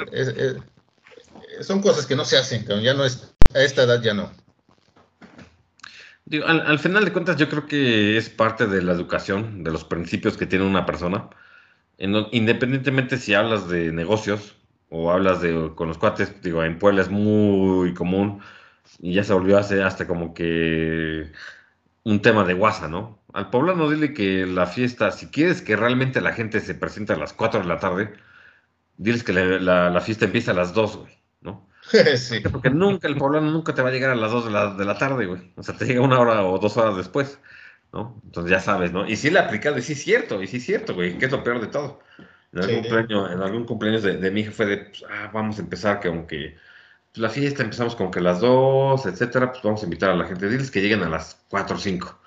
son 1.63 1.81
cosas 1.81 2.05
que 2.05 2.17
no 2.17 2.27
se 2.27 2.37
hacen, 2.37 2.67
ya 2.83 2.93
no 2.93 3.05
es, 3.05 3.35
a 3.55 3.63
esta 3.63 3.85
edad 3.85 4.03
ya 4.03 4.13
no. 4.13 4.31
Al, 6.45 6.79
final 6.79 7.05
de 7.05 7.13
cuentas, 7.13 7.37
yo 7.37 7.49
creo 7.49 7.67
que 7.67 8.17
es 8.17 8.31
parte 8.31 8.67
de 8.67 8.83
la 8.83 8.93
educación, 8.93 9.63
de 9.65 9.71
los 9.71 9.85
principios 9.85 10.37
que 10.37 10.47
tiene 10.47 10.65
una 10.67 10.87
persona. 10.87 11.31
independientemente 11.99 13.19
si 13.19 13.35
hablas 13.35 13.69
de 13.69 13.93
negocios 13.93 14.57
o 14.91 15.11
hablas 15.13 15.41
de 15.41 15.73
con 15.75 15.89
los 15.89 15.99
cuates, 15.99 16.43
digo, 16.43 16.65
en 16.65 16.79
Puebla 16.79 17.03
es 17.03 17.11
muy 17.11 17.95
común 17.95 18.41
y 19.01 19.15
ya 19.15 19.25
se 19.25 19.33
volvió 19.35 19.59
hace 19.59 19.83
hasta 19.83 20.07
como 20.07 20.35
que 20.35 21.33
un 22.05 22.23
tema 22.23 22.45
de 22.45 22.55
guasa, 22.55 22.89
¿no? 22.89 23.21
Al 23.33 23.51
poblano 23.51 23.91
dile 23.91 24.15
que 24.15 24.47
la 24.47 24.67
fiesta, 24.67 25.11
si 25.13 25.27
quieres 25.29 25.63
que 25.63 25.77
realmente 25.77 26.21
la 26.21 26.33
gente 26.33 26.61
se 26.61 26.75
presente 26.75 27.13
a 27.13 27.17
las 27.17 27.33
4 27.33 27.61
de 27.61 27.67
la 27.67 27.79
tarde, 27.79 28.15
diles 28.97 29.25
que 29.25 29.33
la, 29.33 30.01
fiesta 30.01 30.27
empieza 30.27 30.53
a 30.53 30.55
las 30.55 30.75
2, 30.75 30.97
güey. 30.99 31.16
sí. 32.17 32.41
Porque 32.41 32.71
nunca, 32.71 33.09
el 33.09 33.17
poblano 33.17 33.51
nunca 33.51 33.75
te 33.75 33.83
va 33.83 33.89
a 33.89 33.93
llegar 33.93 34.11
a 34.11 34.17
las 34.17 34.33
2 34.33 34.47
de 34.47 34.51
la, 34.51 34.75
de 34.75 34.85
la 34.85 34.99
tarde, 34.99 35.27
güey. 35.27 35.53
O 35.57 35.63
sea, 35.63 35.77
te 35.77 35.85
llega 35.87 36.01
una 36.01 36.19
hora 36.19 36.45
o 36.45 36.59
dos 36.59 36.77
horas 36.77 36.97
después, 36.97 37.39
¿no? 37.93 38.21
Entonces 38.25 38.51
ya 38.51 38.61
sabes, 38.61 38.93
¿no? 38.93 39.09
Y 39.09 39.17
sí 39.17 39.31
le 39.31 39.39
ha 39.39 39.43
aplicado, 39.43 39.79
y 39.79 39.83
sí 39.83 39.93
es 39.93 40.03
cierto, 40.03 40.43
y 40.43 40.47
sí 40.47 40.59
es 40.59 40.65
cierto, 40.65 40.95
güey, 40.95 41.19
que 41.19 41.27
es 41.27 41.33
lo 41.33 41.43
peor 41.43 41.61
de 41.61 41.69
todo. 41.69 42.01
En 42.53 42.63
algún, 42.63 42.81
cumpleaños, 42.83 43.33
en 43.33 43.43
algún 43.43 43.65
cumpleaños 43.65 44.03
de, 44.03 44.17
de 44.17 44.31
mi 44.31 44.41
hija 44.41 44.53
fue 44.53 44.67
de, 44.67 44.77
pues, 44.79 45.05
ah, 45.11 45.31
vamos 45.33 45.59
a 45.59 45.63
empezar 45.63 46.01
que 46.01 46.09
aunque 46.09 46.57
la 47.17 47.31
fiesta 47.31 47.63
empezamos 47.63 47.97
como 47.97 48.11
que 48.11 48.19
a 48.19 48.23
las 48.23 48.41
2, 48.41 49.07
etcétera, 49.07 49.51
pues 49.51 49.63
vamos 49.63 49.81
a 49.83 49.85
invitar 49.85 50.11
a 50.11 50.17
la 50.17 50.27
gente, 50.27 50.49
diles 50.49 50.71
que 50.71 50.81
lleguen 50.81 51.03
a 51.03 51.09
las 51.09 51.45
4 51.49 51.77
o 51.77 51.79
5, 51.79 52.19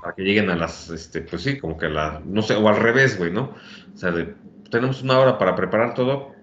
para 0.00 0.14
que 0.14 0.22
lleguen 0.22 0.50
a 0.50 0.56
las, 0.56 0.90
este, 0.90 1.22
pues 1.22 1.42
sí, 1.42 1.58
como 1.58 1.78
que 1.78 1.86
a 1.86 1.88
la, 1.88 2.22
no 2.24 2.42
sé, 2.42 2.54
o 2.54 2.68
al 2.68 2.76
revés, 2.76 3.16
güey, 3.16 3.30
¿no? 3.30 3.54
O 3.94 3.96
sea, 3.96 4.12
tenemos 4.70 5.02
una 5.02 5.18
hora 5.18 5.38
para 5.38 5.56
preparar 5.56 5.94
todo, 5.94 6.33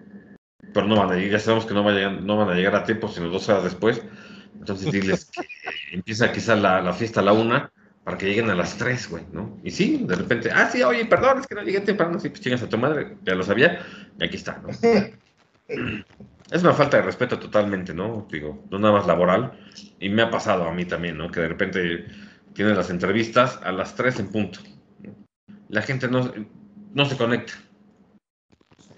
pero 0.74 0.88
no 0.88 0.96
van 0.96 1.12
a 1.12 1.16
llegar, 1.16 1.32
ya 1.32 1.40
sabemos 1.40 1.66
que 1.66 1.74
no, 1.74 1.84
va 1.84 1.92
a 1.92 1.94
llegar, 1.94 2.22
no 2.22 2.38
van 2.38 2.50
a 2.50 2.56
llegar 2.56 2.76
a 2.76 2.84
tiempo, 2.84 3.08
sino 3.08 3.30
dos 3.30 3.48
horas 3.50 3.64
después, 3.64 4.02
entonces 4.58 4.92
diles 4.92 5.26
que 5.26 5.42
empieza 5.96 6.32
quizá 6.32 6.56
la, 6.56 6.82
la 6.82 6.94
fiesta 6.94 7.20
a 7.20 7.24
la 7.24 7.34
1, 7.34 7.70
para 8.04 8.18
que 8.18 8.26
lleguen 8.26 8.50
a 8.50 8.56
las 8.56 8.78
3, 8.78 9.10
güey, 9.10 9.26
¿no? 9.32 9.60
Y 9.64 9.72
sí, 9.72 10.04
de 10.08 10.16
repente, 10.16 10.50
ah, 10.52 10.68
sí, 10.72 10.82
oye, 10.82 11.06
perdón, 11.06 11.40
es 11.40 11.48
que 11.48 11.56
no 11.56 11.62
llegué 11.62 11.82
temprano, 11.82 12.20
sí, 12.20 12.30
pues 12.30 12.42
chingas 12.42 12.64
a 12.64 12.70
tu 12.70 12.78
madre, 12.78 13.18
ya 13.24 13.36
lo 13.36 13.44
sabía, 13.44 13.86
y 14.20 14.24
aquí 14.24 14.38
está, 14.38 14.62
¿no? 14.62 14.70
Es 16.52 16.64
una 16.64 16.74
falta 16.74 16.98
de 16.98 17.04
respeto 17.04 17.40
totalmente, 17.40 17.94
¿no? 17.94 18.28
Digo, 18.30 18.66
no 18.70 18.78
nada 18.78 18.96
más 18.96 19.08
laboral. 19.08 19.54
Y 20.02 20.10
me 20.10 20.22
ha 20.22 20.30
pasado 20.30 20.66
a 20.66 20.74
mí 20.74 20.84
también, 20.84 21.18
¿no? 21.18 21.32
Que 21.32 21.40
de 21.40 21.48
repente 21.48 22.08
tienes 22.54 22.76
las 22.76 22.90
entrevistas 22.90 23.58
a 23.64 23.72
las 23.72 23.96
3 23.96 24.20
en 24.20 24.32
punto. 24.32 24.60
La 25.70 25.82
gente 25.82 26.10
no, 26.10 26.30
no 26.94 27.06
se 27.06 27.16
conecta. 27.16 27.54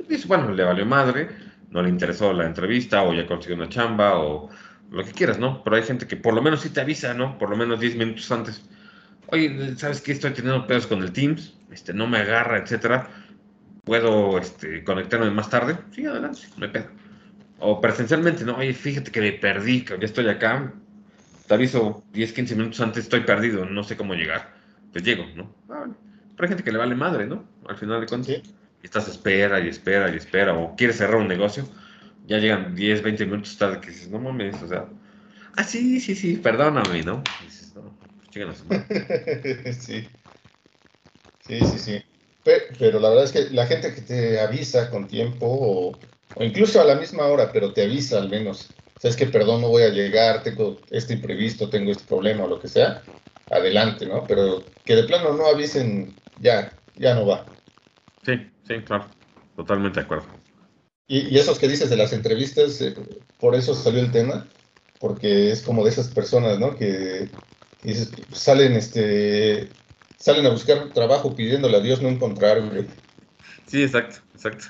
Dice, 0.09 0.27
bueno, 0.27 0.51
le 0.51 0.63
valió 0.63 0.83
madre, 0.87 1.29
no 1.73 1.81
le 1.81 1.89
interesó 1.89 2.31
la 2.33 2.45
entrevista, 2.45 3.03
o 3.03 3.13
ya 3.13 3.25
consiguió 3.27 3.55
una 3.57 3.69
chamba, 3.69 4.17
o 4.19 4.49
lo 4.91 5.03
que 5.03 5.11
quieras, 5.11 5.39
¿no? 5.39 5.63
Pero 5.63 5.75
hay 5.75 5.83
gente 5.83 6.07
que 6.07 6.15
por 6.15 6.33
lo 6.33 6.41
menos 6.41 6.61
sí 6.61 6.69
te 6.69 6.81
avisa, 6.81 7.13
¿no? 7.13 7.37
Por 7.37 7.49
lo 7.49 7.57
menos 7.57 7.79
10 7.79 7.95
minutos 7.97 8.31
antes. 8.31 8.63
Oye, 9.27 9.75
¿sabes 9.77 10.01
qué? 10.01 10.11
Estoy 10.13 10.31
teniendo 10.31 10.65
pedos 10.67 10.87
con 10.87 11.01
el 11.01 11.11
Teams, 11.11 11.53
este, 11.71 11.93
no 11.93 12.07
me 12.07 12.19
agarra, 12.19 12.57
etcétera. 12.59 13.09
¿Puedo 13.83 14.37
este, 14.37 14.83
conectarme 14.83 15.29
más 15.31 15.49
tarde? 15.49 15.77
Sí, 15.91 16.05
adelante, 16.05 16.41
me 16.57 16.69
pedo 16.69 16.87
o 17.63 17.79
presencialmente, 17.79 18.43
¿no? 18.43 18.57
Oye, 18.57 18.73
fíjate 18.73 19.09
que 19.09 19.21
me 19.21 19.31
perdí, 19.31 19.85
que 19.85 19.97
ya 19.97 20.05
estoy 20.05 20.27
acá, 20.27 20.73
te 21.47 21.53
aviso 21.53 22.03
10, 22.11 22.33
15 22.33 22.55
minutos 22.55 22.81
antes, 22.81 23.03
estoy 23.05 23.21
perdido, 23.21 23.65
no 23.65 23.83
sé 23.83 23.95
cómo 23.95 24.13
llegar. 24.13 24.53
Pues 24.91 25.03
llego, 25.03 25.25
¿no? 25.35 25.55
Ah, 25.69 25.85
Pero 26.35 26.43
hay 26.43 26.49
gente 26.49 26.63
que 26.63 26.71
le 26.73 26.77
vale 26.77 26.93
madre, 26.95 27.25
¿no? 27.25 27.45
Al 27.67 27.77
final 27.77 28.01
de 28.01 28.07
cuentas. 28.07 28.41
Estás 28.83 29.07
espera 29.07 29.59
y 29.59 29.69
espera 29.69 30.13
y 30.13 30.17
espera, 30.17 30.55
o 30.55 30.75
quieres 30.75 30.97
cerrar 30.97 31.15
un 31.15 31.27
negocio, 31.27 31.65
ya 32.25 32.37
llegan 32.37 32.75
10, 32.75 33.01
20 33.01 33.25
minutos 33.25 33.57
tarde 33.57 33.81
que 33.81 33.89
dices, 33.91 34.09
no 34.09 34.19
mames, 34.19 34.61
o 34.61 34.67
sea, 34.67 34.87
ah, 35.55 35.63
sí, 35.63 35.99
sí, 35.99 36.15
sí, 36.15 36.37
perdóname, 36.37 37.03
¿no? 37.03 37.23
Y 37.41 37.45
dices, 37.45 37.75
no, 37.75 37.97
pues 38.31 38.65
sí. 39.83 40.07
Sí, 41.41 41.59
sí, 41.59 41.79
sí. 41.79 42.03
Pero, 42.43 42.65
pero, 42.79 42.99
la 42.99 43.09
verdad 43.09 43.25
es 43.25 43.31
que 43.31 43.49
la 43.53 43.65
gente 43.67 43.93
que 43.93 44.01
te 44.01 44.39
avisa 44.39 44.89
con 44.89 45.07
tiempo 45.07 45.45
o 45.45 45.99
o 46.35 46.43
incluso 46.43 46.81
a 46.81 46.85
la 46.85 46.95
misma 46.95 47.27
hora, 47.27 47.51
pero 47.51 47.73
te 47.73 47.83
avisa 47.83 48.17
al 48.17 48.29
menos. 48.29 48.75
Sabes 48.97 49.15
que, 49.17 49.27
perdón, 49.27 49.61
no 49.61 49.69
voy 49.69 49.83
a 49.83 49.89
llegar, 49.89 50.43
tengo 50.43 50.81
este 50.89 51.13
imprevisto, 51.13 51.69
tengo 51.69 51.91
este 51.91 52.05
problema 52.05 52.45
o 52.45 52.47
lo 52.47 52.59
que 52.59 52.67
sea, 52.67 53.03
adelante, 53.49 54.05
¿no? 54.05 54.25
Pero 54.25 54.65
que 54.85 54.95
de 54.95 55.03
plano 55.03 55.33
no 55.33 55.45
avisen, 55.45 56.15
ya, 56.39 56.73
ya 56.95 57.13
no 57.13 57.27
va. 57.27 57.47
Sí, 58.23 58.33
sí, 58.67 58.75
claro, 58.85 59.07
totalmente 59.55 59.99
de 59.99 60.05
acuerdo. 60.05 60.27
Y, 61.07 61.37
esos 61.37 61.59
que 61.59 61.67
dices 61.67 61.89
de 61.89 61.97
las 61.97 62.13
entrevistas, 62.13 62.79
eh, 62.81 62.95
por 63.39 63.55
eso 63.55 63.75
salió 63.75 63.99
el 63.99 64.11
tema, 64.11 64.47
porque 64.99 65.51
es 65.51 65.61
como 65.61 65.83
de 65.83 65.89
esas 65.89 66.07
personas, 66.07 66.59
¿no? 66.59 66.75
Que, 66.75 67.29
dices, 67.83 68.11
salen, 68.31 68.73
este, 68.73 69.69
salen 70.17 70.45
a 70.45 70.49
buscar 70.49 70.89
trabajo 70.93 71.35
pidiéndole 71.35 71.77
a 71.77 71.81
Dios 71.81 72.01
no 72.01 72.09
encontrar, 72.09 72.61
güey. 72.61 72.87
Sí, 73.67 73.83
exacto, 73.83 74.17
exacto. 74.33 74.65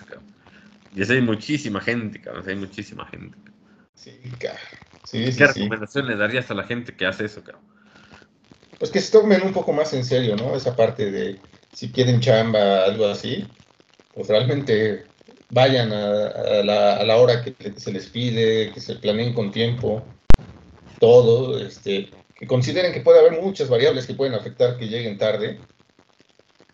Y 0.95 1.01
así 1.01 1.13
hay 1.13 1.21
muchísima 1.21 1.81
gente, 1.81 2.19
cabrón, 2.21 2.43
hay 2.47 2.55
muchísima 2.55 3.05
gente. 3.07 3.37
Sí, 3.95 4.19
cabrón. 4.39 4.59
Sí, 5.05 5.31
sí, 5.31 5.37
¿Qué 5.37 5.47
recomendación 5.47 6.07
le 6.07 6.15
darías 6.15 6.49
a 6.49 6.53
la 6.53 6.63
gente 6.63 6.95
que 6.95 7.05
hace 7.05 7.25
eso, 7.25 7.43
cabrón? 7.43 7.63
Pues 8.79 8.91
que 8.91 8.99
se 8.99 9.11
tomen 9.11 9.43
un 9.43 9.53
poco 9.53 9.71
más 9.71 9.93
en 9.93 10.03
serio, 10.03 10.35
¿no? 10.35 10.55
Esa 10.55 10.75
parte 10.75 11.11
de 11.11 11.39
si 11.71 11.91
quieren 11.91 12.19
chamba, 12.19 12.85
algo 12.85 13.07
así, 13.07 13.47
pues 14.13 14.27
realmente 14.27 15.05
vayan 15.49 15.91
a, 15.91 16.63
la, 16.63 16.97
a 16.97 17.03
la, 17.03 17.17
hora 17.17 17.43
que 17.43 17.73
se 17.77 17.91
les 17.91 18.07
pide, 18.07 18.71
que 18.71 18.79
se 18.79 18.95
planeen 18.95 19.33
con 19.33 19.51
tiempo, 19.51 20.03
todo, 20.99 21.59
este, 21.59 22.09
que 22.35 22.47
consideren 22.47 22.93
que 22.93 23.01
puede 23.01 23.19
haber 23.19 23.41
muchas 23.41 23.69
variables 23.69 24.07
que 24.07 24.15
pueden 24.15 24.33
afectar 24.33 24.77
que 24.77 24.87
lleguen 24.87 25.17
tarde 25.17 25.59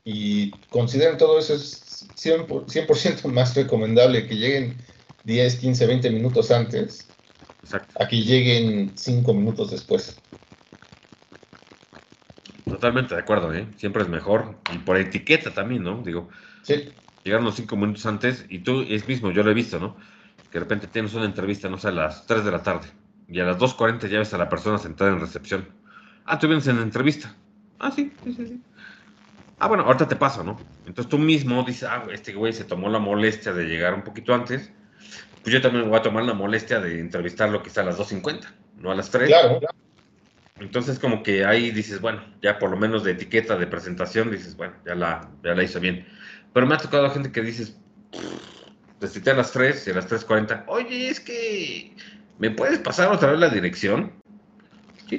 y 0.04 0.52
consideren 0.70 1.18
todo 1.18 1.40
eso 1.40 1.54
es 1.54 2.08
100%, 2.16 3.26
más 3.32 3.56
recomendable 3.56 4.28
que 4.28 4.36
lleguen 4.36 4.78
10, 5.26 5.56
15, 5.58 5.86
20 5.86 6.10
minutos 6.12 6.52
antes 6.52 7.08
a 8.00 8.08
que 8.08 8.22
lleguen 8.22 8.94
5 8.96 9.34
minutos 9.34 9.72
después. 9.72 10.20
Totalmente 12.66 13.16
de 13.16 13.22
acuerdo, 13.22 13.54
¿eh? 13.54 13.68
Siempre 13.78 14.04
es 14.04 14.10
mejor. 14.10 14.56
Y 14.74 14.78
por 14.80 14.98
etiqueta 14.98 15.54
también, 15.54 15.84
¿no? 15.84 16.02
Digo, 16.02 16.30
sí. 16.64 16.90
Llegar 17.30 17.42
unos 17.42 17.56
5 17.56 17.76
minutos 17.78 18.06
antes 18.06 18.46
y 18.50 18.60
tú 18.60 18.82
es 18.88 19.08
mismo, 19.08 19.32
yo 19.32 19.44
lo 19.44 19.52
he 19.52 19.54
visto, 19.54 19.80
¿no? 19.80 19.96
Que 20.52 20.54
de 20.54 20.60
repente 20.62 20.88
tienes 20.88 21.14
una 21.14 21.26
entrevista, 21.26 21.70
no 21.70 21.78
sé, 21.78 21.90
a 21.90 21.92
las 21.92 22.26
3 22.26 22.44
de 22.44 22.52
la 22.52 22.64
tarde 22.64 22.88
y 23.28 23.40
a 23.40 23.46
las 23.46 23.58
2.40 23.58 24.08
ya 24.08 24.20
ves 24.20 24.34
a 24.34 24.38
la 24.38 24.50
persona 24.50 24.80
sentada 24.80 25.12
en 25.12 25.20
recepción. 25.20 25.70
Ah, 26.26 26.40
tú 26.40 26.48
vienes 26.48 26.68
en 26.68 26.78
la 26.78 26.84
entrevista. 26.84 27.36
Ah, 27.78 27.92
sí, 27.92 28.12
sí, 28.24 28.34
sí, 28.34 28.48
sí. 28.48 28.62
Ah, 29.60 29.68
bueno, 29.68 29.84
ahorita 29.84 30.08
te 30.08 30.16
paso, 30.16 30.44
¿no? 30.44 30.60
Entonces 30.86 31.10
tú 31.10 31.20
mismo 31.20 31.64
dices, 31.64 31.84
ah, 31.84 32.06
este 32.12 32.34
güey 32.34 32.54
se 32.54 32.64
tomó 32.64 32.90
la 32.90 33.00
molestia 33.00 33.54
de 33.54 33.66
llegar 33.66 33.94
un 33.94 34.04
poquito 34.04 34.34
antes. 34.34 34.72
Pues 35.44 35.54
yo 35.54 35.62
también 35.62 35.84
me 35.84 35.90
voy 35.90 36.00
a 36.00 36.02
tomar 36.02 36.24
la 36.24 36.34
molestia 36.34 36.80
de 36.80 37.00
entrevistarlo 37.00 37.62
quizá 37.62 37.82
a 37.82 37.86
las 37.86 38.00
2.50, 38.00 38.48
no 38.78 38.92
a 38.92 38.96
las 38.96 39.10
3. 39.12 39.28
Claro, 39.28 39.60
claro. 39.60 39.76
Entonces, 40.60 41.00
como 41.00 41.24
que 41.24 41.46
ahí 41.46 41.72
dices, 41.72 42.02
bueno, 42.02 42.22
ya 42.42 42.60
por 42.60 42.70
lo 42.70 42.78
menos 42.78 43.04
de 43.04 43.12
etiqueta, 43.12 43.58
de 43.58 43.68
presentación, 43.68 44.30
dices, 44.32 44.58
bueno, 44.58 44.74
ya 44.86 44.96
la, 44.96 45.30
ya 45.44 45.56
la 45.56 45.64
hizo 45.64 45.80
bien. 45.80 46.06
Pero 46.54 46.66
me 46.66 46.76
ha 46.76 46.78
tocado 46.78 47.10
gente 47.12 47.32
que 47.32 47.42
dices, 47.42 47.78
te 49.00 49.08
cité 49.08 49.32
a 49.32 49.36
las 49.36 49.52
3 49.52 49.88
y 49.88 49.92
a 49.92 49.94
las 49.96 50.10
3.40, 50.10 50.66
oye, 50.68 51.10
es 51.10 51.20
que, 51.20 51.96
¿me 52.38 52.52
puedes 52.52 52.80
pasar 52.80 53.12
otra 53.12 53.32
vez 53.32 53.40
la 53.40 53.50
dirección? 53.50 54.12
Sí, 55.08 55.18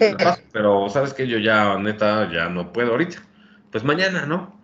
pero 0.52 0.88
sabes 0.88 1.14
que 1.14 1.26
yo 1.26 1.38
ya, 1.38 1.76
neta, 1.78 2.30
ya 2.32 2.48
no 2.48 2.72
puedo 2.72 2.92
ahorita. 2.92 3.22
Pues 3.72 3.82
mañana, 3.82 4.26
¿no? 4.26 4.60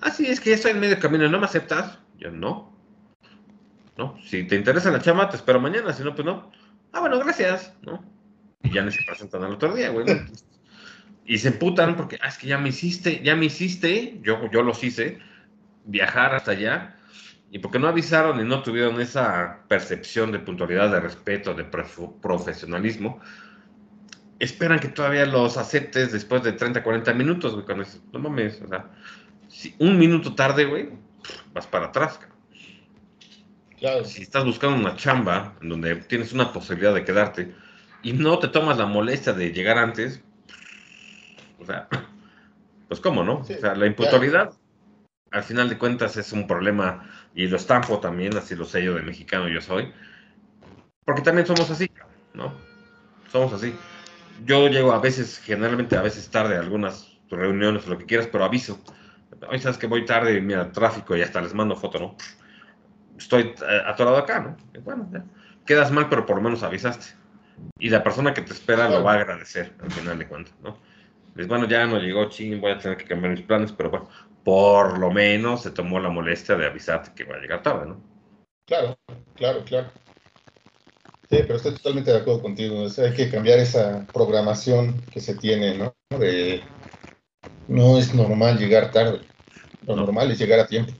Ah, 0.00 0.10
sí, 0.10 0.26
es 0.26 0.40
que 0.40 0.50
ya 0.50 0.56
estoy 0.56 0.72
en 0.72 0.80
medio 0.80 0.98
camino, 0.98 1.28
¿no 1.28 1.38
me 1.38 1.46
aceptas? 1.46 1.98
Yo 2.18 2.30
no. 2.30 2.72
No, 3.96 4.18
si 4.24 4.44
te 4.44 4.56
interesa 4.56 4.90
la 4.90 5.00
chama, 5.00 5.28
te 5.28 5.36
espero 5.36 5.60
mañana, 5.60 5.92
si 5.92 6.02
no, 6.02 6.14
pues 6.14 6.26
no. 6.26 6.50
Ah, 6.92 7.00
bueno, 7.00 7.18
gracias, 7.18 7.72
¿no? 7.82 8.16
y 8.66 8.72
ya 8.72 8.82
no 8.82 8.90
se 8.90 9.02
presentan 9.04 9.44
al 9.44 9.52
otro 9.52 9.74
día, 9.74 9.90
güey. 9.90 10.06
Y 11.28 11.38
se 11.38 11.48
emputan 11.48 11.96
porque, 11.96 12.20
ah, 12.22 12.28
es 12.28 12.38
que 12.38 12.46
ya 12.46 12.56
me 12.56 12.68
hiciste, 12.68 13.20
ya 13.20 13.34
me 13.34 13.46
hiciste, 13.46 14.20
yo, 14.22 14.48
yo 14.52 14.62
los 14.62 14.84
hice, 14.84 15.18
viajar 15.86 16.34
hasta 16.34 16.52
allá, 16.52 16.96
y 17.50 17.58
porque 17.58 17.78
no 17.78 17.88
avisaron 17.88 18.40
y 18.40 18.44
no 18.44 18.62
tuvieron 18.62 19.00
esa 19.00 19.60
percepción 19.68 20.32
de 20.32 20.40
puntualidad, 20.40 20.90
de 20.90 21.00
respeto, 21.00 21.54
de 21.54 21.64
profesionalismo, 21.64 23.20
esperan 24.38 24.78
que 24.78 24.88
todavía 24.88 25.24
los 25.26 25.56
aceptes 25.56 26.12
después 26.12 26.42
de 26.42 26.52
30, 26.52 26.82
40 26.82 27.14
minutos, 27.14 27.54
güey, 27.54 27.64
cuando 27.64 27.84
no 28.12 28.18
mames, 28.18 28.60
o 28.60 28.68
sea, 28.68 28.90
si 29.48 29.74
un 29.78 29.98
minuto 29.98 30.34
tarde, 30.34 30.64
güey, 30.64 30.90
vas 31.52 31.66
para 31.66 31.86
atrás, 31.86 32.20
Claro. 33.78 34.06
Si 34.06 34.22
estás 34.22 34.42
buscando 34.44 34.78
una 34.78 34.96
chamba 34.96 35.54
en 35.60 35.68
donde 35.68 35.96
tienes 35.96 36.32
una 36.32 36.50
posibilidad 36.50 36.94
de 36.94 37.04
quedarte, 37.04 37.54
y 38.02 38.12
no 38.12 38.38
te 38.38 38.48
tomas 38.48 38.78
la 38.78 38.86
molestia 38.86 39.32
de 39.32 39.52
llegar 39.52 39.78
antes, 39.78 40.22
o 41.58 41.66
sea, 41.66 41.88
pues 42.88 43.00
cómo, 43.00 43.22
¿no? 43.22 43.40
o 43.40 43.44
sea, 43.44 43.74
la 43.74 43.86
impuntualidad, 43.86 44.52
al 45.30 45.42
final 45.42 45.68
de 45.68 45.78
cuentas, 45.78 46.16
es 46.16 46.32
un 46.32 46.46
problema, 46.46 47.08
y 47.34 47.46
lo 47.46 47.56
estampo 47.56 47.98
también, 48.00 48.36
así 48.36 48.54
lo 48.54 48.64
yo 48.64 48.94
de 48.94 49.02
mexicano 49.02 49.48
yo 49.48 49.60
soy, 49.60 49.92
porque 51.04 51.22
también 51.22 51.46
somos 51.46 51.70
así, 51.70 51.90
¿no? 52.34 52.52
Somos 53.30 53.52
así. 53.52 53.74
Yo 54.44 54.68
llego 54.68 54.92
a 54.92 55.00
veces, 55.00 55.38
generalmente 55.38 55.96
a 55.96 56.02
veces 56.02 56.28
tarde 56.30 56.56
a 56.56 56.60
algunas 56.60 57.16
reuniones 57.30 57.86
o 57.86 57.90
lo 57.90 57.98
que 57.98 58.06
quieras, 58.06 58.28
pero 58.30 58.44
aviso. 58.44 58.78
Hoy 59.48 59.58
sabes 59.58 59.78
que 59.78 59.86
voy 59.86 60.04
tarde, 60.04 60.40
mira, 60.40 60.70
tráfico 60.72 61.16
y 61.16 61.22
hasta 61.22 61.40
les 61.40 61.54
mando 61.54 61.76
foto, 61.76 61.98
¿no? 61.98 62.16
Estoy 63.18 63.54
eh, 63.68 63.82
atorado 63.86 64.16
acá, 64.16 64.40
¿no? 64.40 64.56
Bueno, 64.82 65.08
ya. 65.12 65.24
quedas 65.64 65.90
mal, 65.90 66.08
pero 66.08 66.26
por 66.26 66.36
lo 66.36 66.42
menos 66.42 66.62
avisaste. 66.62 67.06
Y 67.78 67.88
la 67.88 68.02
persona 68.02 68.34
que 68.34 68.42
te 68.42 68.52
espera 68.52 68.88
lo 68.88 69.02
va 69.02 69.12
a 69.12 69.16
agradecer 69.16 69.74
al 69.82 69.90
final 69.90 70.18
de 70.18 70.26
cuentas, 70.26 70.54
¿no? 70.62 70.78
Es 71.36 71.46
bueno, 71.46 71.66
ya 71.66 71.86
no 71.86 71.98
llegó, 71.98 72.28
ching, 72.28 72.60
voy 72.60 72.72
a 72.72 72.78
tener 72.78 72.96
que 72.96 73.04
cambiar 73.04 73.32
mis 73.32 73.42
planes, 73.42 73.72
pero 73.72 73.90
bueno, 73.90 74.08
por 74.46 75.00
lo 75.00 75.10
menos 75.10 75.62
se 75.64 75.72
tomó 75.72 75.98
la 75.98 76.08
molestia 76.08 76.54
de 76.54 76.66
avisarte 76.66 77.10
que 77.16 77.24
va 77.24 77.34
a 77.34 77.40
llegar 77.40 77.64
tarde, 77.64 77.88
¿no? 77.88 78.00
Claro, 78.64 78.96
claro, 79.34 79.64
claro. 79.64 79.88
Sí, 81.28 81.38
pero 81.42 81.56
estoy 81.56 81.72
totalmente 81.72 82.12
de 82.12 82.18
acuerdo 82.18 82.42
contigo. 82.42 82.86
hay 82.96 83.12
que 83.12 83.28
cambiar 83.28 83.58
esa 83.58 84.06
programación 84.12 85.02
que 85.10 85.18
se 85.18 85.34
tiene, 85.34 85.76
¿no? 85.76 85.96
De 86.16 86.62
no 87.66 87.98
es 87.98 88.14
normal 88.14 88.56
llegar 88.56 88.92
tarde. 88.92 89.20
Lo 89.84 89.96
normal 89.96 90.30
es 90.30 90.38
llegar 90.38 90.60
a 90.60 90.68
tiempo. 90.68 90.92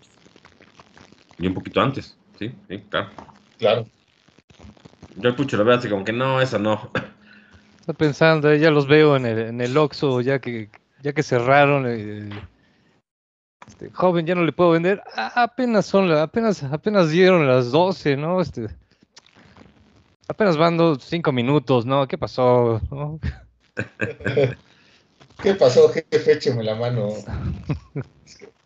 Y 1.39 1.47
un 1.47 1.55
poquito 1.55 1.81
antes, 1.81 2.17
sí, 2.41 2.53
sí, 2.69 2.83
claro. 2.91 3.11
Claro. 3.59 3.87
Yo 5.19 5.29
el 5.29 5.37
pucho 5.37 5.57
lo 5.57 5.65
veo 5.65 5.77
así 5.77 5.89
como 5.89 6.05
que 6.05 6.13
no, 6.13 6.41
eso 6.41 6.59
no. 6.59 6.91
Está 7.79 7.93
pensando, 7.93 8.53
ya 8.57 8.73
los 8.73 8.89
veo 8.89 9.15
en 9.15 9.25
el, 9.25 9.39
en 9.39 9.61
el 9.61 9.77
Oxxo, 9.77 10.21
ya 10.21 10.41
que, 10.41 10.69
ya 11.01 11.13
que 11.13 11.23
cerraron. 11.23 11.85
Eh, 11.87 12.29
este, 13.67 13.91
joven, 13.91 14.27
ya 14.27 14.35
no 14.35 14.45
le 14.45 14.53
puedo 14.53 14.71
vender. 14.71 15.03
Ah, 15.14 15.33
apenas 15.43 15.87
son, 15.87 16.11
apenas, 16.12 16.62
apenas 16.62 17.11
dieron 17.11 17.47
las 17.47 17.71
12, 17.71 18.17
¿no? 18.17 18.41
Este, 18.41 18.69
apenas 20.29 20.57
van 20.57 20.77
dos, 20.77 21.03
cinco 21.05 21.33
minutos, 21.33 21.87
¿no? 21.87 22.07
¿Qué 22.07 22.19
pasó? 22.19 22.81
¿Qué 25.43 25.55
pasó, 25.55 25.89
jefe? 25.91 26.33
Écheme 26.33 26.62
la 26.62 26.75
mano. 26.75 27.09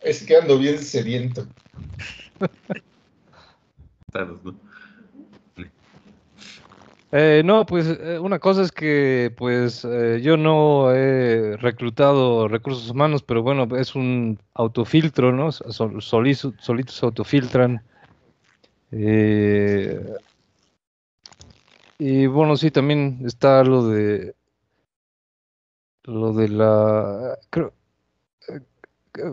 Es 0.01 0.23
que 0.25 0.37
ando 0.37 0.59
bien 0.59 0.79
sediento. 0.79 1.47
Eh, 7.13 7.43
no, 7.45 7.67
pues 7.67 7.89
eh, 7.89 8.21
una 8.21 8.39
cosa 8.39 8.63
es 8.63 8.71
que 8.71 9.35
pues 9.37 9.85
eh, 9.85 10.21
yo 10.23 10.37
no 10.37 10.95
he 10.95 11.57
reclutado 11.57 12.47
recursos 12.47 12.89
humanos, 12.91 13.25
pero 13.25 13.43
bueno, 13.43 13.67
es 13.77 13.97
un 13.97 14.39
autofiltro, 14.55 15.33
¿no? 15.33 15.51
solitos, 15.51 16.55
se 16.95 17.07
autofiltran. 17.07 17.83
y 21.99 22.27
bueno, 22.27 22.57
sí, 22.57 22.71
también 22.71 23.21
está 23.25 23.65
lo 23.65 23.89
de 23.89 24.35
lo 26.05 26.33
de 26.33 26.49
la 26.49 27.39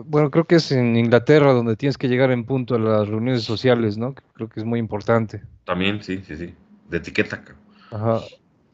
bueno, 0.04 0.30
creo 0.30 0.44
que 0.44 0.56
es 0.56 0.72
en 0.72 0.96
Inglaterra 0.96 1.52
donde 1.52 1.76
tienes 1.76 1.96
que 1.96 2.08
llegar 2.08 2.30
en 2.32 2.44
punto 2.44 2.74
a 2.74 2.78
las 2.78 3.08
reuniones 3.08 3.44
sociales, 3.44 3.96
¿no? 3.96 4.14
Creo 4.34 4.48
que 4.48 4.60
es 4.60 4.66
muy 4.66 4.80
importante. 4.80 5.42
También, 5.64 6.02
sí, 6.02 6.22
sí, 6.26 6.36
sí. 6.36 6.54
De 6.90 6.98
etiqueta. 6.98 7.42
Ajá. 7.90 8.20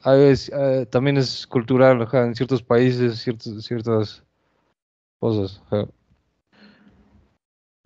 Eh, 0.07 0.87
también 0.91 1.17
es 1.17 1.47
cultural, 1.47 2.03
ajá, 2.03 2.27
en 2.27 2.35
ciertos 2.35 2.63
países, 2.63 3.19
ciertas, 3.21 3.65
ciertas 3.65 4.23
cosas. 5.19 5.63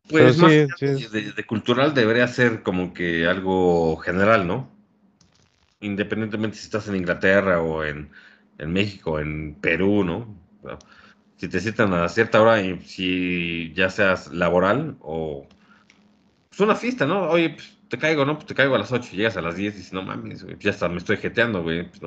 Pues 0.09 0.39
más 0.39 0.51
De, 0.51 1.45
cultural 1.47 1.95
debería 1.95 2.27
ser 2.27 2.63
como 2.63 2.93
que 2.93 3.27
algo 3.27 3.97
general, 3.99 4.47
¿no? 4.47 4.69
Independientemente 5.81 6.57
si 6.57 6.65
estás 6.65 6.89
en 6.89 6.97
Inglaterra 6.97 7.63
o 7.63 7.85
en, 7.85 8.11
en 8.59 8.73
México, 8.73 9.21
en 9.21 9.55
Perú, 9.55 10.03
¿no? 10.03 10.35
Si 11.37 11.47
te 11.47 11.61
citan 11.61 11.93
a 11.95 12.09
cierta 12.09 12.43
hora, 12.43 12.61
y 12.61 12.81
si 12.81 13.73
ya 13.75 13.91
seas 13.91 14.33
laboral 14.33 14.97
o 15.01 15.47
es 16.51 16.57
pues, 16.57 16.61
una 16.61 16.75
fiesta, 16.75 17.07
¿no? 17.07 17.29
Oye, 17.31 17.51
pues, 17.51 17.78
te 17.89 17.99
caigo, 17.99 18.25
¿no? 18.25 18.35
Pues 18.37 18.47
te 18.47 18.55
caigo 18.55 18.75
a 18.75 18.79
las 18.79 18.93
8 18.93 19.11
y 19.13 19.17
llegas 19.17 19.37
a 19.37 19.43
las 19.43 19.57
10 19.57 19.75
y 19.75 19.79
dices, 19.79 19.93
no 19.93 20.03
mames, 20.03 20.45
güey, 20.45 20.57
ya 20.59 20.71
está, 20.71 20.89
me 20.89 20.99
estoy 20.99 21.17
jeteando, 21.17 21.63
güey. 21.63 21.89
Pues 21.89 22.03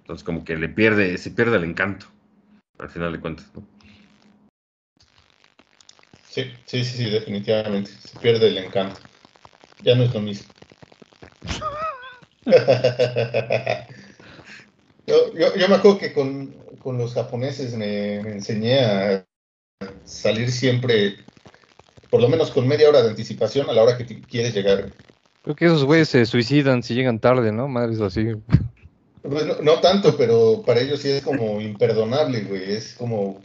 Entonces 0.00 0.24
como 0.24 0.44
que 0.44 0.56
le 0.56 0.68
pierde, 0.68 1.16
se 1.18 1.30
pierde 1.30 1.56
el 1.56 1.64
encanto, 1.64 2.06
al 2.78 2.90
final 2.90 3.12
de 3.12 3.20
cuentas, 3.20 3.50
¿no? 3.54 3.62
Sí, 6.28 6.52
sí, 6.66 6.84
sí, 6.84 7.10
definitivamente. 7.10 7.90
Se 7.90 8.18
pierde 8.18 8.48
el 8.48 8.58
encanto. 8.58 9.00
Ya 9.82 9.94
no 9.94 10.04
es 10.04 10.14
lo 10.14 10.20
mismo. 10.20 10.52
Yo, 15.06 15.32
yo, 15.32 15.56
yo 15.56 15.68
me 15.68 15.76
acuerdo 15.76 15.98
que 15.98 16.12
con, 16.12 16.52
con 16.80 16.98
los 16.98 17.14
japoneses 17.14 17.74
me 17.74 18.16
enseñé 18.16 18.80
a 18.80 19.26
salir 20.04 20.50
siempre, 20.50 21.24
por 22.10 22.20
lo 22.20 22.28
menos 22.28 22.50
con 22.50 22.66
media 22.66 22.88
hora 22.88 23.02
de 23.02 23.10
anticipación 23.10 23.68
a 23.68 23.72
la 23.72 23.82
hora 23.82 23.98
que 23.98 24.06
quieres 24.24 24.54
llegar. 24.54 24.92
Creo 25.42 25.56
que 25.56 25.66
esos 25.66 25.84
güeyes 25.84 26.08
se 26.08 26.26
suicidan 26.26 26.82
si 26.82 26.94
llegan 26.94 27.20
tarde, 27.20 27.52
¿no? 27.52 27.68
Madres 27.68 28.00
así. 28.00 28.34
Pues 29.22 29.46
no, 29.46 29.60
no 29.62 29.80
tanto, 29.80 30.16
pero 30.16 30.62
para 30.64 30.80
ellos 30.80 31.00
sí 31.00 31.10
es 31.10 31.22
como 31.22 31.60
imperdonable, 31.60 32.42
güey. 32.42 32.72
Es 32.72 32.94
como, 32.94 33.42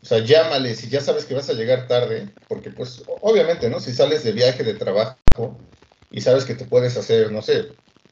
o 0.00 0.04
sea, 0.04 0.18
llámale 0.20 0.74
si 0.74 0.88
ya 0.88 1.00
sabes 1.00 1.24
que 1.24 1.34
vas 1.34 1.50
a 1.50 1.54
llegar 1.54 1.88
tarde, 1.88 2.28
porque 2.46 2.70
pues 2.70 3.04
obviamente, 3.22 3.68
¿no? 3.68 3.80
Si 3.80 3.92
sales 3.92 4.22
de 4.24 4.32
viaje 4.32 4.62
de 4.62 4.74
trabajo 4.74 5.18
y 6.10 6.20
sabes 6.20 6.44
que 6.44 6.54
te 6.54 6.64
puedes 6.64 6.96
hacer, 6.96 7.32
no 7.32 7.42
sé, 7.42 7.66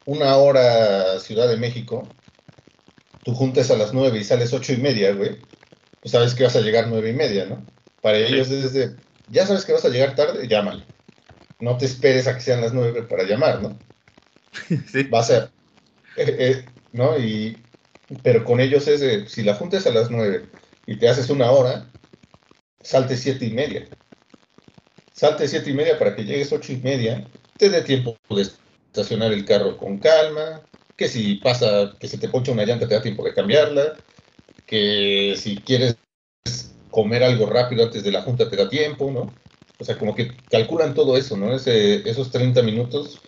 una 0.05 0.35
hora 0.37 1.13
a 1.13 1.19
Ciudad 1.19 1.47
de 1.47 1.57
México, 1.57 2.13
tú 3.23 3.33
juntes 3.33 3.71
a 3.71 3.77
las 3.77 3.93
nueve 3.93 4.19
y 4.19 4.23
sales 4.23 4.53
ocho 4.53 4.73
y 4.73 4.77
media, 4.77 5.13
güey, 5.13 5.37
pues 6.01 6.11
sabes 6.11 6.35
que 6.35 6.43
vas 6.43 6.55
a 6.55 6.61
llegar 6.61 6.87
nueve 6.87 7.09
y 7.09 7.13
media, 7.13 7.45
¿no? 7.45 7.65
Para 8.01 8.17
ellos 8.17 8.49
desde, 8.49 8.95
ya 9.29 9.45
sabes 9.45 9.65
que 9.65 9.73
vas 9.73 9.85
a 9.85 9.89
llegar 9.89 10.15
tarde, 10.15 10.47
llámale. 10.47 10.83
No 11.59 11.77
te 11.77 11.85
esperes 11.85 12.27
a 12.27 12.35
que 12.35 12.41
sean 12.41 12.61
las 12.61 12.73
nueve 12.73 13.03
para 13.03 13.23
llamar, 13.23 13.61
¿no? 13.61 13.79
Sí. 14.91 15.03
Vas 15.03 15.31
a, 15.31 15.51
eh, 16.17 16.35
eh, 16.39 16.65
¿no? 16.93 17.17
Y, 17.17 17.57
pero 18.23 18.43
con 18.43 18.59
ellos 18.59 18.87
es 18.87 19.01
de, 19.01 19.27
si 19.27 19.43
la 19.43 19.55
juntas 19.55 19.85
a 19.87 19.91
las 19.91 20.09
nueve 20.09 20.49
y 20.85 20.97
te 20.97 21.09
haces 21.09 21.29
una 21.29 21.51
hora, 21.51 21.91
salte 22.81 23.17
siete 23.17 23.45
y 23.45 23.51
media. 23.51 23.87
Salte 25.13 25.47
siete 25.47 25.71
y 25.71 25.73
media 25.73 25.97
para 25.97 26.15
que 26.15 26.23
llegues 26.23 26.51
ocho 26.51 26.71
y 26.71 26.77
media, 26.77 27.27
te 27.57 27.69
dé 27.69 27.81
tiempo 27.81 28.17
de 28.29 28.43
estacionar 28.43 29.33
el 29.33 29.45
carro 29.45 29.77
con 29.77 29.97
calma, 29.97 30.61
que 30.95 31.07
si 31.07 31.35
pasa, 31.35 31.95
que 31.99 32.07
se 32.07 32.17
te 32.17 32.29
poncha 32.29 32.51
una 32.51 32.65
llanta, 32.65 32.87
te 32.87 32.95
da 32.95 33.01
tiempo 33.01 33.23
de 33.23 33.33
cambiarla, 33.33 33.99
que 34.65 35.35
si 35.37 35.57
quieres 35.57 35.97
comer 36.91 37.23
algo 37.23 37.45
rápido 37.45 37.83
antes 37.83 38.03
de 38.03 38.11
la 38.11 38.21
junta, 38.21 38.49
te 38.49 38.55
da 38.55 38.69
tiempo, 38.69 39.11
¿no? 39.11 39.33
O 39.79 39.83
sea, 39.83 39.97
como 39.97 40.15
que 40.15 40.31
calculan 40.49 40.93
todo 40.93 41.17
eso, 41.17 41.37
¿no? 41.37 41.53
Ese, 41.53 42.07
esos 42.09 42.31
30 42.31 42.61
minutos 42.61 43.21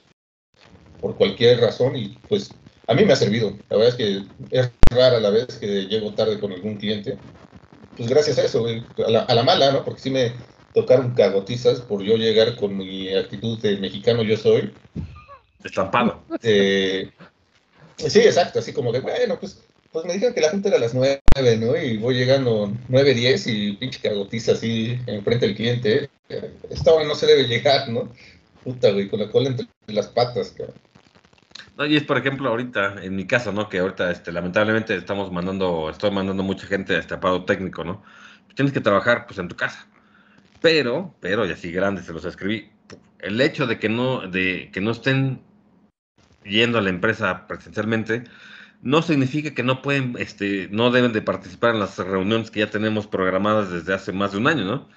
por 0.99 1.15
cualquier 1.15 1.59
razón 1.59 1.95
y 1.95 2.17
pues 2.27 2.51
a 2.87 2.93
mí 2.93 3.05
me 3.05 3.13
ha 3.13 3.15
servido. 3.15 3.53
La 3.69 3.77
verdad 3.77 3.89
es 3.89 3.95
que 3.95 4.23
es 4.51 4.71
rara 4.89 5.19
la 5.19 5.29
vez 5.29 5.45
que 5.59 5.85
llego 5.85 6.13
tarde 6.13 6.39
con 6.39 6.51
algún 6.51 6.77
cliente. 6.77 7.17
Pues 7.95 8.09
gracias 8.09 8.39
a 8.39 8.45
eso, 8.45 8.61
güey, 8.61 8.83
a 9.05 9.11
la, 9.11 9.19
a 9.21 9.35
la 9.35 9.43
mala, 9.43 9.71
¿no? 9.71 9.85
Porque 9.85 10.01
sí 10.01 10.09
me 10.09 10.33
tocaron 10.73 11.13
cagotizas 11.13 11.81
por 11.81 12.01
yo 12.01 12.15
llegar 12.15 12.55
con 12.55 12.77
mi 12.77 13.13
actitud 13.13 13.59
de 13.59 13.77
mexicano 13.77 14.23
yo 14.23 14.37
soy. 14.37 14.73
Estampado. 15.63 16.23
Eh, 16.41 17.11
sí, 17.97 18.19
exacto, 18.19 18.59
así 18.59 18.73
como 18.73 18.91
de, 18.91 19.01
bueno, 19.01 19.37
pues, 19.39 19.61
pues 19.91 20.05
me 20.05 20.13
dijeron 20.13 20.33
que 20.33 20.41
la 20.41 20.49
junta 20.49 20.69
era 20.69 20.77
a 20.77 20.81
las 20.81 20.93
nueve, 20.93 21.21
¿no? 21.59 21.75
Y 21.75 21.97
voy 21.97 22.15
llegando 22.15 22.71
nueve, 22.87 23.13
diez 23.13 23.47
y 23.47 23.73
pinche 23.73 23.99
cagotiza 24.01 24.51
así 24.53 24.99
enfrente 25.07 25.47
del 25.47 25.55
cliente. 25.55 26.09
Eh, 26.29 26.53
Esta 26.69 26.93
hora 26.93 27.05
no 27.05 27.15
se 27.15 27.25
debe 27.25 27.47
llegar, 27.47 27.89
¿no? 27.89 28.11
Puta, 28.63 28.91
güey, 28.91 29.09
con 29.09 29.19
la 29.19 29.29
cola 29.29 29.49
entre 29.49 29.67
las 29.87 30.07
patas, 30.07 30.53
cabrón. 30.55 30.75
No, 31.77 31.85
y 31.85 31.95
es 31.95 32.03
por 32.03 32.17
ejemplo 32.17 32.49
ahorita, 32.49 32.95
en 33.01 33.15
mi 33.15 33.25
caso, 33.25 33.51
¿no? 33.51 33.69
Que 33.69 33.79
ahorita, 33.79 34.11
este, 34.11 34.31
lamentablemente 34.31 34.95
estamos 34.95 35.31
mandando, 35.31 35.89
estoy 35.89 36.11
mandando 36.11 36.43
mucha 36.43 36.67
gente 36.67 36.95
a 36.95 36.99
este 36.99 37.17
paro 37.17 37.45
técnico, 37.45 37.83
¿no? 37.83 38.03
Tienes 38.53 38.73
que 38.73 38.81
trabajar, 38.81 39.25
pues, 39.25 39.39
en 39.39 39.47
tu 39.47 39.55
casa. 39.55 39.87
Pero, 40.61 41.15
pero, 41.21 41.45
y 41.47 41.51
así 41.51 41.71
grande 41.71 42.03
se 42.03 42.11
los 42.11 42.25
escribí, 42.25 42.69
el 43.19 43.39
hecho 43.39 43.65
de 43.65 43.79
que 43.79 43.87
no, 43.87 44.27
de 44.27 44.69
que 44.73 44.81
no 44.81 44.91
estén 44.91 45.41
yendo 46.43 46.79
a 46.79 46.81
la 46.81 46.89
empresa 46.89 47.47
presencialmente, 47.47 48.23
no 48.81 49.01
significa 49.01 49.53
que 49.53 49.63
no 49.63 49.81
pueden, 49.81 50.15
este, 50.19 50.69
no 50.71 50.91
deben 50.91 51.11
de 51.13 51.21
participar 51.21 51.73
en 51.73 51.81
las 51.81 51.97
reuniones 51.97 52.51
que 52.51 52.59
ya 52.59 52.69
tenemos 52.69 53.07
programadas 53.07 53.71
desde 53.71 53.93
hace 53.93 54.13
más 54.13 54.31
de 54.31 54.37
un 54.37 54.47
año, 54.47 54.65
¿no? 54.65 54.87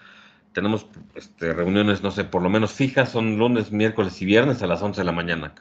Tenemos 0.52 0.86
este, 1.14 1.52
reuniones, 1.52 2.02
no 2.02 2.10
sé, 2.10 2.24
por 2.24 2.42
lo 2.42 2.50
menos 2.50 2.72
fijas, 2.72 3.10
son 3.10 3.38
lunes, 3.38 3.72
miércoles 3.72 4.20
y 4.22 4.26
viernes 4.26 4.62
a 4.62 4.66
las 4.66 4.82
11 4.82 5.00
de 5.00 5.04
la 5.04 5.12
mañana, 5.12 5.54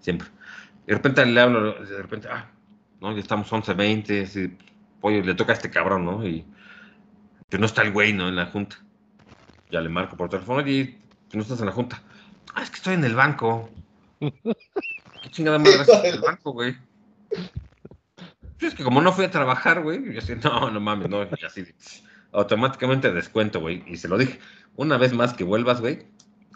siempre. 0.00 0.28
Y 0.84 0.88
de 0.88 0.94
repente 0.94 1.26
le 1.26 1.40
hablo, 1.40 1.74
de 1.74 2.02
repente, 2.02 2.28
ah, 2.30 2.50
no, 3.00 3.12
ya 3.12 3.20
estamos 3.20 3.50
11.20, 3.50 4.22
así, 4.22 4.56
oye, 5.00 5.22
le 5.22 5.34
toca 5.34 5.52
a 5.52 5.56
este 5.56 5.70
cabrón, 5.70 6.04
¿no? 6.04 6.26
Y 6.26 6.44
que 7.50 7.58
no 7.58 7.66
está 7.66 7.82
el 7.82 7.92
güey, 7.92 8.12
¿no? 8.12 8.28
En 8.28 8.36
la 8.36 8.46
junta. 8.46 8.76
Ya 9.70 9.80
le 9.80 9.88
marco 9.88 10.16
por 10.16 10.30
teléfono, 10.30 10.60
oye, 10.60 10.98
no 11.32 11.42
estás 11.42 11.60
en 11.60 11.66
la 11.66 11.72
junta. 11.72 12.02
Ah, 12.54 12.62
es 12.62 12.70
que 12.70 12.76
estoy 12.76 12.94
en 12.94 13.04
el 13.04 13.14
banco. 13.14 13.68
¿Qué 14.20 15.30
chingada 15.30 15.58
madre 15.58 15.84
en 16.04 16.14
el 16.14 16.20
banco, 16.20 16.52
güey? 16.52 16.76
Es 18.60 18.74
que 18.74 18.82
como 18.82 19.00
no 19.00 19.12
fui 19.12 19.24
a 19.24 19.30
trabajar, 19.30 19.82
güey, 19.82 20.12
yo 20.12 20.18
así, 20.18 20.34
no, 20.42 20.70
no 20.70 20.80
mames, 20.80 21.08
no, 21.08 21.22
y 21.22 21.44
así, 21.44 21.64
automáticamente 22.32 23.12
descuento, 23.12 23.60
güey, 23.60 23.84
y 23.86 23.96
se 23.96 24.08
lo 24.08 24.18
dije, 24.18 24.38
una 24.76 24.98
vez 24.98 25.12
más 25.12 25.32
que 25.32 25.44
vuelvas, 25.44 25.80
güey, 25.80 26.06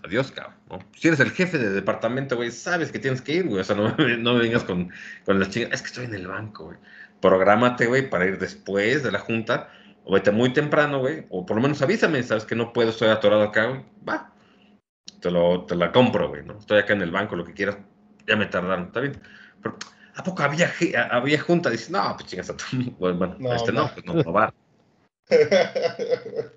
adiós, 0.04 0.32
cabrón. 0.32 0.84
Si 0.96 1.08
eres 1.08 1.20
el 1.20 1.30
jefe 1.30 1.58
de 1.58 1.70
departamento, 1.70 2.36
güey, 2.36 2.50
sabes 2.50 2.90
que 2.90 2.98
tienes 2.98 3.22
que 3.22 3.34
ir, 3.34 3.48
güey, 3.48 3.60
o 3.60 3.64
sea, 3.64 3.76
no, 3.76 3.94
no 4.18 4.34
vengas 4.34 4.64
con, 4.64 4.90
con 5.24 5.38
las 5.38 5.50
chingas, 5.50 5.72
es 5.72 5.82
que 5.82 5.88
estoy 5.88 6.04
en 6.06 6.14
el 6.14 6.26
banco, 6.26 6.66
güey, 6.66 6.78
prográmate, 7.20 7.86
güey, 7.86 8.10
para 8.10 8.26
ir 8.26 8.38
después 8.38 9.02
de 9.02 9.12
la 9.12 9.20
junta, 9.20 9.70
o 10.04 10.12
vete 10.14 10.32
muy 10.32 10.52
temprano, 10.52 10.98
güey, 10.98 11.26
o 11.30 11.46
por 11.46 11.56
lo 11.56 11.62
menos 11.62 11.80
avísame, 11.82 12.22
sabes 12.24 12.44
que 12.44 12.56
no 12.56 12.72
puedo, 12.72 12.90
estoy 12.90 13.08
atorado 13.08 13.44
acá, 13.44 13.66
güey, 13.66 13.84
va, 14.08 14.34
te, 15.20 15.30
lo, 15.30 15.64
te 15.66 15.76
la 15.76 15.92
compro, 15.92 16.28
güey, 16.28 16.44
¿no? 16.44 16.58
Estoy 16.58 16.80
acá 16.80 16.94
en 16.94 17.02
el 17.02 17.12
banco, 17.12 17.36
lo 17.36 17.44
que 17.44 17.54
quieras, 17.54 17.78
ya 18.26 18.34
me 18.36 18.46
tardaron, 18.46 18.86
está 18.86 19.00
bien, 19.00 19.20
pero 19.62 19.78
¿A 20.14 20.22
poco 20.22 20.42
había, 20.42 20.72
había 21.10 21.40
junta? 21.40 21.70
Dice, 21.70 21.90
no, 21.90 22.14
pues 22.16 22.28
chingas 22.28 22.50
a 22.50 22.56
tu. 22.56 22.64
Bueno, 22.98 23.18
bueno 23.18 23.36
No, 23.38 23.54
este 23.54 23.72
no. 23.72 23.82
no, 23.84 23.94
pues 23.94 24.06
no, 24.06 24.14
no 24.14 24.32
va. 24.32 24.52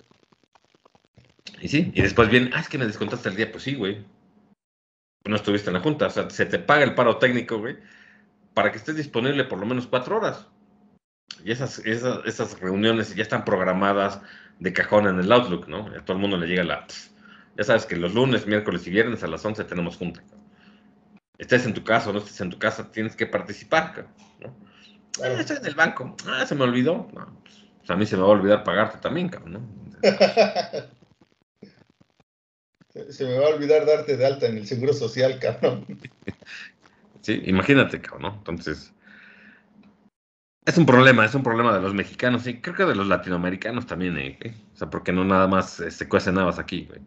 Y 1.62 1.68
sí, 1.68 1.92
y 1.96 2.02
después 2.02 2.30
viene, 2.30 2.52
ah, 2.54 2.60
es 2.60 2.70
que 2.70 2.78
me 2.78 2.86
descontaste 2.86 3.30
el 3.30 3.36
día. 3.36 3.52
Pues 3.52 3.64
sí, 3.64 3.76
güey. 3.76 4.06
No 5.26 5.36
estuviste 5.36 5.70
en 5.70 5.76
la 5.76 5.80
junta. 5.80 6.08
O 6.08 6.10
sea, 6.10 6.30
se 6.30 6.46
te 6.46 6.60
paga 6.60 6.84
el 6.84 6.96
paro 6.96 7.18
técnico, 7.18 7.60
güey, 7.60 7.78
para 8.54 8.72
que 8.72 8.78
estés 8.78 8.96
disponible 8.96 9.46
por 9.46 9.60
lo 9.60 9.66
menos 9.66 9.88
cuatro 9.88 10.18
horas. 10.18 10.48
Y 11.44 11.52
esas, 11.52 11.80
esas, 11.80 12.26
esas 12.26 12.60
reuniones 12.60 13.16
ya 13.16 13.24
están 13.24 13.46
programadas 13.46 14.22
de 14.60 14.74
cajón 14.74 15.08
en 15.08 15.20
el 15.20 15.32
Outlook, 15.32 15.68
¿no? 15.68 15.88
A 15.88 16.06
todo 16.06 16.18
el 16.18 16.22
mundo 16.22 16.38
le 16.38 16.48
llega 16.48 16.64
la. 16.64 16.86
Ya 17.58 17.64
sabes 17.64 17.86
que 17.86 17.96
los 17.96 18.14
lunes, 18.14 18.46
miércoles 18.46 18.86
y 18.88 18.92
viernes 18.92 19.24
a 19.24 19.28
las 19.28 19.44
11 19.46 19.64
tenemos 19.64 19.98
junta. 19.98 20.22
Estés 21.38 21.66
en 21.66 21.74
tu 21.74 21.84
casa 21.84 22.10
o 22.10 22.14
no 22.14 22.20
estés 22.20 22.40
en 22.42 22.50
tu 22.50 22.58
casa, 22.58 22.92
tienes 22.92 23.16
que 23.16 23.28
participar, 23.28 23.94
cabrón, 23.94 24.14
¿no? 24.40 24.56
Ah, 25.24 25.40
estoy 25.40 25.58
en 25.58 25.66
el 25.66 25.76
banco. 25.76 26.16
Ah, 26.28 26.46
se 26.46 26.56
me 26.56 26.64
olvidó. 26.64 27.08
No, 27.14 27.42
pues, 27.44 27.66
pues, 27.78 27.90
a 27.90 27.96
mí 27.96 28.06
se 28.06 28.18
me 28.18 28.24
va 28.24 28.30
a 28.30 28.32
olvidar 28.32 28.64
pagarte 28.64 28.98
también, 29.00 29.30
cabrón, 29.30 29.54
¿no? 29.54 29.62
Se 33.10 33.26
me 33.26 33.38
va 33.38 33.48
a 33.48 33.50
olvidar 33.50 33.86
darte 33.86 34.16
de 34.16 34.26
alta 34.26 34.46
en 34.46 34.58
el 34.58 34.66
seguro 34.66 34.94
social, 34.94 35.38
cabrón. 35.38 35.86
Sí, 37.20 37.42
imagínate, 37.46 38.00
cabrón, 38.00 38.22
¿no? 38.22 38.36
Entonces, 38.38 38.94
es 40.66 40.78
un 40.78 40.86
problema, 40.86 41.26
es 41.26 41.36
un 41.36 41.44
problema 41.44 41.74
de 41.74 41.82
los 41.82 41.94
mexicanos 41.94 42.48
y 42.48 42.60
creo 42.60 42.76
que 42.76 42.86
de 42.86 42.96
los 42.96 43.08
latinoamericanos 43.08 43.86
también, 43.86 44.18
¿eh? 44.18 44.38
güey? 44.42 44.56
O 44.74 44.78
sea, 44.78 44.90
porque 44.90 45.12
no 45.12 45.24
nada 45.24 45.48
más 45.48 45.80
eh, 45.80 45.92
se 45.92 46.08
cuecen 46.08 46.40
habas 46.40 46.58
aquí, 46.58 46.86
güey. 46.86 47.02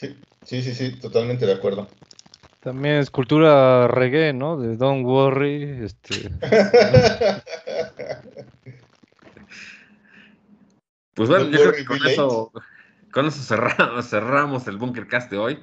Sí, 0.00 0.16
sí, 0.44 0.62
sí, 0.62 0.74
sí, 0.74 0.98
totalmente 0.98 1.44
de 1.44 1.52
acuerdo. 1.52 1.86
También 2.60 2.94
es 2.94 3.10
cultura 3.10 3.86
reggae, 3.86 4.32
¿no? 4.32 4.56
De 4.56 4.78
Don't 4.78 5.04
Worry, 5.04 5.84
este... 5.84 6.30
Pues 11.12 11.28
bueno, 11.28 11.44
Don't 11.44 11.54
yo 11.54 11.60
creo 11.60 11.74
que 11.74 11.84
con 11.84 12.06
eso, 12.06 12.52
con 13.12 13.26
eso 13.26 13.42
cerramos, 13.42 14.08
cerramos 14.08 14.66
el 14.68 14.78
Bunkercast 14.78 15.30
de 15.30 15.36
hoy. 15.36 15.58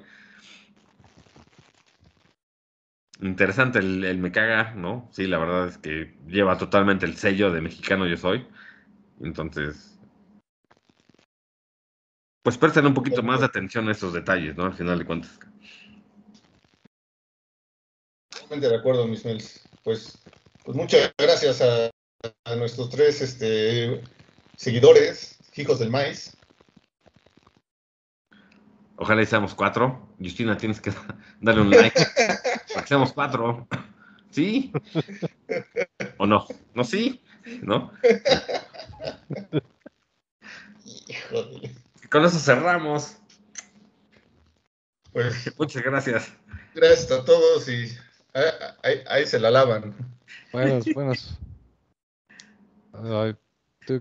Interesante 3.22 3.80
el, 3.80 4.04
el 4.04 4.20
me 4.20 4.32
caga, 4.32 4.76
¿no? 4.76 5.10
Sí, 5.12 5.26
la 5.26 5.40
verdad 5.40 5.68
es 5.70 5.80
que 5.80 6.16
lleva 6.28 6.60
totalmente 6.60 7.08
el 7.08 7.16
sello 7.16 7.52
de 7.52 7.62
mexicano 7.62 8.06
yo 8.06 8.18
soy. 8.18 8.46
Entonces, 9.20 9.97
pues 12.48 12.58
presten 12.58 12.86
un 12.86 12.94
poquito 12.94 13.22
más 13.22 13.42
de 13.42 13.46
atención 13.48 13.90
a 13.90 13.92
esos 13.92 14.14
detalles, 14.14 14.56
¿no? 14.56 14.68
Al 14.68 14.74
final 14.74 14.98
de 14.98 15.04
cuentas. 15.04 15.38
Totalmente 18.30 18.70
de 18.70 18.76
acuerdo, 18.78 19.06
mis 19.06 19.26
Mels. 19.26 19.68
Pues, 19.84 20.18
pues 20.64 20.78
muchas 20.78 21.12
gracias 21.18 21.62
a, 21.62 21.90
a 22.46 22.56
nuestros 22.56 22.90
tres 22.90 23.20
este, 23.20 24.02
seguidores, 24.56 25.38
hijos 25.58 25.80
del 25.80 25.90
maíz. 25.90 26.38
Ojalá 28.96 29.24
y 29.24 29.26
seamos 29.26 29.54
cuatro. 29.54 30.08
Justina, 30.18 30.56
tienes 30.56 30.80
que 30.80 30.94
darle 31.42 31.64
un 31.64 31.70
like 31.70 32.02
para 32.74 32.82
que 32.82 32.88
seamos 32.88 33.12
cuatro. 33.12 33.68
¿Sí? 34.32 34.72
¿O 36.16 36.26
no? 36.26 36.48
¿No 36.74 36.86
sí? 36.86 37.22
¿No? 37.62 37.92
Híjole. 41.10 41.77
Con 42.10 42.26
eso 42.26 42.40
cerramos. 42.40 43.18
Pues 45.12 45.58
Muchas 45.58 45.84
gracias. 45.84 46.34
gracias 46.76 47.12
a 47.12 47.26
todos 47.26 47.68
y 47.70 47.90
ahí, 48.84 49.02
ahí 49.08 49.26
se 49.26 49.40
la 49.40 49.50
lavan. 49.52 49.96
Buenos, 50.52 50.86
buenos. 50.94 51.40
Ay, 52.94 53.36
tú- 53.86 54.00